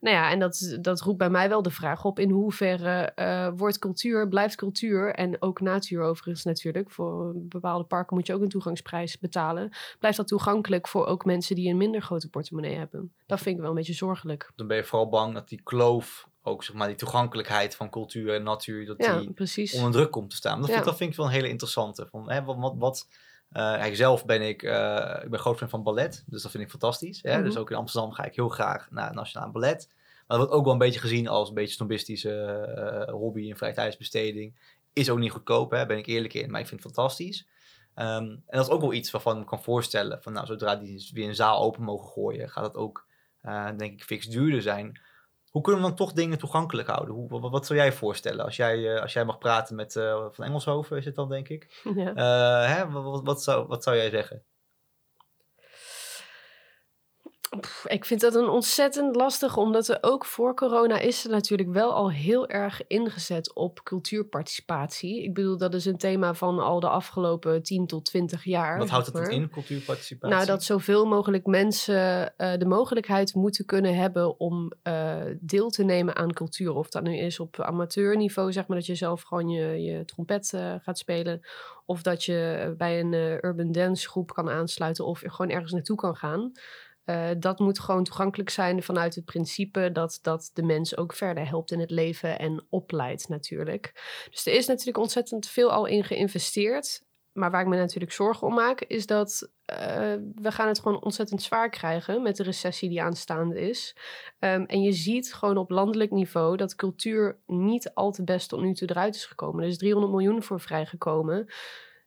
Nou 0.00 0.16
ja, 0.16 0.30
en 0.30 0.38
dat, 0.38 0.78
dat 0.80 1.00
roept 1.00 1.18
bij 1.18 1.30
mij 1.30 1.48
wel 1.48 1.62
de 1.62 1.70
vraag 1.70 2.04
op 2.04 2.18
in 2.18 2.30
hoeverre 2.30 3.12
wordt 3.56 3.78
cultuur, 3.78 4.28
blijft 4.28 4.54
cultuur 4.56 5.07
en 5.14 5.42
ook 5.42 5.60
natuur 5.60 6.02
overigens 6.02 6.44
natuurlijk. 6.44 6.90
Voor 6.90 7.32
bepaalde 7.34 7.84
parken 7.84 8.16
moet 8.16 8.26
je 8.26 8.34
ook 8.34 8.42
een 8.42 8.48
toegangsprijs 8.48 9.18
betalen. 9.18 9.70
Blijft 9.98 10.16
dat 10.16 10.28
toegankelijk 10.28 10.88
voor 10.88 11.06
ook 11.06 11.24
mensen 11.24 11.54
die 11.54 11.70
een 11.70 11.76
minder 11.76 12.02
grote 12.02 12.28
portemonnee 12.28 12.76
hebben? 12.76 13.12
Dat 13.26 13.40
vind 13.40 13.54
ik 13.54 13.60
wel 13.60 13.70
een 13.70 13.76
beetje 13.76 13.92
zorgelijk. 13.92 14.50
Dan 14.56 14.66
ben 14.66 14.76
je 14.76 14.84
vooral 14.84 15.08
bang 15.08 15.34
dat 15.34 15.48
die 15.48 15.60
kloof 15.62 16.28
ook 16.42 16.64
zeg 16.64 16.76
maar 16.76 16.86
die 16.86 16.96
toegankelijkheid 16.96 17.76
van 17.76 17.90
cultuur 17.90 18.34
en 18.34 18.42
natuur, 18.42 18.86
dat 18.86 18.96
ja, 19.04 19.18
die 19.18 19.32
precies. 19.32 19.74
onder 19.74 19.92
druk 19.92 20.10
komt 20.10 20.30
te 20.30 20.36
staan. 20.36 20.60
Dat, 20.60 20.68
Ja. 20.68 20.74
vind, 20.74 20.86
dat 20.86 20.96
vind 20.96 21.10
ik 21.10 21.16
wel 21.16 21.26
een 21.26 21.32
hele 21.32 21.48
interessante. 21.48 22.06
Van, 22.06 22.30
hè, 22.30 22.44
wat, 22.44 22.56
wat, 22.58 22.74
wat, 22.76 23.08
eh, 23.50 23.84
zelf 23.92 24.24
ben 24.24 24.42
ik, 24.42 24.62
eh, 24.62 25.20
ik 25.22 25.30
ben 25.30 25.38
groot 25.40 25.58
fan 25.58 25.68
van 25.68 25.82
ballet, 25.82 26.24
dus 26.26 26.42
dat 26.42 26.50
vind 26.50 26.62
ik 26.62 26.70
fantastisch. 26.70 27.18
Hè? 27.22 27.34
Mhm. 27.34 27.44
Dus 27.44 27.56
ook 27.56 27.70
in 27.70 27.76
Amsterdam 27.76 28.12
ga 28.12 28.24
ik 28.24 28.34
heel 28.34 28.48
graag 28.48 28.90
naar 28.90 29.06
het 29.06 29.14
Nationaal 29.14 29.50
Ballet. 29.50 29.88
Maar 30.26 30.38
dat 30.38 30.46
wordt 30.46 30.52
ook 30.52 30.64
wel 30.64 30.72
een 30.72 30.78
beetje 30.78 31.00
gezien 31.00 31.28
als 31.28 31.48
een 31.48 31.54
beetje 31.54 31.74
snobistische 31.74 32.32
eh, 33.06 33.12
hobby 33.12 33.50
en 33.50 33.56
vrije 33.56 33.72
tijdsbesteding. 33.72 34.54
Is 34.98 35.10
ook 35.10 35.18
niet 35.18 35.30
goedkoop, 35.30 35.70
hè? 35.70 35.86
ben 35.86 35.98
ik 35.98 36.06
eerlijk 36.06 36.34
in, 36.34 36.50
maar 36.50 36.60
ik 36.60 36.66
vind 36.66 36.82
het 36.82 36.92
fantastisch. 36.92 37.48
Ehm, 37.94 38.24
en 38.24 38.42
dat 38.46 38.66
is 38.66 38.72
ook 38.72 38.80
wel 38.80 38.92
iets 38.92 39.10
waarvan 39.10 39.32
ik 39.32 39.38
me 39.38 39.44
kan 39.44 39.62
voorstellen, 39.62 40.22
van 40.22 40.32
nou, 40.32 40.46
zodra 40.46 40.76
die 40.76 41.10
weer 41.12 41.28
een 41.28 41.34
zaal 41.34 41.60
open 41.60 41.82
mogen 41.82 42.08
gooien, 42.08 42.50
gaat 42.50 42.64
dat 42.64 42.76
ook, 42.76 43.06
eh, 43.40 43.68
denk 43.76 43.92
ik, 43.92 44.04
fix 44.04 44.26
duurder 44.26 44.62
zijn. 44.62 45.00
Hoe 45.50 45.62
kunnen 45.62 45.82
we 45.82 45.88
dan 45.88 45.96
toch 45.96 46.12
dingen 46.12 46.38
toegankelijk 46.38 46.88
houden? 46.88 47.14
Hoe, 47.14 47.28
wat, 47.28 47.50
wat 47.50 47.66
zou 47.66 47.78
jij 47.78 47.92
voorstellen 47.92 48.44
als 48.44 48.56
jij, 48.56 48.94
eh, 48.94 49.02
als 49.02 49.12
jij 49.12 49.24
mag 49.24 49.38
praten 49.38 49.76
met 49.76 49.96
eh, 49.96 50.26
Van 50.30 50.44
Engelshoven, 50.44 50.96
is 50.96 51.04
het 51.04 51.14
dan, 51.14 51.28
denk 51.28 51.48
ik? 51.48 51.82
Ja. 51.94 52.14
Hè? 52.66 52.90
Wat, 52.90 53.24
wat 53.24 53.42
zou, 53.42 53.66
wat 53.66 53.82
zou 53.82 53.96
jij 53.96 54.10
zeggen? 54.10 54.42
Pff, 57.60 57.86
Ik 57.86 58.04
vind 58.04 58.20
dat 58.20 58.34
een 58.34 58.48
ontzettend 58.48 59.16
lastig, 59.16 59.56
omdat 59.56 59.88
er 59.88 59.98
ook 60.00 60.24
voor 60.24 60.54
corona 60.54 60.98
is 60.98 61.24
er 61.24 61.30
natuurlijk 61.30 61.72
wel 61.72 61.92
al 61.92 62.10
heel 62.10 62.48
erg 62.48 62.86
ingezet 62.86 63.54
op 63.54 63.82
cultuurparticipatie. 63.82 65.22
Ik 65.22 65.34
bedoel, 65.34 65.56
dat 65.56 65.74
is 65.74 65.84
een 65.84 65.98
thema 65.98 66.34
van 66.34 66.58
al 66.58 66.80
de 66.80 66.88
afgelopen 66.88 67.62
10 67.62 67.86
tot 67.86 68.04
20 68.04 68.44
jaar. 68.44 68.78
Wat 68.78 68.88
houdt 68.88 69.06
het 69.06 69.14
dan 69.14 69.30
in, 69.30 69.50
cultuurparticipatie? 69.50 70.36
Nou, 70.36 70.46
dat 70.46 70.62
zoveel 70.62 71.06
mogelijk 71.06 71.46
mensen 71.46 72.36
eh, 72.36 72.58
de 72.58 72.66
mogelijkheid 72.66 73.34
moeten 73.34 73.64
kunnen 73.64 73.96
hebben 73.96 74.40
om 74.40 74.72
eh, 74.82 75.16
deel 75.40 75.70
te 75.70 75.84
nemen 75.84 76.16
aan 76.16 76.32
cultuur. 76.32 76.74
Of 76.74 76.88
dat 76.88 77.02
nu 77.02 77.16
is 77.16 77.40
op 77.40 77.60
amateurniveau, 77.60 78.52
zeg 78.52 78.66
maar, 78.66 78.76
dat 78.76 78.86
je 78.86 78.94
zelf 78.94 79.22
gewoon 79.22 79.48
je, 79.48 79.82
je 79.82 80.04
trompet 80.04 80.52
eh, 80.52 80.74
gaat 80.82 80.98
spelen. 80.98 81.40
Of 81.84 82.02
dat 82.02 82.24
je 82.24 82.74
bij 82.78 83.00
een 83.00 83.12
urban 83.44 83.72
dance 83.72 84.08
groep 84.08 84.34
kan 84.34 84.50
aansluiten 84.50 85.06
of 85.06 85.22
gewoon 85.26 85.50
ergens 85.50 85.72
naartoe 85.72 85.96
kan 85.96 86.16
gaan. 86.16 86.52
Eh, 87.08 87.28
dat 87.38 87.58
moet 87.58 87.78
gewoon 87.78 88.04
toegankelijk 88.04 88.50
zijn 88.50 88.82
vanuit 88.82 89.14
het 89.14 89.24
principe 89.24 89.92
dat 89.92 90.18
dat 90.22 90.50
de 90.54 90.62
mens 90.62 90.96
ook 90.96 91.12
verder 91.12 91.48
helpt 91.48 91.70
in 91.70 91.80
het 91.80 91.90
leven 91.90 92.38
en 92.38 92.66
opleidt 92.68 93.28
natuurlijk. 93.28 93.92
Dus 94.30 94.46
er 94.46 94.52
is 94.52 94.66
natuurlijk 94.66 94.98
ontzettend 94.98 95.46
veel 95.46 95.72
al 95.72 95.86
in 95.86 96.04
geïnvesteerd. 96.04 97.02
Maar 97.32 97.50
waar 97.50 97.60
ik 97.60 97.66
me 97.66 97.76
natuurlijk 97.76 98.12
zorgen 98.12 98.46
om 98.46 98.54
maak, 98.54 98.80
is 98.80 99.06
dat 99.06 99.50
eh, 99.64 100.14
we 100.34 100.52
gaan 100.52 100.68
het 100.68 100.78
gewoon 100.78 101.02
ontzettend 101.02 101.42
zwaar 101.42 101.70
krijgen 101.70 102.22
met 102.22 102.36
de 102.36 102.42
recessie 102.42 102.88
die 102.88 103.02
aanstaande 103.02 103.60
is. 103.60 103.96
Ehm, 104.38 104.62
en 104.62 104.82
je 104.82 104.92
ziet 104.92 105.34
gewoon 105.34 105.56
op 105.56 105.70
landelijk 105.70 106.10
niveau 106.10 106.56
dat 106.56 106.74
cultuur 106.74 107.38
niet 107.46 107.94
al 107.94 108.12
te 108.12 108.24
best 108.24 108.48
tot 108.48 108.60
nu 108.60 108.74
toe 108.74 108.90
eruit 108.90 109.14
is 109.14 109.26
gekomen. 109.26 109.62
Er 109.62 109.68
is 109.68 109.78
300 109.78 110.12
miljoen 110.12 110.42
voor 110.42 110.60
vrijgekomen. 110.60 111.46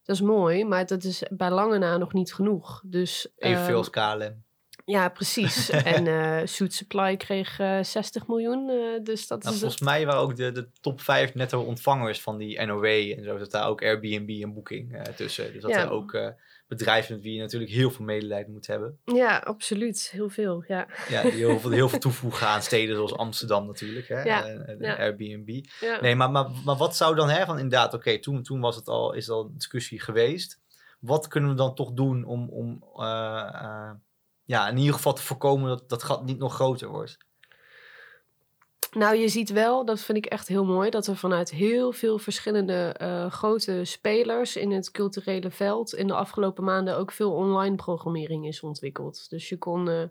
Dat 0.04 0.16
is 0.16 0.22
mooi, 0.22 0.66
maar 0.66 0.86
dat 0.86 1.04
is 1.04 1.24
bij 1.30 1.52
lange 1.52 1.78
na 1.78 1.98
nog 1.98 2.14
niet 2.14 2.34
genoeg. 2.34 2.84
Dus, 2.86 3.34
Evenveel 3.38 3.68
ehm, 3.68 3.78
als 3.78 3.90
KLM. 3.90 4.50
Ja, 4.86 5.10
precies. 5.10 5.70
en 5.96 6.08
eh 6.08 6.46
Suit 6.48 6.74
Supply 6.74 7.17
kreeg 7.17 7.60
eh 7.60 7.84
60 7.84 8.28
miljoen. 8.28 8.70
eh, 8.70 9.04
dus 9.04 9.28
dat 9.28 9.44
Nou, 9.44 9.54
is. 9.56 9.62
volgens 9.62 9.82
mij 9.82 10.06
waren 10.06 10.22
ook 10.22 10.36
de, 10.36 10.52
de 10.52 10.67
top 10.82 11.02
5 11.02 11.34
netto 11.34 11.62
ontvangers 11.62 12.22
van 12.22 12.38
die 12.38 12.65
NOW 12.65 12.86
en 12.86 13.24
zo. 13.24 13.38
Dat 13.38 13.52
daar 13.52 13.67
ook 13.67 13.82
Airbnb 13.84 14.30
en 14.44 14.54
Booking 14.54 14.96
eh, 14.96 15.02
tussen. 15.13 15.54
Dus 15.54 15.62
dat 15.62 15.72
Ja. 15.72 15.82
er 15.82 15.89
ook 15.89 16.13
eh, 16.13 16.28
bedrijven 16.67 17.13
met 17.15 17.24
wie 17.24 17.34
je 17.34 17.41
natuurlijk 17.41 17.72
heel 17.72 17.91
veel 17.91 18.06
medelijden 18.06 18.52
moet 18.52 18.67
hebben. 18.67 19.00
Ja, 19.06 19.38
absoluut. 19.38 20.10
Heel 20.12 20.30
veel. 20.30 20.63
Ja. 20.67 20.88
Ja, 21.10 21.22
die 21.22 21.32
heel 21.32 21.60
veel, 21.60 21.70
heel 21.72 21.89
veel 21.89 22.00
toevoegen 22.10 22.48
aan 22.48 22.62
steden 22.62 22.96
zoals 22.96 23.13
Amsterdam 23.15 23.65
natuurlijk. 23.65 24.08
Hè? 24.08 24.22
Ja, 24.24 24.46
En, 24.46 24.67
en 24.67 24.78
ja. 24.80 24.96
Airbnb. 24.98 25.65
ja. 25.80 26.02
Nee, 26.02 26.15
maar, 26.15 26.32
maar, 26.32 26.46
maar 26.65 26.76
wat 26.78 26.96
zou 26.96 27.15
dan, 27.15 27.30
hè, 27.30 27.46
van 27.46 27.56
inderdaad, 27.56 27.94
oké, 27.94 28.20
toen, 28.20 28.44
toen 28.44 28.60
was 28.60 28.76
het 28.76 28.88
al, 28.88 29.13
is 29.13 29.30
al 29.30 29.44
een 29.46 29.54
discussie 29.54 30.00
geweest. 30.00 30.60
Wat 31.00 31.28
kunnen 31.28 31.50
we 31.50 31.56
dan 31.56 31.76
toch 31.76 31.91
doen 31.91 32.24
om, 32.26 32.50
om 32.50 32.84
eh, 32.98 33.50
eh, 33.54 33.89
ja, 34.52 34.68
in 34.68 34.78
ieder 34.78 34.94
geval 34.94 35.14
te 35.14 35.22
voorkomen 35.22 35.70
dat 35.70 35.90
dat 35.90 36.04
gat 36.04 36.26
niet 36.26 36.38
nog 36.38 36.54
groter 36.54 36.88
wordt? 36.88 37.18
Nou, 38.92 39.16
je 39.16 39.28
ziet 39.28 39.50
wel, 39.50 39.86
dat 39.86 40.00
vind 40.00 40.18
ik 40.18 40.26
echt 40.26 40.48
heel 40.48 40.66
mooi, 40.66 40.90
dat 40.90 41.08
er 41.08 41.16
vanuit 41.16 41.52
heel 41.52 41.92
veel 41.92 42.18
verschillende 42.18 42.94
eh, 42.98 43.32
grote 43.32 43.86
spelers 43.86 44.56
in 44.56 44.72
het 44.72 44.92
culturele 44.92 45.52
veld 45.52 45.94
in 45.94 46.08
de 46.08 46.14
afgelopen 46.14 46.64
maanden 46.64 46.98
ook 46.98 47.12
veel 47.12 47.32
online 47.32 47.76
programmering 47.76 48.48
is 48.48 48.62
ontwikkeld. 48.62 49.30
Dus 49.30 49.50
je 49.50 49.58
kon 49.58 49.90
eh, 49.90 50.02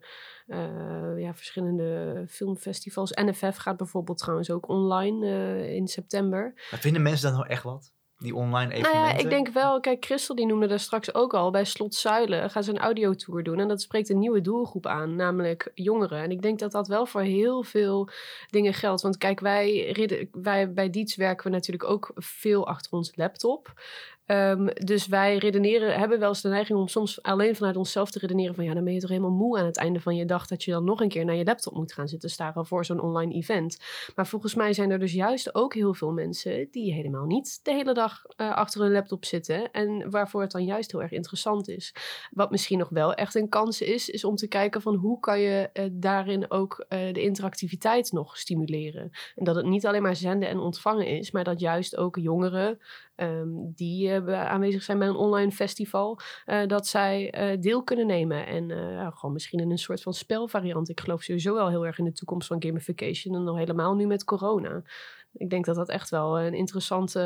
eh, 0.47 1.19
ja, 1.19 1.35
verschillende 1.35 2.25
filmfestivals. 2.29 3.11
NFF 3.11 3.57
gaat 3.57 3.77
bijvoorbeeld 3.77 4.19
trouwens 4.19 4.51
ook 4.51 4.69
online 4.69 5.27
in 5.75 5.89
september. 5.89 6.53
Maar 6.71 6.81
vinden 6.81 7.03
mensen 7.03 7.31
dan 7.31 7.39
nou 7.39 7.51
echt 7.51 7.63
wat? 7.63 7.93
Die 8.21 8.35
online 8.35 8.69
Nou 8.69 8.81
evenementen? 8.81 9.17
ja, 9.17 9.25
ik 9.25 9.31
denk 9.31 9.49
wel, 9.49 9.81
kijk, 9.81 10.05
Christel 10.05 10.35
die 10.35 10.47
noemde 10.47 10.67
daar 10.67 10.81
straks 10.81 11.15
ook 11.15 11.35
al, 11.35 11.51
bij 11.51 11.65
Slot 11.65 11.95
Zuilen 11.95 12.51
gaan 12.51 12.65
ze 12.65 12.71
een 12.71 12.79
audiotour 12.79 13.43
doen. 13.43 13.61
En 13.61 13.69
dat 13.69 13.81
spreekt 13.81 14.09
een 14.09 14.19
nieuwe 14.19 14.41
doelgroep 14.41 14.87
aan, 14.87 15.17
namelijk 15.17 15.71
jongeren. 15.75 16.23
En 16.23 16.31
ik 16.31 16.43
denk 16.43 16.59
dat 16.59 16.73
dat 16.73 16.89
wel 16.89 17.07
voor 17.07 17.21
heel 17.21 17.63
veel 17.63 18.09
dingen 18.51 18.75
geldt. 18.75 19.03
Want 19.03 19.17
kijk, 19.17 19.41
wij, 19.41 19.97
wij 20.33 20.73
bij 20.73 20.91
Diets 20.91 21.17
werken 21.17 21.45
we 21.45 21.51
natuurlijk 21.51 21.89
ook 21.91 22.11
veel 22.15 22.67
achter 22.67 22.93
onze 22.93 23.13
laptop. 23.15 23.73
Ehm, 24.31 24.67
dus 24.67 25.07
wij 25.07 25.37
redeneren, 25.37 25.99
hebben 25.99 26.19
wel 26.19 26.29
eens 26.29 26.41
de 26.41 26.49
neiging 26.49 26.79
om 26.79 26.89
soms 26.89 27.23
alleen 27.23 27.57
vanuit 27.57 27.77
onszelf 27.77 28.11
te 28.11 28.19
redeneren 28.19 28.55
van 28.55 28.65
ja, 28.65 28.75
dan 28.75 28.85
ben 28.85 28.93
je 28.93 29.01
toch 29.01 29.11
helemaal 29.11 29.31
moe 29.31 29.59
aan 29.59 29.67
het 29.67 29.77
einde 29.77 30.01
van 30.01 30.17
je 30.17 30.25
dag 30.25 30.47
dat 30.47 30.65
je 30.65 30.71
dan 30.71 30.85
nog 30.85 31.01
een 31.01 31.09
keer 31.09 31.25
naar 31.25 31.35
je 31.35 31.45
laptop 31.45 31.75
moet 31.75 31.93
gaan 31.93 32.09
zitten 32.09 32.31
staren 32.31 32.67
voor 32.67 32.85
zo'n 32.85 33.01
online 33.01 33.35
event. 33.35 33.79
Maar 34.15 34.27
volgens 34.27 34.55
mij 34.55 34.73
zijn 34.73 34.91
er 34.91 34.99
dus 34.99 35.13
juist 35.13 35.55
ook 35.55 35.75
heel 35.75 35.95
veel 35.95 36.13
mensen 36.13 36.69
die 36.71 36.93
helemaal 36.93 37.27
niet 37.27 37.61
de 37.63 37.73
hele 37.73 37.95
dag 37.95 38.23
uh, 38.37 38.55
achter 38.55 38.81
hun 38.81 38.93
laptop 38.93 39.25
zitten 39.25 39.71
en 39.71 40.11
waarvoor 40.11 40.41
het 40.41 40.51
dan 40.51 40.65
juist 40.65 40.93
heel 40.93 41.03
erg 41.03 41.13
interessant 41.13 41.69
is. 41.69 41.95
Wat 42.31 42.51
misschien 42.51 42.79
nog 42.79 42.89
wel 42.89 43.15
echt 43.15 43.35
een 43.35 43.49
kans 43.49 43.81
is, 43.81 44.09
is 44.09 44.25
om 44.25 44.37
te 44.37 44.49
kijken 44.49 44.83
van 44.83 44.95
hoe 44.95 45.21
kan 45.21 45.41
je 45.41 45.71
uh, 45.73 45.85
daarin 45.93 46.51
ook 46.51 46.85
uh, 46.89 47.13
de 47.13 47.23
interactiviteit 47.23 48.13
nog 48.13 48.37
stimuleren. 48.37 49.11
En 49.35 49.45
dat 49.45 49.55
het 49.55 49.67
niet 49.67 49.87
alleen 49.87 50.03
maar 50.03 50.17
zenden 50.17 50.49
en 50.49 50.59
ontvangen 50.59 51.07
is, 51.07 51.31
maar 51.31 51.45
dat 51.45 51.61
juist 51.61 51.97
ook 51.97 52.17
jongeren 52.17 52.79
um, 53.23 53.73
die 53.75 54.09
uh, 54.09 54.47
aanwezig 54.47 54.83
zijn 54.83 54.99
bij 54.99 55.09
een 55.09 55.15
online 55.15 55.51
festival, 55.51 56.19
uh, 56.47 56.67
dat 56.67 56.87
zij 56.87 57.35
uh, 57.53 57.61
deel 57.61 57.83
kunnen 57.83 58.07
nemen. 58.07 58.47
En 58.47 58.69
ja, 58.69 59.11
gewoon 59.11 59.33
misschien 59.33 59.61
in 59.61 59.71
een 59.71 59.79
soort 59.79 60.03
van 60.03 60.15
spelvariant. 60.15 60.89
Ik 60.89 61.01
geloof 61.01 61.23
sowieso 61.23 61.55
wel 61.55 61.69
heel 61.69 61.87
erg 61.87 61.99
in 61.99 62.05
de 62.05 62.13
toekomst 62.13 62.49
van 62.49 62.63
gamification 62.63 63.35
en 63.35 63.45
nog 63.45 63.57
helemaal 63.57 63.95
nu 63.95 64.07
met 64.07 64.25
corona. 64.25 64.83
Ik 65.33 65.51
denk 65.51 65.65
dat 65.65 65.77
dat 65.77 65.89
echt 65.89 66.11
wel 66.11 66.41
een 66.41 66.55
interessante 66.55 67.21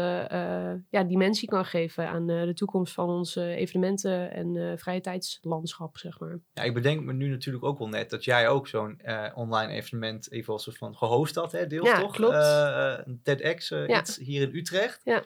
ja, 0.90 1.04
dimensie 1.04 1.48
kan 1.48 1.64
geven 1.64 2.08
aan 2.08 2.26
de 2.26 2.52
toekomst 2.54 2.94
van 2.94 3.08
ons 3.08 3.36
evenementen- 3.36 4.32
en 4.32 4.78
vrije 4.78 5.00
tijdslandschap, 5.00 5.98
zeg 5.98 6.20
maar. 6.20 6.38
Ja, 6.52 6.62
ik 6.62 6.74
bedenk 6.74 7.04
me 7.04 7.12
nu 7.12 7.28
natuurlijk 7.28 7.64
ook 7.64 7.78
wel 7.78 7.88
net 7.88 8.10
dat 8.10 8.24
jij 8.24 8.48
ook 8.48 8.68
zo'n 8.68 9.00
online 9.34 9.72
evenement 9.72 10.32
even 10.32 10.52
als 10.52 10.68
van 10.72 10.96
gehost 10.96 11.34
had, 11.34 11.52
hè, 11.52 11.66
deels 11.66 11.88
ja, 11.88 12.00
toch? 12.00 12.12
klopt. 12.12 13.22
TEDx 13.22 13.68
Ja. 13.68 14.00
iets 14.00 14.18
hier 14.18 14.42
in 14.42 14.56
Utrecht. 14.56 15.00
Ja. 15.04 15.22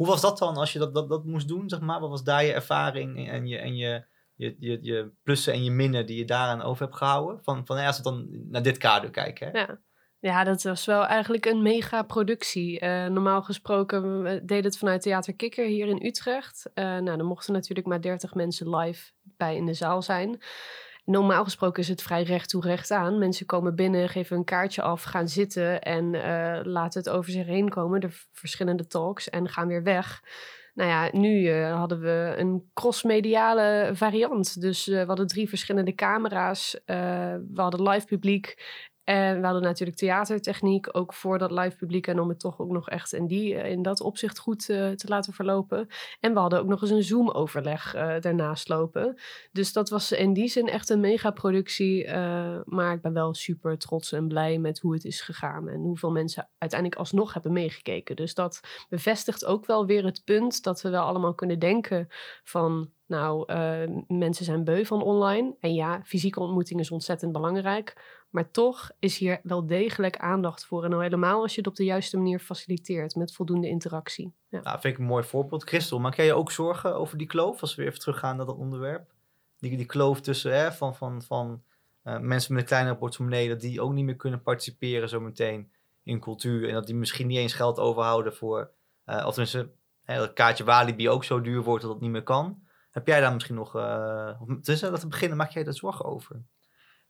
Hoe 0.00 0.08
was 0.08 0.20
dat 0.20 0.38
dan 0.38 0.56
als 0.56 0.72
je 0.72 0.78
dat, 0.78 0.94
dat, 0.94 1.08
dat 1.08 1.24
moest 1.24 1.48
doen, 1.48 1.68
zeg 1.68 1.80
maar? 1.80 2.00
Wat 2.00 2.10
was 2.10 2.24
daar 2.24 2.44
je 2.44 2.52
ervaring 2.52 3.28
en 3.28 3.46
je, 3.46 3.58
en 3.58 3.76
je, 3.76 4.04
je, 4.34 4.56
je, 4.58 4.78
je 4.82 5.10
plussen 5.22 5.52
en 5.52 5.64
je 5.64 5.70
minnen 5.70 6.06
die 6.06 6.18
je 6.18 6.24
daaraan 6.24 6.62
over 6.62 6.84
hebt 6.84 6.96
gehouden? 6.96 7.42
Van, 7.42 7.66
van 7.66 7.76
ja, 7.76 7.86
als 7.86 7.96
we 7.96 8.02
dan 8.02 8.28
naar 8.50 8.62
dit 8.62 8.78
kader 8.78 9.10
kijken. 9.10 9.50
Hè? 9.50 9.58
Ja. 9.58 9.80
Ja, 10.18 10.44
dat 10.44 10.62
was 10.62 10.84
wel 10.84 11.06
eigenlijk 11.06 11.46
een 11.46 11.62
mega 11.62 12.02
productie. 12.02 12.80
Eh, 12.80 13.06
normaal 13.06 13.42
gesproken 13.42 14.22
we 14.22 14.44
deden 14.44 14.64
het 14.64 14.78
vanuit 14.78 15.02
Theater 15.02 15.34
Kikker 15.34 15.66
hier 15.66 15.86
in 15.86 16.06
Utrecht. 16.06 16.70
Uh, 16.74 16.84
nou, 16.84 17.16
dan 17.16 17.26
mochten 17.26 17.52
natuurlijk 17.52 17.86
maar 17.86 18.00
30 18.00 18.34
mensen 18.34 18.76
live 18.76 19.12
bij 19.22 19.56
in 19.56 19.66
de 19.66 19.74
zaal 19.74 20.02
zijn. 20.02 20.42
Normaal 21.10 21.44
gesproken 21.44 21.82
is 21.82 21.88
het 21.88 22.02
vrij 22.02 22.22
recht 22.22 22.48
toe 22.48 22.62
recht 22.62 22.90
aan. 22.90 23.18
Mensen 23.18 23.46
komen 23.46 23.74
binnen, 23.74 24.08
geven 24.08 24.36
een 24.36 24.44
kaartje 24.44 24.82
af, 24.82 25.02
gaan 25.02 25.28
zitten 25.28 25.82
en 25.82 26.14
uh, 26.14 26.60
laten 26.62 27.00
het 27.00 27.10
over 27.10 27.30
zich 27.30 27.46
heen 27.46 27.68
komen. 27.68 28.00
De 28.00 28.08
verschillende 28.32 28.86
talks 28.86 29.30
en 29.30 29.48
gaan 29.48 29.68
weer 29.68 29.82
weg. 29.82 30.22
Nou 30.74 30.90
ja, 30.90 31.08
nu 31.12 31.40
uh, 31.40 31.76
hadden 31.76 32.00
we 32.00 32.34
een 32.36 32.70
crossmediale 32.74 33.90
variant. 33.92 34.60
Dus 34.60 34.88
uh, 34.88 35.00
we 35.00 35.06
hadden 35.06 35.26
drie 35.26 35.48
verschillende 35.48 35.94
camera's. 35.94 36.80
we 36.84 37.50
hadden 37.54 37.88
live 37.88 38.06
publiek. 38.06 38.54
En 39.10 39.40
we 39.40 39.44
hadden 39.44 39.62
natuurlijk 39.62 39.98
theatertechniek, 39.98 40.96
ook 40.96 41.14
voor 41.14 41.38
dat 41.38 41.50
live 41.50 41.76
publiek. 41.76 42.06
En 42.06 42.20
om 42.20 42.28
het 42.28 42.40
toch 42.40 42.60
ook 42.60 42.70
nog 42.70 42.88
echt 42.88 43.12
in, 43.12 43.26
die, 43.26 43.54
in 43.54 43.82
dat 43.82 44.00
opzicht 44.00 44.38
goed 44.38 44.68
uh, 44.68 44.90
te 44.90 45.08
laten 45.08 45.32
verlopen. 45.32 45.88
En 46.20 46.32
we 46.32 46.38
hadden 46.38 46.60
ook 46.60 46.66
nog 46.66 46.80
eens 46.80 46.90
een 46.90 47.02
Zoom-overleg 47.02 47.94
uh, 47.94 48.20
daarnaast 48.20 48.68
lopen. 48.68 49.20
Dus 49.52 49.72
dat 49.72 49.90
was 49.90 50.12
in 50.12 50.32
die 50.32 50.48
zin 50.48 50.68
echt 50.68 50.90
een 50.90 51.00
megaproductie. 51.00 52.04
Uh, 52.04 52.60
maar 52.64 52.94
ik 52.94 53.02
ben 53.02 53.12
wel 53.12 53.34
super 53.34 53.78
trots 53.78 54.12
en 54.12 54.28
blij 54.28 54.58
met 54.58 54.80
hoe 54.80 54.92
het 54.92 55.04
is 55.04 55.20
gegaan. 55.20 55.68
En 55.68 55.80
hoeveel 55.80 56.10
mensen 56.10 56.48
uiteindelijk 56.58 57.00
alsnog 57.00 57.32
hebben 57.32 57.52
meegekeken. 57.52 58.16
Dus 58.16 58.34
dat 58.34 58.60
bevestigt 58.88 59.44
ook 59.44 59.66
wel 59.66 59.86
weer 59.86 60.04
het 60.04 60.22
punt 60.24 60.62
dat 60.62 60.82
we 60.82 60.90
wel 60.90 61.04
allemaal 61.04 61.34
kunnen 61.34 61.58
denken 61.58 62.06
van... 62.42 62.90
Nou, 63.06 63.52
mensen 64.06 64.44
zijn 64.44 64.64
beu 64.64 64.84
van 64.84 65.02
online. 65.02 65.56
En 65.60 65.74
ja, 65.74 66.02
fysieke 66.04 66.40
ontmoeting 66.40 66.80
is 66.80 66.90
ontzettend 66.90 67.32
belangrijk. 67.32 68.19
Maar 68.30 68.50
toch 68.50 68.90
is 68.98 69.18
hier 69.18 69.40
wel 69.42 69.66
degelijk 69.66 70.16
aandacht 70.16 70.66
voor. 70.66 70.84
En 70.84 70.92
al 70.92 71.00
helemaal 71.00 71.42
als 71.42 71.54
je 71.54 71.58
het 71.58 71.68
op 71.68 71.76
de 71.76 71.84
juiste 71.84 72.16
manier 72.16 72.38
faciliteert 72.38 73.14
met 73.14 73.34
voldoende 73.34 73.68
interactie. 73.68 74.34
Ja. 74.48 74.60
Nou, 74.62 74.80
vind 74.80 74.94
ik 74.94 75.00
een 75.00 75.06
mooi 75.06 75.24
voorbeeld. 75.24 75.62
Christel, 75.62 75.98
maak 75.98 76.14
jij 76.14 76.24
je 76.24 76.34
ook 76.34 76.50
zorgen 76.50 76.94
over 76.94 77.18
die 77.18 77.26
kloof? 77.26 77.60
Als 77.60 77.70
we 77.70 77.76
weer 77.76 77.90
even 77.90 78.02
teruggaan 78.02 78.36
naar 78.36 78.46
dat 78.46 78.56
onderwerp. 78.56 79.12
Die, 79.58 79.76
die 79.76 79.86
kloof 79.86 80.20
tussen 80.20 80.54
hè, 80.54 80.72
van, 80.72 80.94
van, 80.96 81.22
van 81.22 81.62
uh, 82.04 82.18
mensen 82.18 82.52
met 82.52 82.62
een 82.62 82.68
kleinere 82.68 82.96
portemonnee... 82.96 83.48
dat 83.48 83.60
die 83.60 83.80
ook 83.80 83.92
niet 83.92 84.04
meer 84.04 84.16
kunnen 84.16 84.42
participeren 84.42 85.08
zometeen 85.08 85.72
in 86.02 86.20
cultuur. 86.20 86.68
En 86.68 86.74
dat 86.74 86.86
die 86.86 86.94
misschien 86.94 87.26
niet 87.26 87.38
eens 87.38 87.54
geld 87.54 87.78
overhouden 87.78 88.34
voor... 88.34 88.70
Uh, 89.06 89.24
of 89.26 89.34
tenminste, 89.34 89.70
hè, 90.02 90.18
dat 90.18 90.32
kaartje 90.32 90.64
Walibi 90.64 91.08
ook 91.08 91.24
zo 91.24 91.40
duur 91.40 91.62
wordt 91.62 91.82
dat 91.82 91.92
het 91.92 92.00
niet 92.00 92.10
meer 92.10 92.22
kan... 92.22 92.68
Heb 92.90 93.06
jij 93.06 93.20
daar 93.20 93.32
misschien 93.32 93.54
nog, 93.54 93.76
uh, 93.76 94.40
dus 94.60 94.80
dat 94.80 95.00
te 95.00 95.06
beginnen, 95.06 95.36
maak 95.36 95.50
jij 95.50 95.64
daar 95.64 95.74
zorgen 95.74 96.04
over? 96.04 96.42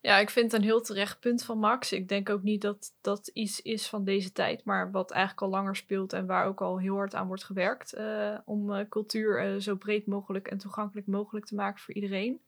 Ja, 0.03 0.19
ik 0.19 0.31
vind 0.31 0.53
het 0.53 0.61
een 0.61 0.67
heel 0.67 0.81
terecht 0.81 1.21
punt 1.21 1.45
van 1.45 1.59
Max. 1.59 1.93
Ik 1.93 2.09
denk 2.09 2.31
ook 2.31 2.43
niet 2.43 2.61
dat 2.61 2.97
dat 3.01 3.29
iets 3.29 3.63
is 3.63 3.89
van 3.89 4.05
deze 4.05 4.33
tijd, 4.33 4.65
maar 4.65 4.91
wat 4.91 5.11
eigenlijk 5.11 5.43
al 5.43 5.49
langer 5.49 5.77
speelt 5.77 6.13
en 6.13 6.27
waar 6.27 6.47
ook 6.47 6.61
al 6.61 6.79
heel 6.79 6.95
hard 6.95 7.15
aan 7.15 7.27
wordt 7.27 7.45
gewerkt 7.45 7.95
uh, 7.95 8.39
om 8.45 8.71
uh, 8.71 8.89
cultuur 8.89 9.55
uh, 9.55 9.61
zo 9.61 9.77
breed 9.77 10.07
mogelijk 10.07 10.49
en 10.49 10.59
toegankelijk 10.59 11.07
mogelijk 11.07 11.47
te 11.47 11.55
maken 11.55 11.81
voor 11.81 11.95
iedereen. 11.95 12.41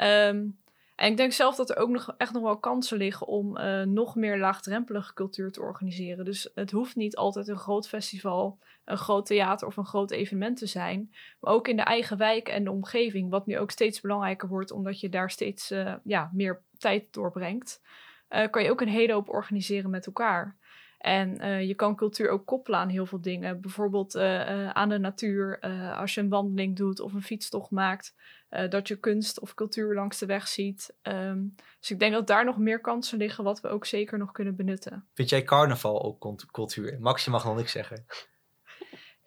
Um, 0.00 0.58
en 0.98 1.10
ik 1.10 1.16
denk 1.16 1.32
zelf 1.32 1.56
dat 1.56 1.70
er 1.70 1.76
ook 1.76 1.88
nog 1.88 2.14
echt 2.16 2.32
nog 2.32 2.42
wel 2.42 2.58
kansen 2.58 2.98
liggen 2.98 3.26
om 3.26 3.58
uh, 3.58 3.82
nog 3.82 4.14
meer 4.14 4.38
laagdrempelige 4.38 5.14
cultuur 5.14 5.52
te 5.52 5.60
organiseren. 5.60 6.24
Dus 6.24 6.50
het 6.54 6.70
hoeft 6.70 6.96
niet 6.96 7.16
altijd 7.16 7.48
een 7.48 7.56
groot 7.56 7.88
festival, 7.88 8.58
een 8.84 8.96
groot 8.96 9.26
theater 9.26 9.66
of 9.66 9.76
een 9.76 9.86
groot 9.86 10.10
evenement 10.10 10.56
te 10.56 10.66
zijn. 10.66 11.14
Maar 11.40 11.52
ook 11.52 11.68
in 11.68 11.76
de 11.76 11.82
eigen 11.82 12.16
wijk 12.16 12.48
en 12.48 12.64
de 12.64 12.70
omgeving, 12.70 13.30
wat 13.30 13.46
nu 13.46 13.58
ook 13.58 13.70
steeds 13.70 14.00
belangrijker 14.00 14.48
wordt, 14.48 14.70
omdat 14.70 15.00
je 15.00 15.08
daar 15.08 15.30
steeds 15.30 15.72
uh, 15.72 15.94
ja, 16.04 16.30
meer 16.32 16.62
tijd 16.78 17.12
doorbrengt, 17.12 17.82
uh, 18.30 18.50
kan 18.50 18.62
je 18.62 18.70
ook 18.70 18.80
een 18.80 18.88
hele 18.88 19.12
hoop 19.12 19.28
organiseren 19.28 19.90
met 19.90 20.06
elkaar. 20.06 20.56
En 20.98 21.44
uh, 21.44 21.62
je 21.62 21.74
kan 21.74 21.96
cultuur 21.96 22.28
ook 22.28 22.46
koppelen 22.46 22.78
aan 22.78 22.88
heel 22.88 23.06
veel 23.06 23.20
dingen. 23.20 23.60
Bijvoorbeeld 23.60 24.14
uh, 24.14 24.22
uh, 24.22 24.70
aan 24.70 24.88
de 24.88 24.98
natuur. 24.98 25.60
als 25.96 26.14
je 26.14 26.20
een 26.20 26.28
wandeling 26.28 26.76
doet 26.76 27.00
of 27.00 27.12
een 27.12 27.22
fietstocht 27.22 27.70
maakt. 27.70 28.14
dat 28.68 28.88
je 28.88 28.96
kunst 28.96 29.40
of 29.40 29.54
cultuur 29.54 29.94
langs 29.94 30.18
de 30.18 30.26
weg 30.26 30.48
ziet. 30.48 30.96
Um, 31.02 31.54
dus 31.80 31.90
ik 31.90 31.98
denk 31.98 32.12
dat 32.12 32.26
daar 32.26 32.44
nog 32.44 32.58
meer 32.58 32.80
kansen 32.80 33.18
liggen. 33.18 33.44
Wat 33.44 33.60
we 33.60 33.68
ook 33.68 33.86
zeker 33.86 34.18
nog 34.18 34.32
kunnen 34.32 34.56
benutten. 34.56 35.08
Vind 35.14 35.28
jij 35.28 35.42
carnaval 35.42 36.02
ook 36.02 36.36
cultuur? 36.50 36.96
Max, 37.00 37.24
je 37.24 37.30
mag 37.30 37.44
nog 37.44 37.56
niks 37.56 37.72
zeggen. 37.72 38.06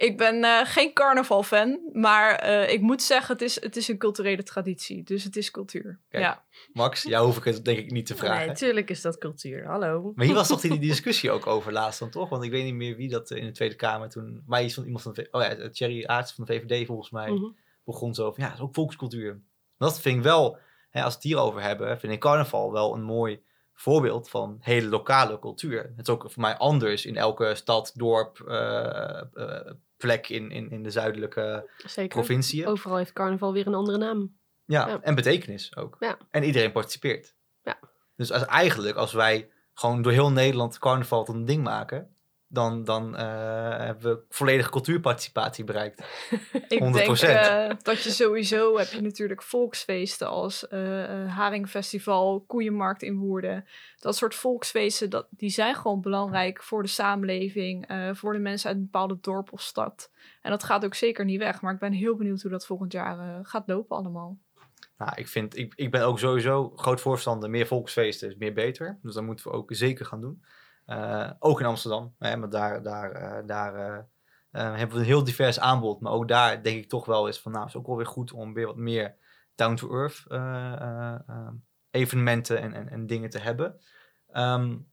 Ik 0.01 0.17
ben 0.17 0.35
uh, 0.43 0.59
geen 0.63 0.93
carnaval-fan, 0.93 1.79
maar 1.93 2.47
uh, 2.47 2.71
ik 2.71 2.81
moet 2.81 3.01
zeggen, 3.01 3.33
het 3.33 3.41
is, 3.41 3.61
het 3.61 3.75
is 3.75 3.87
een 3.87 3.97
culturele 3.97 4.43
traditie. 4.43 5.03
Dus 5.03 5.23
het 5.23 5.35
is 5.35 5.51
cultuur. 5.51 5.99
Kijk, 6.09 6.23
ja. 6.23 6.43
Max, 6.73 7.03
jou 7.03 7.25
hoef 7.25 7.37
ik 7.37 7.43
het 7.43 7.65
denk 7.65 7.77
ik 7.77 7.91
niet 7.91 8.05
te 8.05 8.15
vragen. 8.15 8.37
Nee, 8.37 8.47
natuurlijk 8.47 8.89
is 8.89 9.01
dat 9.01 9.17
cultuur. 9.17 9.65
Hallo. 9.65 10.11
Maar 10.15 10.25
hier 10.25 10.35
was 10.35 10.47
toch 10.47 10.61
die, 10.61 10.79
die 10.79 10.89
discussie 10.89 11.31
ook 11.31 11.47
over 11.47 11.71
laatst 11.71 11.99
dan, 11.99 12.09
toch? 12.09 12.29
Want 12.29 12.43
ik 12.43 12.51
weet 12.51 12.63
niet 12.63 12.73
meer 12.73 12.95
wie 12.95 13.09
dat 13.09 13.31
in 13.31 13.45
de 13.45 13.51
Tweede 13.51 13.75
Kamer 13.75 14.09
toen... 14.09 14.43
Maar 14.45 14.63
iets 14.63 14.73
van 14.73 14.83
iemand 14.83 15.03
van 15.03 15.13
de... 15.13 15.27
Oh 15.31 15.41
ja, 15.41 15.69
Thierry 15.69 16.05
Aarts 16.05 16.33
van 16.33 16.45
de 16.45 16.53
VVD 16.53 16.85
volgens 16.85 17.09
mij 17.09 17.29
mm 17.29 17.37
-hmm. 17.37 17.57
begon 17.83 18.13
zo 18.13 18.31
van... 18.31 18.43
Ja, 18.43 18.49
dat 18.49 18.57
is 18.57 18.63
ook 18.63 18.75
volkscultuur. 18.75 19.41
Dat 19.77 20.01
vind 20.01 20.17
ik 20.17 20.23
wel, 20.23 20.57
hè, 20.89 21.03
als 21.03 21.13
we 21.13 21.19
het 21.19 21.27
hierover 21.27 21.61
hebben, 21.61 21.99
vind 21.99 22.13
ik 22.13 22.19
carnaval 22.19 22.71
wel 22.71 22.93
een 22.93 23.03
mooi 23.03 23.41
voorbeeld 23.73 24.29
van 24.29 24.57
hele 24.59 24.89
lokale 24.89 25.39
cultuur. 25.39 25.93
Het 25.95 26.07
is 26.07 26.13
ook 26.13 26.31
voor 26.31 26.41
mij 26.41 26.57
anders 26.57 27.05
in 27.05 27.17
elke 27.17 27.55
stad, 27.55 27.91
dorp, 27.95 28.43
uh, 28.47 29.21
uh, 29.33 29.59
plek 30.01 30.29
in, 30.29 30.51
in, 30.51 30.69
in 30.69 30.83
de 30.83 30.89
zuidelijke 30.89 31.69
Zeker. 31.77 32.07
provinciën. 32.07 32.67
Overal 32.67 32.97
heeft 32.97 33.13
carnaval 33.13 33.53
weer 33.53 33.67
een 33.67 33.73
andere 33.73 33.97
naam. 33.97 34.39
Ja, 34.65 34.87
ja. 34.87 35.01
en 35.01 35.15
betekenis 35.15 35.75
ook. 35.75 35.95
Ja. 35.99 36.17
En 36.29 36.43
iedereen 36.43 36.71
participeert. 36.71 37.35
Ja. 37.63 37.79
Dus 38.15 38.31
als, 38.31 38.45
eigenlijk, 38.45 38.95
als 38.95 39.13
wij 39.13 39.49
gewoon 39.73 40.01
door 40.01 40.11
heel 40.11 40.31
Nederland 40.31 40.79
carnaval 40.79 41.23
tot 41.23 41.35
een 41.35 41.45
ding 41.45 41.63
maken, 41.63 42.15
dan, 42.53 42.83
dan 42.83 43.13
uh, 43.13 43.19
hebben 43.77 44.15
we 44.15 44.23
volledige 44.29 44.69
cultuurparticipatie 44.69 45.63
bereikt. 45.63 46.01
100%. 46.01 46.05
Ik 46.67 46.93
denk 46.93 47.21
uh, 47.21 47.69
dat 47.81 48.03
je 48.03 48.09
sowieso 48.09 48.77
heb 48.77 48.87
je 48.87 49.01
natuurlijk 49.01 49.41
volksfeesten 49.41 50.27
als 50.27 50.65
uh, 50.69 50.79
Haringfestival, 51.35 52.43
Koeienmarkt 52.47 53.01
in 53.01 53.17
Woerden. 53.17 53.65
Dat 53.99 54.15
soort 54.15 54.35
volksfeesten, 54.35 55.09
dat, 55.09 55.27
die 55.29 55.49
zijn 55.49 55.75
gewoon 55.75 56.01
belangrijk 56.01 56.63
voor 56.63 56.81
de 56.81 56.89
samenleving, 56.89 57.85
voor 58.13 58.33
de 58.33 58.39
mensen 58.39 58.67
uit 58.67 58.77
een 58.77 58.83
bepaalde 58.83 59.17
dorp 59.21 59.53
of 59.53 59.61
stad. 59.61 60.11
En 60.41 60.51
dat 60.51 60.63
gaat 60.63 60.85
ook 60.85 60.95
zeker 60.95 61.25
niet 61.25 61.39
weg. 61.39 61.61
Maar 61.61 61.73
ik 61.73 61.79
ben 61.79 61.91
heel 61.91 62.15
benieuwd 62.15 62.41
hoe 62.41 62.51
dat 62.51 62.65
volgend 62.65 62.91
jaar 62.91 63.45
gaat 63.45 63.67
lopen 63.67 63.97
allemaal. 63.97 64.37
Nou, 64.97 65.11
ik, 65.15 65.27
vind, 65.27 65.57
ik, 65.57 65.73
ik 65.75 65.91
ben 65.91 66.05
ook 66.05 66.19
sowieso 66.19 66.73
groot 66.75 67.01
voorstander. 67.01 67.49
Meer 67.49 67.67
volksfeesten 67.67 68.29
is 68.29 68.35
meer 68.35 68.53
beter. 68.53 68.99
Dus 69.01 69.13
dat 69.13 69.23
moeten 69.23 69.45
we 69.45 69.57
ook 69.57 69.73
zeker 69.73 70.05
gaan 70.05 70.21
doen. 70.21 70.43
Uh, 70.88 71.29
ook 71.39 71.59
in 71.59 71.65
Amsterdam, 71.65 72.15
hè, 72.19 72.38
maar 72.38 72.49
daar, 72.49 72.84
daar, 72.84 73.21
uh, 73.21 73.47
daar 73.47 73.75
uh, 73.75 73.97
hebben 74.51 74.95
we 74.95 75.01
een 75.01 75.05
heel 75.05 75.23
divers 75.23 75.59
aanbod. 75.59 75.99
Maar 75.99 76.11
ook 76.11 76.27
daar 76.27 76.63
denk 76.63 76.77
ik 76.77 76.89
toch 76.89 77.05
wel 77.05 77.27
eens 77.27 77.39
van, 77.39 77.51
nou, 77.51 77.65
is 77.65 77.75
ook 77.75 77.88
wel 77.88 77.97
weer 77.97 78.05
goed 78.05 78.32
om 78.32 78.53
weer 78.53 78.65
wat 78.65 78.75
meer 78.75 79.15
down-to-earth 79.55 80.25
evenementen 81.91 82.61
en, 82.61 82.73
en, 82.73 82.89
en, 82.89 83.07
dingen 83.07 83.29
te 83.29 83.39
hebben. 83.39 83.79
Um, 84.34 84.89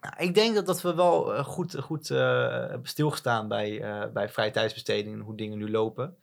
Nou, 0.00 0.14
ik 0.16 0.34
denk 0.34 0.54
dat, 0.54 0.66
dat 0.66 0.82
we 0.82 0.94
wel 0.94 1.34
eh, 1.34 1.44
goed, 1.44 1.80
goed 1.80 2.10
eh, 2.10 2.18
hebben 2.48 2.88
stilgestaan 2.88 3.48
bij, 3.48 3.80
eh, 3.80 4.12
bij 4.12 4.28
vrije 4.28 4.50
tijdsbesteding 4.50 5.14
en 5.14 5.20
hoe 5.20 5.36
dingen 5.36 5.58
nu 5.58 5.70
lopen. 5.70 6.16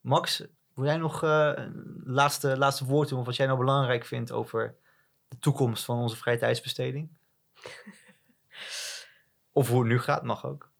Max, 0.00 0.44
wil 0.74 0.84
jij 0.84 0.96
nog 0.96 1.22
eh, 1.22 1.52
een 1.54 2.02
laatste, 2.04 2.58
laatste 2.58 2.84
woord 2.84 3.08
doen 3.08 3.18
of 3.18 3.26
wat 3.26 3.36
jij 3.36 3.46
nou 3.46 3.58
belangrijk 3.58 4.04
vindt 4.04 4.32
over 4.32 4.76
de 5.28 5.38
toekomst 5.38 5.84
van 5.84 5.98
onze 5.98 6.16
vrije 6.16 6.38
tijdsbesteding? 6.38 7.08
of 9.52 9.68
hoe 9.68 9.78
het 9.78 9.88
nu 9.88 9.98
gaat, 9.98 10.22
mag 10.22 10.46
ook. 10.46 10.70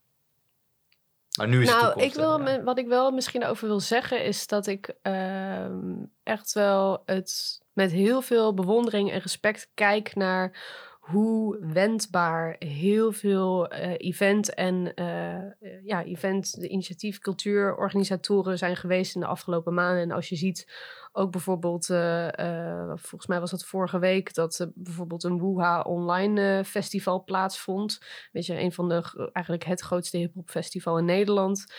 Maar 1.37 1.47
nu 1.47 1.61
is 1.61 1.69
het 1.69 1.77
nou, 1.77 1.91
toekomst. 1.91 2.15
ik 2.15 2.21
wil, 2.21 2.47
ja. 2.47 2.63
wat 2.63 2.77
ik 2.77 2.87
wel 2.87 3.11
misschien 3.11 3.45
over 3.45 3.67
wil 3.67 3.79
zeggen 3.79 4.23
is 4.23 4.47
dat 4.47 4.67
ik 4.67 4.95
ehm, 5.01 6.05
echt 6.23 6.53
wel 6.53 7.01
het 7.05 7.61
met 7.73 7.91
heel 7.91 8.21
veel 8.21 8.53
bewondering 8.53 9.11
en 9.11 9.19
respect 9.19 9.69
kijk 9.73 10.15
naar 10.15 10.57
hoe 10.99 11.57
wendbaar 11.59 12.55
heel 12.59 13.11
veel 13.11 13.67
eh, 13.67 13.93
event 13.97 14.53
en 14.53 14.93
eh, 14.93 15.83
ja, 15.83 16.03
event, 16.03 16.59
de 16.59 16.67
initiatief, 16.67 17.19
cultuurorganisatoren 17.19 18.57
zijn 18.57 18.75
geweest 18.75 19.15
in 19.15 19.21
de 19.21 19.27
afgelopen 19.27 19.73
maanden. 19.73 20.01
En 20.01 20.11
als 20.11 20.29
je 20.29 20.35
ziet, 20.35 20.71
ook 21.15 21.31
bijvoorbeeld, 21.31 21.89
eh, 21.89 22.39
eh, 22.39 22.91
volgens 22.95 23.27
mij 23.27 23.39
was 23.39 23.51
dat 23.51 23.65
vorige 23.65 23.99
week, 23.99 24.33
dat 24.33 24.59
er 24.59 24.71
bijvoorbeeld 24.75 25.23
een 25.23 25.39
Woeha 25.39 25.81
online 25.81 26.63
festival 26.65 27.23
plaatsvond. 27.23 27.99
Weet 28.31 28.45
je, 28.45 28.59
een 28.59 28.71
van 28.71 28.89
de, 28.89 29.29
eigenlijk 29.33 29.65
het 29.65 29.81
grootste 29.81 30.17
hip-hop 30.17 30.49
festival 30.49 30.97
in 30.97 31.05
Nederland. 31.05 31.73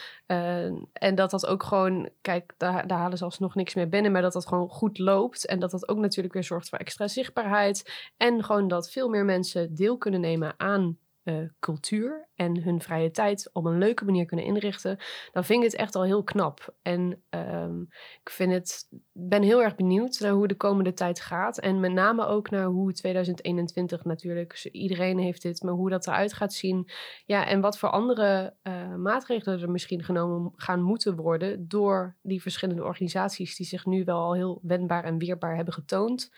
En 0.92 1.14
dat 1.14 1.30
dat 1.30 1.46
ook 1.46 1.62
gewoon, 1.62 2.10
kijk, 2.20 2.54
daar, 2.56 2.86
daar 2.86 2.98
halen 2.98 3.18
ze 3.18 3.24
alsnog 3.24 3.54
niks 3.54 3.74
meer 3.74 3.88
binnen, 3.88 4.12
maar 4.12 4.22
dat 4.22 4.32
dat 4.32 4.48
gewoon 4.48 4.68
goed 4.68 4.98
loopt. 4.98 5.46
En 5.46 5.58
dat 5.58 5.70
dat 5.70 5.88
ook 5.88 5.98
natuurlijk 5.98 6.34
weer 6.34 6.44
zorgt 6.44 6.68
voor 6.68 6.78
extra 6.78 7.08
zichtbaarheid. 7.08 8.10
En 8.16 8.44
gewoon 8.44 8.68
dat 8.68 8.90
veel 8.90 9.08
meer 9.08 9.24
mensen 9.24 9.74
deel 9.74 9.98
kunnen 9.98 10.20
nemen 10.20 10.54
aan 10.56 10.98
eh, 11.24 11.34
cultuur 11.60 12.28
en 12.34 12.62
hun 12.62 12.80
vrije 12.80 13.10
tijd 13.10 13.50
op 13.52 13.64
een 13.64 13.78
leuke 13.78 14.04
manier 14.04 14.24
kunnen 14.24 14.46
inrichten. 14.46 14.98
Dan 15.32 15.44
vind 15.44 15.64
ik 15.64 15.70
het 15.70 15.80
echt 15.80 15.94
al 15.94 16.02
heel 16.02 16.22
knap. 16.22 16.74
En 16.82 17.22
ehm, 17.28 17.80
ik 18.22 18.30
vind 18.30 18.52
het, 18.52 18.88
ben 19.12 19.42
heel 19.42 19.62
erg 19.62 19.74
benieuwd 19.74 20.20
naar 20.20 20.32
hoe 20.32 20.48
de 20.48 20.54
komende 20.54 20.92
tijd 20.92 21.20
gaat. 21.20 21.58
En 21.58 21.80
met 21.80 21.92
name 21.92 22.26
ook 22.26 22.50
naar 22.50 22.64
hoe 22.64 22.92
2021 22.92 24.04
natuurlijk, 24.04 24.50
dus 24.50 24.66
iedereen 24.66 25.18
heeft 25.18 25.42
dit, 25.42 25.62
maar 25.62 25.74
hoe 25.74 25.90
dat 25.90 26.06
eruit 26.06 26.32
gaat 26.32 26.52
zien. 26.52 26.90
Ja, 27.26 27.46
en 27.46 27.60
wat 27.60 27.78
voor 27.78 27.88
andere 27.88 28.54
eh, 28.62 28.94
maatregelen 28.94 29.60
er 29.60 29.70
misschien 29.70 30.02
genomen 30.02 30.52
gaan 30.56 30.82
moeten 30.82 31.16
worden 31.16 31.68
door 31.68 32.16
die 32.22 32.42
verschillende 32.42 32.84
organisaties 32.84 33.56
die 33.56 33.66
zich 33.66 33.86
nu 33.86 34.04
wel 34.04 34.18
al 34.18 34.34
heel 34.34 34.60
wendbaar 34.62 35.04
en 35.04 35.18
weerbaar 35.18 35.56
hebben 35.56 35.74
getoond. 35.74 36.32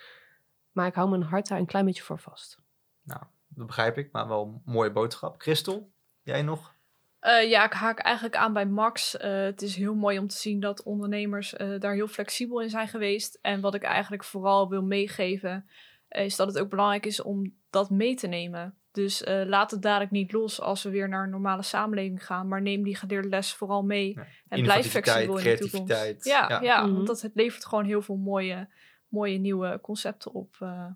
Maar 0.72 0.86
ik 0.86 0.94
hou 0.94 1.08
mijn 1.10 1.22
hart 1.22 1.48
daar 1.48 1.58
een 1.58 1.66
klein 1.66 1.84
beetje 1.84 2.02
voor 2.02 2.18
vast. 2.18 2.58
Nou, 3.02 3.22
dat 3.56 3.66
begrijp 3.66 3.98
ik, 3.98 4.12
maar 4.12 4.28
wel 4.28 4.42
een 4.42 4.72
mooie 4.72 4.90
boodschap. 4.90 5.40
Christel, 5.40 5.90
jij 6.22 6.42
nog? 6.42 6.74
Eh, 7.20 7.50
ja, 7.50 7.64
ik 7.64 7.72
haak 7.72 7.98
eigenlijk 7.98 8.36
aan 8.36 8.52
bij 8.52 8.66
Max. 8.66 9.16
Eh, 9.16 9.42
het 9.42 9.62
is 9.62 9.76
heel 9.76 9.94
mooi 9.94 10.18
om 10.18 10.26
te 10.28 10.36
zien 10.36 10.60
dat 10.60 10.82
ondernemers 10.82 11.54
eh, 11.54 11.80
daar 11.80 11.94
heel 11.94 12.06
flexibel 12.08 12.60
in 12.60 12.70
zijn 12.70 12.88
geweest. 12.88 13.38
En 13.42 13.60
wat 13.60 13.74
ik 13.74 13.82
eigenlijk 13.82 14.24
vooral 14.24 14.68
wil 14.68 14.82
meegeven, 14.82 15.68
is 16.08 16.36
dat 16.36 16.46
het 16.46 16.58
ook 16.58 16.70
belangrijk 16.70 17.06
is 17.06 17.22
om 17.22 17.54
dat 17.70 17.90
mee 17.90 18.14
te 18.14 18.26
nemen. 18.26 18.74
Dus 18.92 19.22
eh, 19.22 19.42
laat 19.46 19.70
het 19.70 19.82
dadelijk 19.82 20.10
niet 20.10 20.32
los 20.32 20.60
als 20.60 20.82
we 20.82 20.90
weer 20.90 21.08
naar 21.08 21.24
een 21.24 21.30
normale 21.30 21.62
samenleving 21.62 22.24
gaan. 22.26 22.48
Maar 22.48 22.62
neem 22.62 22.82
die 22.82 22.96
geleerde 22.96 23.28
les 23.28 23.54
vooral 23.54 23.82
mee. 23.82 24.12
Ja, 24.14 24.26
en 24.48 24.62
blijf 24.62 24.90
flexibel 24.90 25.38
in 25.38 25.44
de 25.44 25.58
toekomst. 25.58 25.86
creativiteit. 25.92 26.24
Ja, 26.24 26.48
Ja. 26.48 26.60
ja. 26.62 26.82
Mhm. 26.86 26.94
want 26.94 27.06
dat, 27.06 27.20
het 27.20 27.34
levert 27.34 27.64
gewoon 27.66 27.84
heel 27.84 28.02
veel 28.02 28.16
mooie, 28.16 28.68
mooie 29.08 29.38
nieuwe 29.38 29.78
concepten 29.82 30.32
op. 30.32 30.56
eh, 30.58 30.86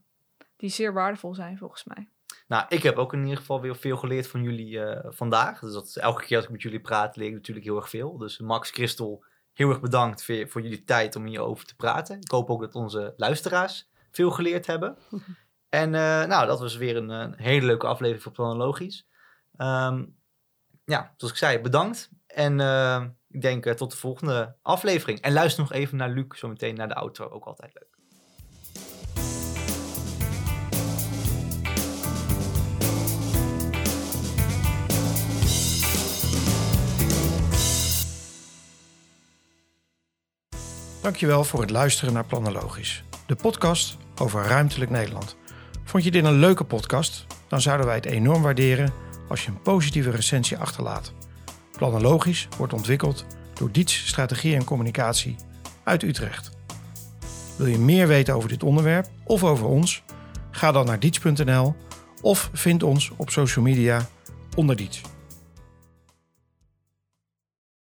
die 0.57 0.71
zeer 0.71 0.93
waardevol 0.93 1.35
zijn 1.35 1.59
volgens 1.59 1.85
mij. 1.85 2.09
Nou, 2.51 2.65
ik 2.69 2.83
heb 2.83 2.97
ook 2.97 3.13
in 3.13 3.23
ieder 3.23 3.37
geval 3.37 3.61
weer 3.61 3.77
veel 3.77 3.97
geleerd 3.97 4.29
van 4.29 4.43
jullie 4.43 4.81
eh, 4.81 5.11
vandaag. 5.13 5.61
Dus 5.61 5.73
dat, 5.73 5.97
elke 5.97 6.25
keer 6.25 6.37
als 6.37 6.45
ik 6.45 6.53
met 6.53 6.63
jullie 6.63 6.81
praat, 6.81 7.17
leer 7.17 7.29
ik 7.29 7.35
natuurlijk 7.35 7.67
heel 7.67 7.77
erg 7.77 7.89
veel. 7.89 8.19
Dus 8.19 8.39
Max, 8.39 8.71
Christel, 8.71 9.25
heel 9.53 9.69
erg 9.69 9.81
bedankt 9.81 10.25
voor, 10.25 10.49
voor 10.49 10.63
jullie 10.63 10.85
tijd 10.85 11.17
om 11.17 11.27
hierover 11.27 11.67
te 11.67 11.77
praten. 11.77 12.21
Ik 12.21 12.31
hoop 12.31 12.51
ook 12.51 12.61
dat 12.61 12.75
onze 12.75 13.15
luisteraars 13.17 13.89
veel 14.11 14.31
geleerd 14.31 14.67
hebben. 14.67 14.97
En 15.69 15.95
eh, 15.95 16.25
nou, 16.25 16.47
dat 16.47 16.61
was 16.61 16.77
weer 16.77 16.97
een, 16.97 17.11
eh, 17.11 17.29
hele 17.37 17.67
leuke 17.67 17.87
aflevering 17.87 18.23
voor 18.23 18.33
Planologisch. 18.33 19.07
Ehm, 19.57 20.05
ja, 20.85 21.15
zoals 21.17 21.33
ik 21.33 21.39
zei, 21.39 21.61
bedankt. 21.61 22.11
En 22.27 22.61
ik 23.29 23.41
denk 23.41 23.67
tot 23.67 23.91
de 23.91 23.97
volgende 23.97 24.57
aflevering. 24.63 25.21
En 25.21 25.33
luister 25.33 25.63
nog 25.63 25.73
even 25.73 25.97
naar 25.97 26.11
Luc, 26.11 26.27
zometeen 26.29 26.75
naar 26.75 26.89
de 26.89 26.95
outro, 26.95 27.29
ook 27.29 27.45
altijd 27.45 27.75
leuk. 27.75 27.90
Dankjewel 41.11 41.45
voor 41.45 41.61
het 41.61 41.71
luisteren 41.71 42.15
naar 42.15 42.25
Planologisch, 42.25 43.05
de 43.27 43.35
podcast 43.35 43.97
over 44.21 44.45
ruimtelijk 44.45 44.91
Nederland. 44.91 45.37
Vond 45.85 46.05
je 46.05 46.11
dit 46.11 46.25
een 46.25 46.39
leuke 46.39 46.65
podcast? 46.65 47.27
Dan 47.49 47.61
zouden 47.61 47.87
wij 47.87 47.95
het 47.95 48.05
enorm 48.05 48.43
waarderen 48.43 48.93
als 49.29 49.45
je 49.45 49.51
een 49.51 49.63
positieve 49.63 50.11
recensie 50.11 50.57
achterlaat. 50.57 51.13
Planologisch 51.73 52.49
wordt 52.57 52.73
ontwikkeld 52.73 53.25
door 53.55 53.73
Diets 53.73 54.07
Strategie 54.07 54.55
en 54.55 54.65
Communicatie 54.65 55.37
uit 55.85 56.03
Utrecht. 56.03 56.51
Wil 57.57 57.67
je 57.67 57.79
meer 57.79 58.07
weten 58.07 58.35
over 58.35 58.49
dit 58.49 58.63
onderwerp 58.63 59.07
of 59.25 59.45
over 59.45 59.67
ons? 59.67 60.03
Ga 60.51 60.73
dan 60.73 60.87
naar 60.87 61.01
diets.nl 61.01 61.75
of 62.21 62.51
vind 62.53 62.83
ons 62.83 63.11
op 63.17 63.31
social 63.31 63.65
media 63.65 64.09
onder 64.57 64.77
Diets. 64.77 65.01